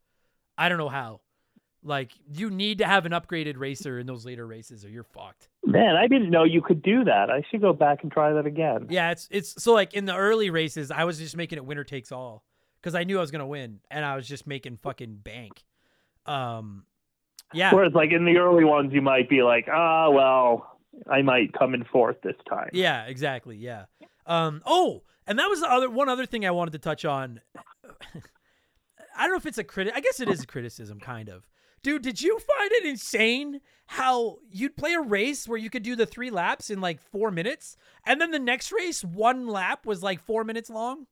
[0.57, 1.21] I don't know how.
[1.83, 5.47] Like you need to have an upgraded racer in those later races or you're fucked.
[5.65, 7.31] Man, I didn't know you could do that.
[7.31, 8.85] I should go back and try that again.
[8.89, 11.83] yeah it's it's so like in the early races i was just making it winner
[11.83, 12.43] takes all
[12.79, 15.63] because i knew i was gonna win and i was just making fucking bank
[16.25, 16.85] um
[17.53, 20.77] yeah Whereas, like in the early ones, you might be like, ah, well,
[21.09, 22.69] I might come in fourth this time.
[22.73, 23.57] Yeah, exactly.
[23.57, 23.85] Yeah.
[24.25, 24.61] Um.
[24.65, 27.41] Oh, and that was the other one other thing I wanted to touch on.
[29.17, 29.93] I don't know if it's a critic.
[29.95, 31.45] I guess it is a criticism, kind of.
[31.83, 35.95] Dude, did you find it insane how you'd play a race where you could do
[35.95, 37.75] the three laps in like four minutes,
[38.05, 41.07] and then the next race, one lap was like four minutes long?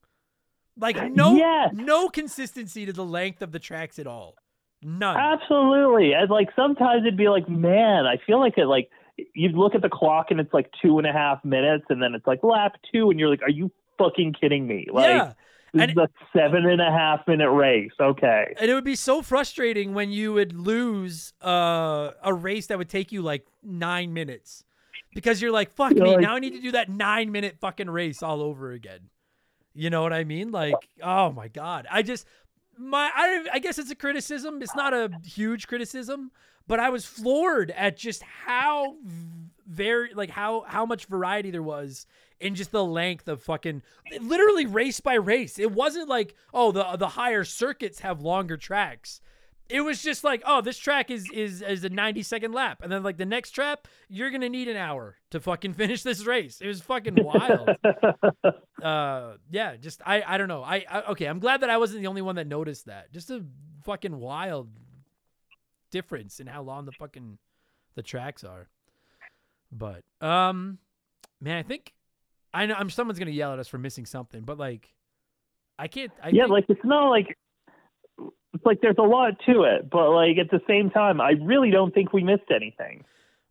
[0.78, 1.72] Like no, Yes.
[1.74, 4.36] no consistency to the length of the tracks at all.
[4.82, 5.18] None.
[5.18, 6.14] Absolutely.
[6.14, 8.90] And like sometimes it'd be like, man, I feel like it like
[9.34, 12.16] you'd look at the clock and it's like two and a half minutes, and then
[12.16, 14.88] it's like lap two, and you're like, are you fucking kidding me?
[14.92, 15.34] Like yeah.
[15.74, 17.92] this And- is a seven and a half minute race.
[18.00, 18.54] Okay.
[18.60, 22.90] And it would be so frustrating when you would lose uh, a race that would
[22.90, 24.64] take you like nine minutes
[25.14, 26.12] because you're like, fuck You're me.
[26.14, 29.10] like- now I need to do that nine minute fucking race all over again.
[29.74, 30.52] You know what I mean?
[30.52, 31.88] Like, oh my God.
[31.92, 32.26] I just,
[32.80, 34.62] my, I, I guess it's a criticism.
[34.62, 36.32] It's not a huge criticism,
[36.68, 38.96] but I was floored at just how
[39.68, 42.08] very, like, how, how much variety there was
[42.40, 43.82] in just the length of fucking
[44.22, 45.60] literally race by race.
[45.60, 49.22] It wasn't like, oh, the the higher circuits have longer tracks.
[49.70, 52.80] It was just like, oh, this track is is is a 90 second lap.
[52.82, 56.26] And then like the next trap, you're gonna need an hour to fucking finish this
[56.26, 56.60] race.
[56.60, 57.70] It was fucking wild.
[58.84, 60.64] uh yeah, just I I don't know.
[60.64, 63.14] I, I okay, I'm glad that I wasn't the only one that noticed that.
[63.14, 63.44] Just a
[63.86, 64.70] fucking wild
[65.92, 67.38] difference in how long the fucking
[67.96, 68.68] the tracks are.
[69.72, 70.80] But um
[71.40, 71.94] man, I think
[72.54, 74.94] I know I'm someone's gonna yell at us for missing something, but like
[75.78, 77.38] I can't I yeah, think, like it's not like
[78.54, 81.72] it's like there's a lot to it, but like at the same time, I really
[81.72, 83.04] don't think we missed anything.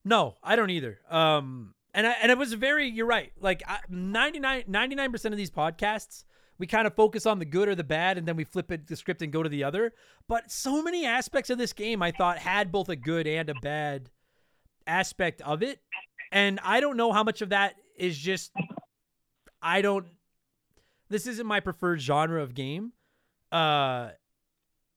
[0.04, 0.98] No, I don't either.
[1.10, 2.88] Um, and I, and it was very.
[2.88, 3.32] You're right.
[3.40, 6.24] Like I, 99 percent of these podcasts,
[6.58, 8.86] we kind of focus on the good or the bad, and then we flip it
[8.86, 9.92] the script and go to the other.
[10.26, 13.54] But so many aspects of this game, I thought had both a good and a
[13.62, 14.10] bad
[14.86, 15.80] aspect of it,
[16.32, 18.52] and I don't know how much of that is just.
[19.62, 20.06] I don't.
[21.08, 22.92] This isn't my preferred genre of game.
[23.50, 24.10] Uh,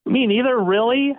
[0.05, 1.17] Me neither, really.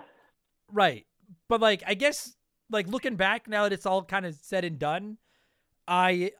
[0.71, 1.05] Right.
[1.47, 2.35] But like I guess
[2.69, 5.17] like looking back now that it's all kind of said and done,
[5.87, 6.31] I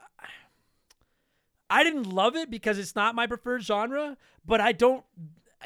[1.70, 5.04] I didn't love it because it's not my preferred genre, but I don't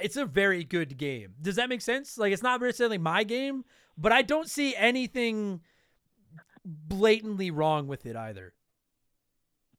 [0.01, 1.33] it's a very good game.
[1.41, 2.17] Does that make sense?
[2.17, 3.65] Like it's not necessarily my game,
[3.97, 5.61] but I don't see anything
[6.63, 8.53] blatantly wrong with it either.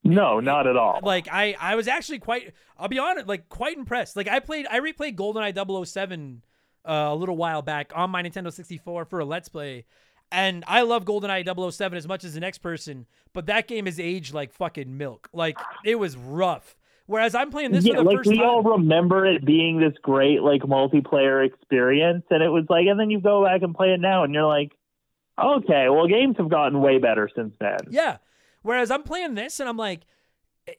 [0.04, 1.00] No, not at all.
[1.02, 2.54] Like I, I was actually quite.
[2.78, 4.16] I'll be honest, like quite impressed.
[4.16, 6.42] Like I played, I replayed GoldenEye 007
[6.84, 9.84] uh, a little while back on my Nintendo 64 for a Let's Play,
[10.30, 13.06] and I love GoldenEye 007 as much as the next person.
[13.32, 15.28] But that game is aged like fucking milk.
[15.32, 16.76] Like it was rough.
[17.06, 18.46] Whereas I'm playing this yeah, for the like first we time.
[18.46, 23.10] all remember it being this great like multiplayer experience, and it was like, and then
[23.10, 24.72] you go back and play it now, and you're like,
[25.38, 27.78] okay, well, games have gotten way better since then.
[27.90, 28.18] Yeah.
[28.62, 30.00] Whereas I'm playing this and I'm like,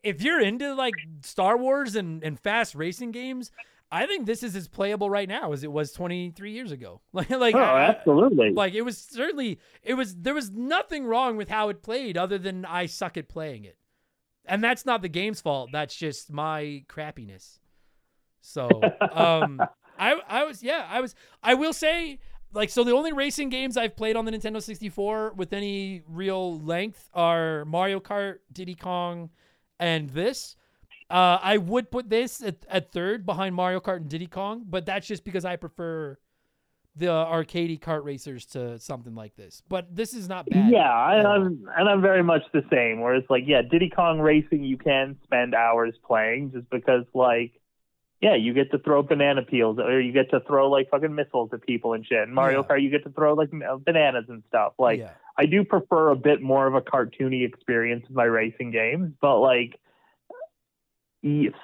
[0.03, 0.93] if you're into like
[1.23, 3.51] Star Wars and, and fast racing games,
[3.91, 7.01] I think this is as playable right now as it was 23 years ago.
[7.13, 8.51] Like, like, oh, I- absolutely.
[8.51, 12.37] like it was certainly it was there was nothing wrong with how it played other
[12.37, 13.77] than I suck at playing it,
[14.45, 15.69] and that's not the game's fault.
[15.71, 17.59] That's just my crappiness.
[18.41, 18.69] So,
[19.11, 19.59] um,
[19.97, 22.19] I I was yeah I was I will say
[22.53, 26.59] like so the only racing games I've played on the Nintendo 64 with any real
[26.59, 29.29] length are Mario Kart, Diddy Kong,
[29.79, 30.55] and this.
[31.09, 34.85] Uh, I would put this at, at third behind Mario Kart and Diddy Kong, but
[34.85, 36.19] that's just because I prefer
[36.95, 39.63] the arcadey kart racers to something like this.
[39.67, 40.71] But this is not bad.
[40.71, 41.23] Yeah, I.
[41.23, 42.99] I'm, and I'm very much the same.
[42.99, 47.53] Where it's like, yeah, Diddy Kong Racing, you can spend hours playing just because, like,
[48.21, 51.49] yeah, you get to throw banana peels, or you get to throw like fucking missiles
[51.53, 52.27] at people and shit.
[52.27, 52.67] In Mario Yeah.
[52.67, 54.73] Kart, you get to throw like bananas and stuff.
[54.77, 55.11] Like, yeah.
[55.37, 59.39] I do prefer a bit more of a cartoony experience with my racing games, but
[59.39, 59.79] like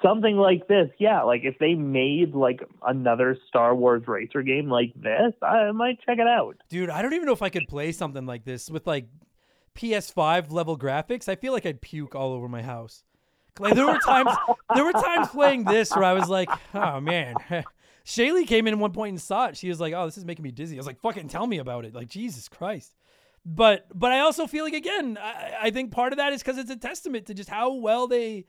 [0.02, 4.92] something like this, yeah, like if they made like another Star Wars racer game like
[4.94, 6.56] this, I might check it out.
[6.68, 9.06] Dude, I don't even know if I could play something like this with like
[9.74, 11.28] PS5 level graphics.
[11.28, 13.02] I feel like I'd puke all over my house.
[13.58, 14.30] Like there were times
[14.74, 17.34] there were times playing this where I was like, oh man.
[18.06, 19.56] Shaylee came in at one point and saw it.
[19.56, 21.58] She was like, "Oh, this is making me dizzy." I was like, "Fucking tell me
[21.58, 22.94] about it!" Like Jesus Christ.
[23.44, 26.56] But but I also feel like again, I, I think part of that is because
[26.56, 28.46] it's a testament to just how well they.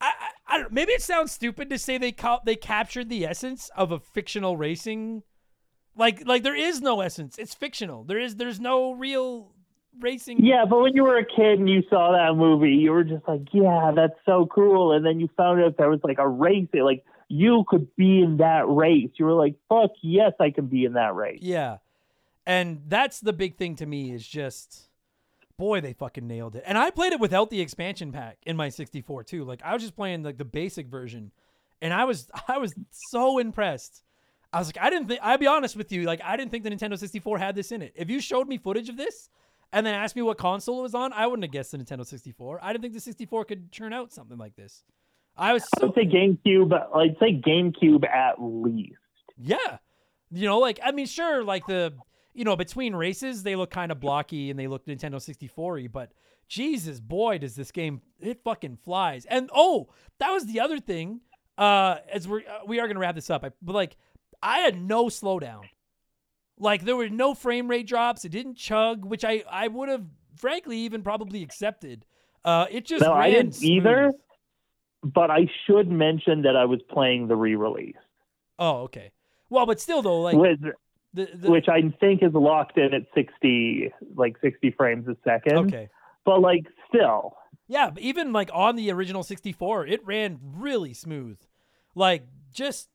[0.00, 3.26] I, I, I don't, maybe it sounds stupid to say they ca- they captured the
[3.26, 5.22] essence of a fictional racing
[5.96, 7.38] like like there is no essence.
[7.38, 8.04] It's fictional.
[8.04, 9.52] There is there's no real
[10.00, 10.44] racing.
[10.44, 13.26] Yeah, but when you were a kid and you saw that movie, you were just
[13.26, 16.68] like, "Yeah, that's so cool." And then you found out there was like a race,
[16.74, 19.10] like you could be in that race.
[19.16, 21.78] You were like, "Fuck yes, I can be in that race." Yeah.
[22.46, 24.88] And that's the big thing to me is just
[25.60, 26.64] boy, they fucking nailed it.
[26.66, 29.44] And I played it without the expansion pack in my 64 too.
[29.44, 31.32] Like I was just playing like the basic version
[31.82, 34.02] and I was I was so impressed.
[34.52, 36.64] I was like I didn't think I'll be honest with you, like I didn't think
[36.64, 37.92] the Nintendo 64 had this in it.
[37.94, 39.28] If you showed me footage of this
[39.70, 42.06] and then asked me what console it was on, I wouldn't have guessed the Nintendo
[42.06, 42.58] 64.
[42.62, 44.82] I didn't think the 64 could churn out something like this.
[45.36, 46.72] I was I would say GameCube.
[46.96, 48.94] I'd say GameCube at least.
[49.36, 49.78] Yeah.
[50.30, 51.92] You know, like I mean, sure, like the
[52.34, 55.88] you know, between races they look kind of blocky and they look Nintendo 64 y,
[55.92, 56.12] but
[56.48, 59.24] Jesus, boy, does this game it fucking flies.
[59.26, 59.88] And oh,
[60.18, 61.20] that was the other thing.
[61.58, 63.44] Uh as we're uh, we are gonna wrap this up.
[63.44, 63.96] I, but like
[64.42, 65.62] I had no slowdown.
[66.58, 68.24] Like there were no frame rate drops.
[68.24, 70.04] It didn't chug, which I I would have
[70.36, 72.04] frankly even probably accepted.
[72.44, 74.12] Uh it just No, I didn't either.
[75.02, 77.96] But I should mention that I was playing the re-release,
[78.58, 79.12] Oh, okay.
[79.48, 80.60] Well, but still though, like which,
[81.14, 85.58] the, the which I think is locked in at sixty, like sixty frames a second.
[85.68, 85.88] okay.
[86.24, 87.34] But like, still,
[87.66, 91.38] Yeah, but even like on the original 64, it ran really smooth.
[91.94, 92.88] Like just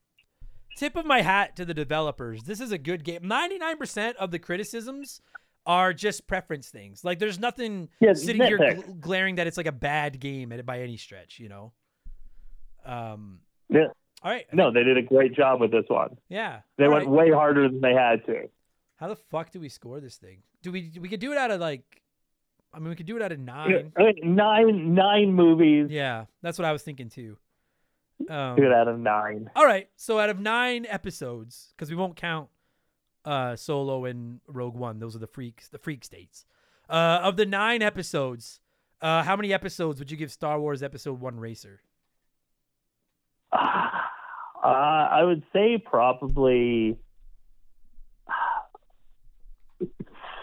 [0.76, 2.44] tip of my hat to the developers.
[2.44, 3.22] This is a good game.
[3.22, 5.20] 99% of the criticisms
[5.66, 7.04] are just preference things.
[7.04, 10.80] Like there's nothing Yeah, sitting here gl- glaring that it's like a bad game by
[10.80, 11.72] any stretch, you know.
[12.84, 13.88] Um yeah,
[14.22, 14.46] all right.
[14.52, 16.16] no, they did a great job with this one.
[16.28, 16.60] Yeah.
[16.78, 17.14] They all went right.
[17.14, 18.48] way harder than they had to.
[18.96, 20.38] How the fuck do we score this thing?
[20.62, 22.02] Do we we could do it out of like
[22.72, 23.92] I mean we could do it out of 9.
[23.96, 25.88] I mean, nine nine movies.
[25.90, 27.36] Yeah, that's what I was thinking too.
[28.30, 29.50] Um, Two out of nine.
[29.54, 29.88] All right.
[29.96, 32.48] So out of nine episodes, because we won't count
[33.24, 36.46] uh, Solo and Rogue One, those are the freaks, the freak states.
[36.88, 38.60] Uh, of the nine episodes,
[39.02, 41.82] uh, how many episodes would you give Star Wars Episode One Racer?
[44.66, 46.98] Uh, I would say probably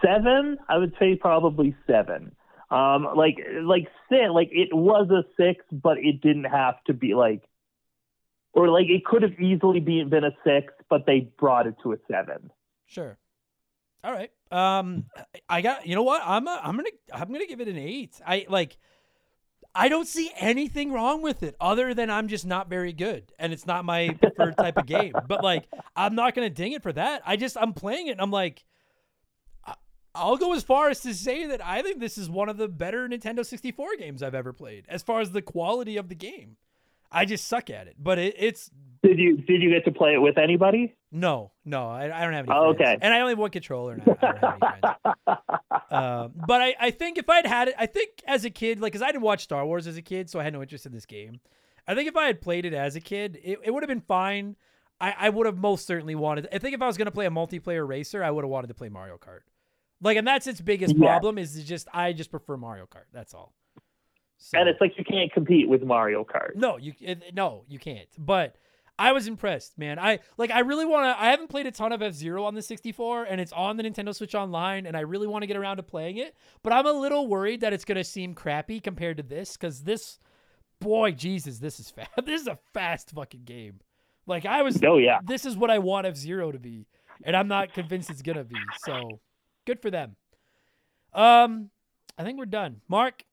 [0.01, 0.57] seven.
[0.69, 2.33] I would say probably seven.
[2.71, 7.15] Um, like like six, like it was a six, but it didn't have to be
[7.15, 7.43] like,
[8.53, 11.91] or like it could have easily been been a six, but they brought it to
[11.91, 12.49] a seven.
[12.85, 13.17] Sure.
[14.05, 14.31] All right.
[14.51, 15.05] Um,
[15.49, 15.85] I got.
[15.85, 16.21] You know what?
[16.23, 16.47] I'm.
[16.47, 16.89] A, I'm gonna.
[17.13, 18.21] I'm gonna give it an eight.
[18.25, 18.77] I like.
[19.75, 23.51] I don't see anything wrong with it other than I'm just not very good and
[23.51, 25.13] it's not my preferred type of game.
[25.27, 27.23] But like, I'm not gonna ding it for that.
[27.25, 28.63] I just I'm playing it and I'm like,
[30.15, 32.67] I'll go as far as to say that I think this is one of the
[32.67, 36.57] better Nintendo 64 games I've ever played as far as the quality of the game.
[37.13, 38.69] I just suck at it, but it, it's
[39.03, 40.95] Did you did you get to play it with anybody?
[41.11, 42.55] no, no, I, I don't have any.
[42.57, 42.81] Oh, friends.
[42.81, 42.97] okay.
[43.01, 45.39] and I only have one controller, I, I don't have any friends.
[45.91, 48.93] Um, but I, I think if I'd had it, I think as a kid, like,
[48.93, 50.91] cause I didn't watch Star Wars as a kid, so I had no interest in
[50.91, 51.39] this game.
[51.87, 54.01] I think if I had played it as a kid, it, it would have been
[54.01, 54.55] fine.
[54.99, 56.47] I, I would have most certainly wanted.
[56.51, 58.73] I think if I was gonna play a multiplayer racer, I would have wanted to
[58.73, 59.41] play Mario Kart.
[60.01, 61.05] Like, and that's its biggest Yeah.
[61.09, 63.05] problem is just I just prefer Mario Kart.
[63.13, 63.53] That's all.
[64.45, 66.55] So, And it's like you can't compete with Mario Kart.
[66.55, 68.09] no, you it, no, you can't.
[68.17, 68.57] But
[68.99, 69.97] I was impressed, man.
[69.97, 72.61] I like I really want to I haven't played a ton of F-Zero on the
[72.61, 75.77] 64 and it's on the Nintendo Switch online and I really want to get around
[75.77, 79.15] to playing it, but I'm a little worried that it's going to seem crappy compared
[79.17, 80.19] to this cuz this
[80.81, 82.11] boy Jesus, this is fast.
[82.25, 83.79] this is a fast fucking game.
[84.27, 85.19] Like I was Oh yeah.
[85.23, 86.85] this is what I want F-Zero to be
[87.23, 88.57] and I'm not convinced it's going to be.
[88.85, 89.21] So,
[89.65, 90.17] good for them.
[91.13, 91.69] Um
[92.17, 92.81] I think we're done.
[92.89, 93.23] Mark,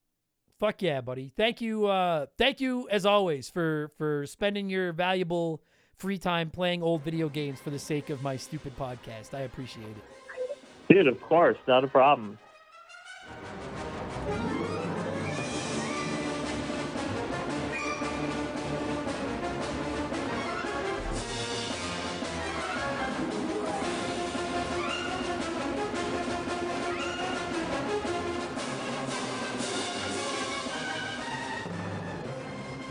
[0.61, 1.33] Fuck yeah, buddy.
[1.39, 1.87] Thank you.
[1.87, 5.63] Uh, thank you as always for for spending your valuable
[5.97, 9.33] free time playing old video games for the sake of my stupid podcast.
[9.33, 10.95] I appreciate it.
[10.95, 12.39] Dude, of course, not a problem.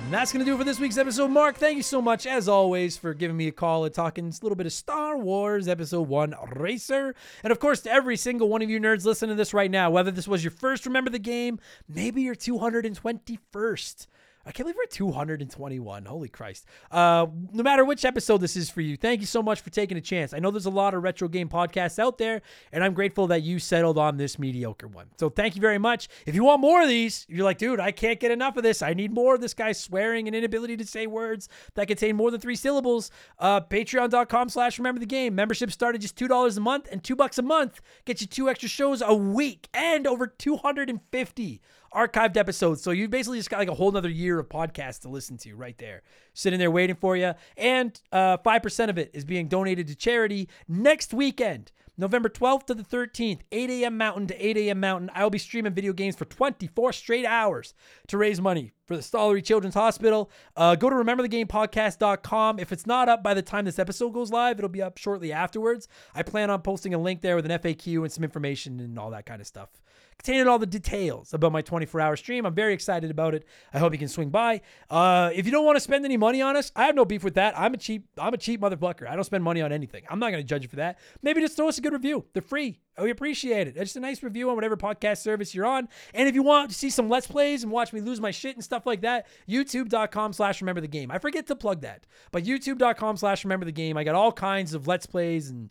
[0.10, 1.30] And that's going to do it for this week's episode.
[1.30, 4.34] Mark, thank you so much, as always, for giving me a call and talking a
[4.42, 7.14] little bit of Star Wars Episode 1 Racer.
[7.44, 9.92] And of course, to every single one of you nerds listening to this right now,
[9.92, 14.08] whether this was your first Remember the Game, maybe your 221st.
[14.50, 16.06] I can't believe we're at 221.
[16.06, 16.66] Holy Christ.
[16.90, 19.96] Uh, no matter which episode this is for you, thank you so much for taking
[19.96, 20.34] a chance.
[20.34, 23.44] I know there's a lot of retro game podcasts out there, and I'm grateful that
[23.44, 25.06] you settled on this mediocre one.
[25.20, 26.10] So thank you very much.
[26.26, 28.82] If you want more of these, you're like, dude, I can't get enough of this.
[28.82, 32.32] I need more of this guy swearing and inability to say words that contain more
[32.32, 33.12] than three syllables.
[33.38, 35.36] Uh, Patreon.com slash remember the game.
[35.36, 37.82] Membership started just $2 a month and two bucks a month.
[38.04, 41.62] Get you two extra shows a week and over 250
[41.94, 42.82] archived episodes.
[42.82, 45.56] So you basically just got like a whole nother year of podcasts to listen to
[45.56, 46.04] right there,
[46.34, 47.34] sitting there waiting for you.
[47.58, 51.72] And uh, 5% of it is being donated to charity next weekend.
[51.98, 53.98] November 12th to the 13th, 8 a.m.
[53.98, 54.80] Mountain to 8 a.m.
[54.80, 55.12] Mountain.
[55.14, 57.74] I will be streaming video games for 24 straight hours
[58.08, 60.32] to raise money for the Stollery Children's Hospital.
[60.58, 62.58] Uh, go to rememberthegamepodcast.com.
[62.58, 65.32] If it's not up by the time this episode goes live, it'll be up shortly
[65.32, 65.88] afterwards.
[66.16, 69.12] I plan on posting a link there with an FAQ and some information and all
[69.12, 69.70] that kind of stuff
[70.18, 72.46] containing all the details about my 24 hour stream.
[72.46, 73.46] I'm very excited about it.
[73.74, 74.62] I hope you can swing by.
[74.90, 77.24] Uh, if you don't want to spend any money on us, I have no beef
[77.24, 77.58] with that.
[77.58, 79.10] I'm a cheap, I'm a cheap motherfucker.
[79.10, 80.04] I don't spend money on anything.
[80.10, 81.00] I'm not going to judge you for that.
[81.22, 82.26] Maybe just throw us a good review.
[82.34, 82.82] They're free.
[83.00, 83.76] Oh, we appreciate it.
[83.76, 85.88] Just a nice review on whatever podcast service you're on.
[86.14, 88.56] And if you want to see some Let's Plays and watch me lose my shit
[88.56, 91.10] and stuff like that, youtube.com slash remember the game.
[91.10, 92.06] I forget to plug that.
[92.32, 93.98] But youtube.com slash remember the game.
[93.98, 95.70] I got all kinds of Let's Plays and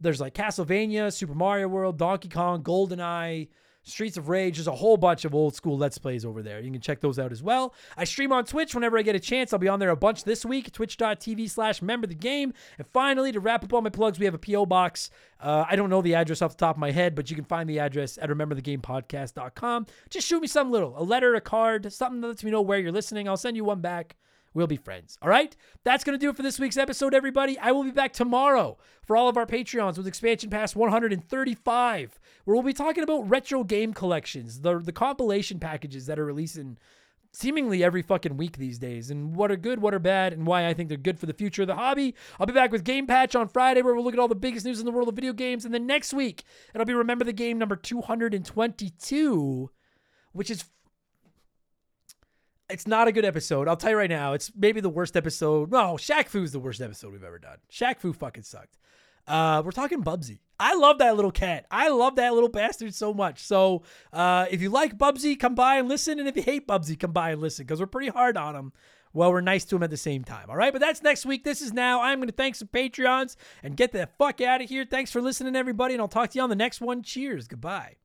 [0.00, 3.48] there's like Castlevania, Super Mario World, Donkey Kong, GoldenEye,
[3.82, 4.56] Streets of Rage.
[4.56, 6.60] There's a whole bunch of old school Let's Plays over there.
[6.60, 7.74] You can check those out as well.
[7.96, 9.52] I stream on Twitch whenever I get a chance.
[9.52, 10.72] I'll be on there a bunch this week.
[10.72, 12.52] Twitch.tv slash remember the game.
[12.78, 14.66] And finally, to wrap up all my plugs, we have a P.O.
[14.66, 15.10] box.
[15.40, 17.44] Uh, I don't know the address off the top of my head, but you can
[17.44, 19.86] find the address at rememberthegamepodcast.com.
[20.10, 22.78] Just shoot me some little, a letter, a card, something that lets me know where
[22.78, 23.28] you're listening.
[23.28, 24.16] I'll send you one back.
[24.52, 25.16] We'll be friends.
[25.22, 25.54] All right?
[25.84, 27.58] That's going to do it for this week's episode, everybody.
[27.58, 32.54] I will be back tomorrow for all of our Patreons with Expansion Pass 135, where
[32.54, 36.78] we'll be talking about retro game collections, the, the compilation packages that are releasing
[37.32, 40.66] seemingly every fucking week these days, and what are good, what are bad, and why
[40.66, 42.16] I think they're good for the future of the hobby.
[42.40, 44.66] I'll be back with Game Patch on Friday, where we'll look at all the biggest
[44.66, 45.64] news in the world of video games.
[45.64, 46.42] And then next week,
[46.74, 49.70] it'll be Remember the Game number 222,
[50.32, 50.64] which is
[52.70, 53.68] it's not a good episode.
[53.68, 54.32] I'll tell you right now.
[54.32, 55.70] It's maybe the worst episode.
[55.70, 57.58] No, Shaq Fu's the worst episode we've ever done.
[57.70, 58.78] Shaq Fu fucking sucked.
[59.26, 60.40] Uh, we're talking Bubsy.
[60.58, 61.66] I love that little cat.
[61.70, 63.42] I love that little bastard so much.
[63.44, 63.82] So
[64.12, 66.18] uh, if you like Bubsy, come by and listen.
[66.18, 68.72] And if you hate Bubsy, come by and listen because we're pretty hard on him.
[69.12, 70.50] Well, we're nice to him at the same time.
[70.50, 70.72] All right.
[70.72, 71.44] But that's next week.
[71.44, 72.00] This is now.
[72.00, 74.84] I'm going to thank some Patreons and get the fuck out of here.
[74.84, 75.94] Thanks for listening, everybody.
[75.94, 77.02] And I'll talk to you on the next one.
[77.02, 77.48] Cheers.
[77.48, 77.96] Goodbye.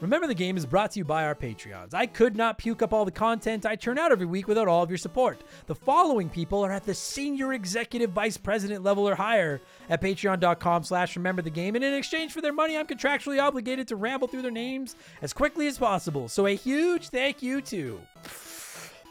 [0.00, 1.94] Remember, the game is brought to you by our Patreons.
[1.94, 4.82] I could not puke up all the content I turn out every week without all
[4.82, 5.40] of your support.
[5.66, 10.84] The following people are at the senior executive vice president level or higher at patreon.com
[10.84, 11.76] slash remember the game.
[11.76, 15.32] And in exchange for their money, I'm contractually obligated to ramble through their names as
[15.32, 16.28] quickly as possible.
[16.28, 17.98] So a huge thank you to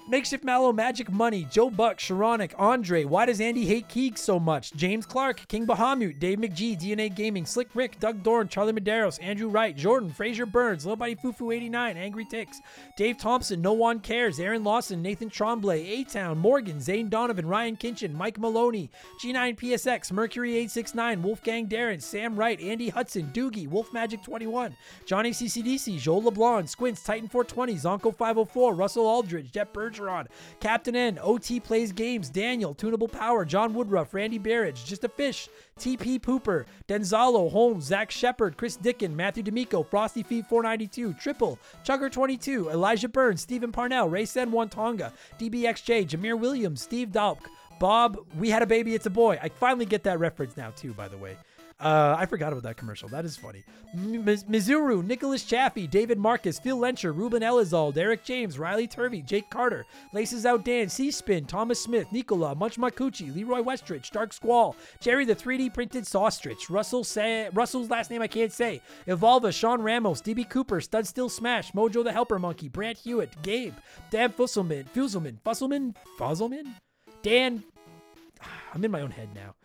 [0.07, 4.71] Makeshift Mallow, Magic Money, Joe Buck, Sharonic, Andre, Why Does Andy Hate Keeg So Much,
[4.73, 9.47] James Clark, King Bahamut, Dave McGee, DNA Gaming, Slick Rick, Doug Dorn, Charlie Medeiros, Andrew
[9.47, 12.61] Wright, Jordan, Fraser Burns, Little Buddy Fufu 89, Angry Ticks,
[12.95, 18.13] Dave Thompson, No One Cares, Aaron Lawson, Nathan Tremblay, A-Town, Morgan, Zane Donovan, Ryan Kinchin,
[18.13, 18.91] Mike Maloney,
[19.23, 24.75] G9PSX, Mercury 869, Wolfgang Darren, Sam Wright, Andy Hudson, Doogie, Wolf Magic 21,
[25.07, 30.27] Johnny CCDC, Joel LeBlanc, Squints, Titan 420, Zonko 504, Russell Aldridge, Jet Bergeron,
[30.59, 35.49] Captain N, OT Plays Games, Daniel, Tunable Power, John Woodruff, Randy Barrage, Just a Fish,
[35.79, 42.11] TP Pooper, Denzalo, Holmes, Zach Shepard, Chris Dickin, Matthew D'Amico, Frosty Feet 492, Triple, Chugger
[42.11, 47.39] 22, Elijah Burns, Stephen Parnell, Ray Sen Tonga, DBXJ, Jameer Williams, Steve Dalk,
[47.79, 49.37] Bob, We Had a Baby, It's a Boy.
[49.41, 51.37] I finally get that reference now, too, by the way.
[51.77, 53.09] Uh, I forgot about that commercial.
[53.09, 53.63] That is funny.
[53.93, 59.49] M- Mizuru, Nicholas Chaffee, David Marcus, Phil Lencher, Ruben Elizal, Derek James, Riley Turvey, Jake
[59.49, 64.73] Carter, Laces Out Dan, C Spin, Thomas Smith, Nicola, Munch Makuchi, Leroy Westrich, Dark Squall,
[65.01, 67.05] Jerry the 3D printed Saustrich, Russell
[67.53, 72.05] Russell's last name I can't say, Evolva, Sean Ramos, DB Cooper, Stud Still Smash, Mojo
[72.05, 73.73] the Helper Monkey, Brant Hewitt, Gabe,
[74.11, 76.73] Dan Fusselman, Fusselman, Fusselman, Fusselman,
[77.21, 77.65] Dan.
[78.73, 79.55] I'm in my own head now.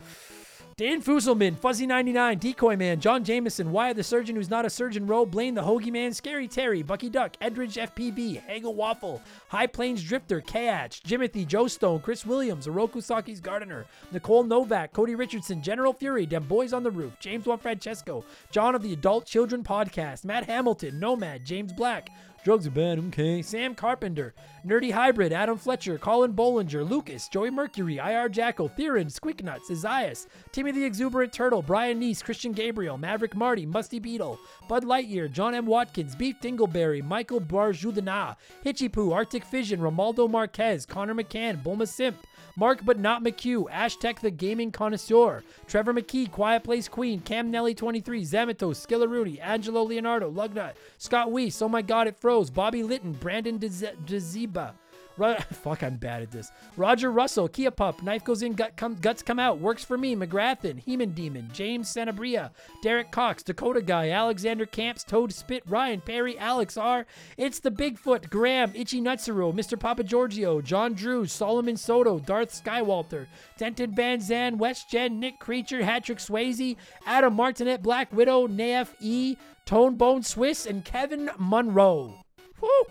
[0.81, 5.27] Dan Fusselman, Fuzzy99, Decoy Man, John Jameson, Wyatt the Surgeon Who's Not a Surgeon, Roe,
[5.27, 10.41] Blaine the Hoagie Man, Scary Terry, Bucky Duck, Edridge FPV, Hagel Waffle, High Plains Drifter,
[10.41, 16.25] Kayach, Jimothy, Joe Stone, Chris Williams, Oroku Saki's Gardener, Nicole Novak, Cody Richardson, General Fury,
[16.25, 20.47] Dem Boys on the Roof, James Juan Francesco, John of the Adult Children Podcast, Matt
[20.47, 22.09] Hamilton, Nomad, James Black,
[22.43, 23.43] Drugs are bad, okay.
[23.43, 24.33] Sam Carpenter,
[24.67, 30.73] Nerdy Hybrid, Adam Fletcher, Colin Bollinger, Lucas, Joey Mercury, IR Jackal, Theron, Squicknuts, Isaias, Timmy
[30.73, 34.39] the Exuberant Turtle, Brian Neese, Christian Gabriel, Maverick Marty, Musty Beetle,
[34.69, 35.67] Bud Lightyear, John M.
[35.67, 42.17] Watkins, Beef Dingleberry, Michael Barjudana, Hitchy Poo, Arctic Fission, Romaldo Marquez, Connor McCann, Bulma Simp,
[42.61, 47.75] Mark but not McHugh, Ashtech the Gaming Connoisseur, Trevor McKee, Quiet Place Queen, Cam Nelly
[47.75, 53.13] 23, Zamatos, Skillaroonie, Angelo Leonardo, Lugnut, Scott Weiss, Oh My God It Froze, Bobby Litton,
[53.13, 54.75] Brandon Deze- Deziba,
[55.53, 56.51] Fuck, I'm bad at this.
[56.77, 60.17] Roger Russell, Kia Pup, Knife Goes In, gut come, Guts Come Out, Works For Me,
[60.17, 62.51] McGrathen, Heman Demon, James Sanabria,
[62.83, 67.07] Derek Cox, Dakota Guy, Alexander Camps, Toad Spit, Ryan Perry, Alex R.
[67.37, 69.79] It's the Bigfoot, Graham, Itchy Nutsuro, Mr.
[69.79, 73.27] Papa Giorgio, John Drew, Solomon Soto, Darth Skywalter,
[73.59, 76.77] Denton Van Zan, West Jen, Nick Creature, Hatrick Swayze,
[77.07, 79.37] Adam Martinet, Black Widow, Naf E,
[79.67, 82.15] Tone Bone Swiss, and Kevin Monroe.
[82.61, 82.87] Whew.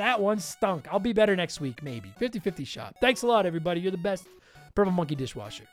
[0.00, 0.88] That one stunk.
[0.90, 2.10] I'll be better next week, maybe.
[2.18, 2.96] 50 50 shot.
[3.02, 3.82] Thanks a lot, everybody.
[3.82, 4.24] You're the best
[4.74, 5.64] Purple Monkey dishwasher.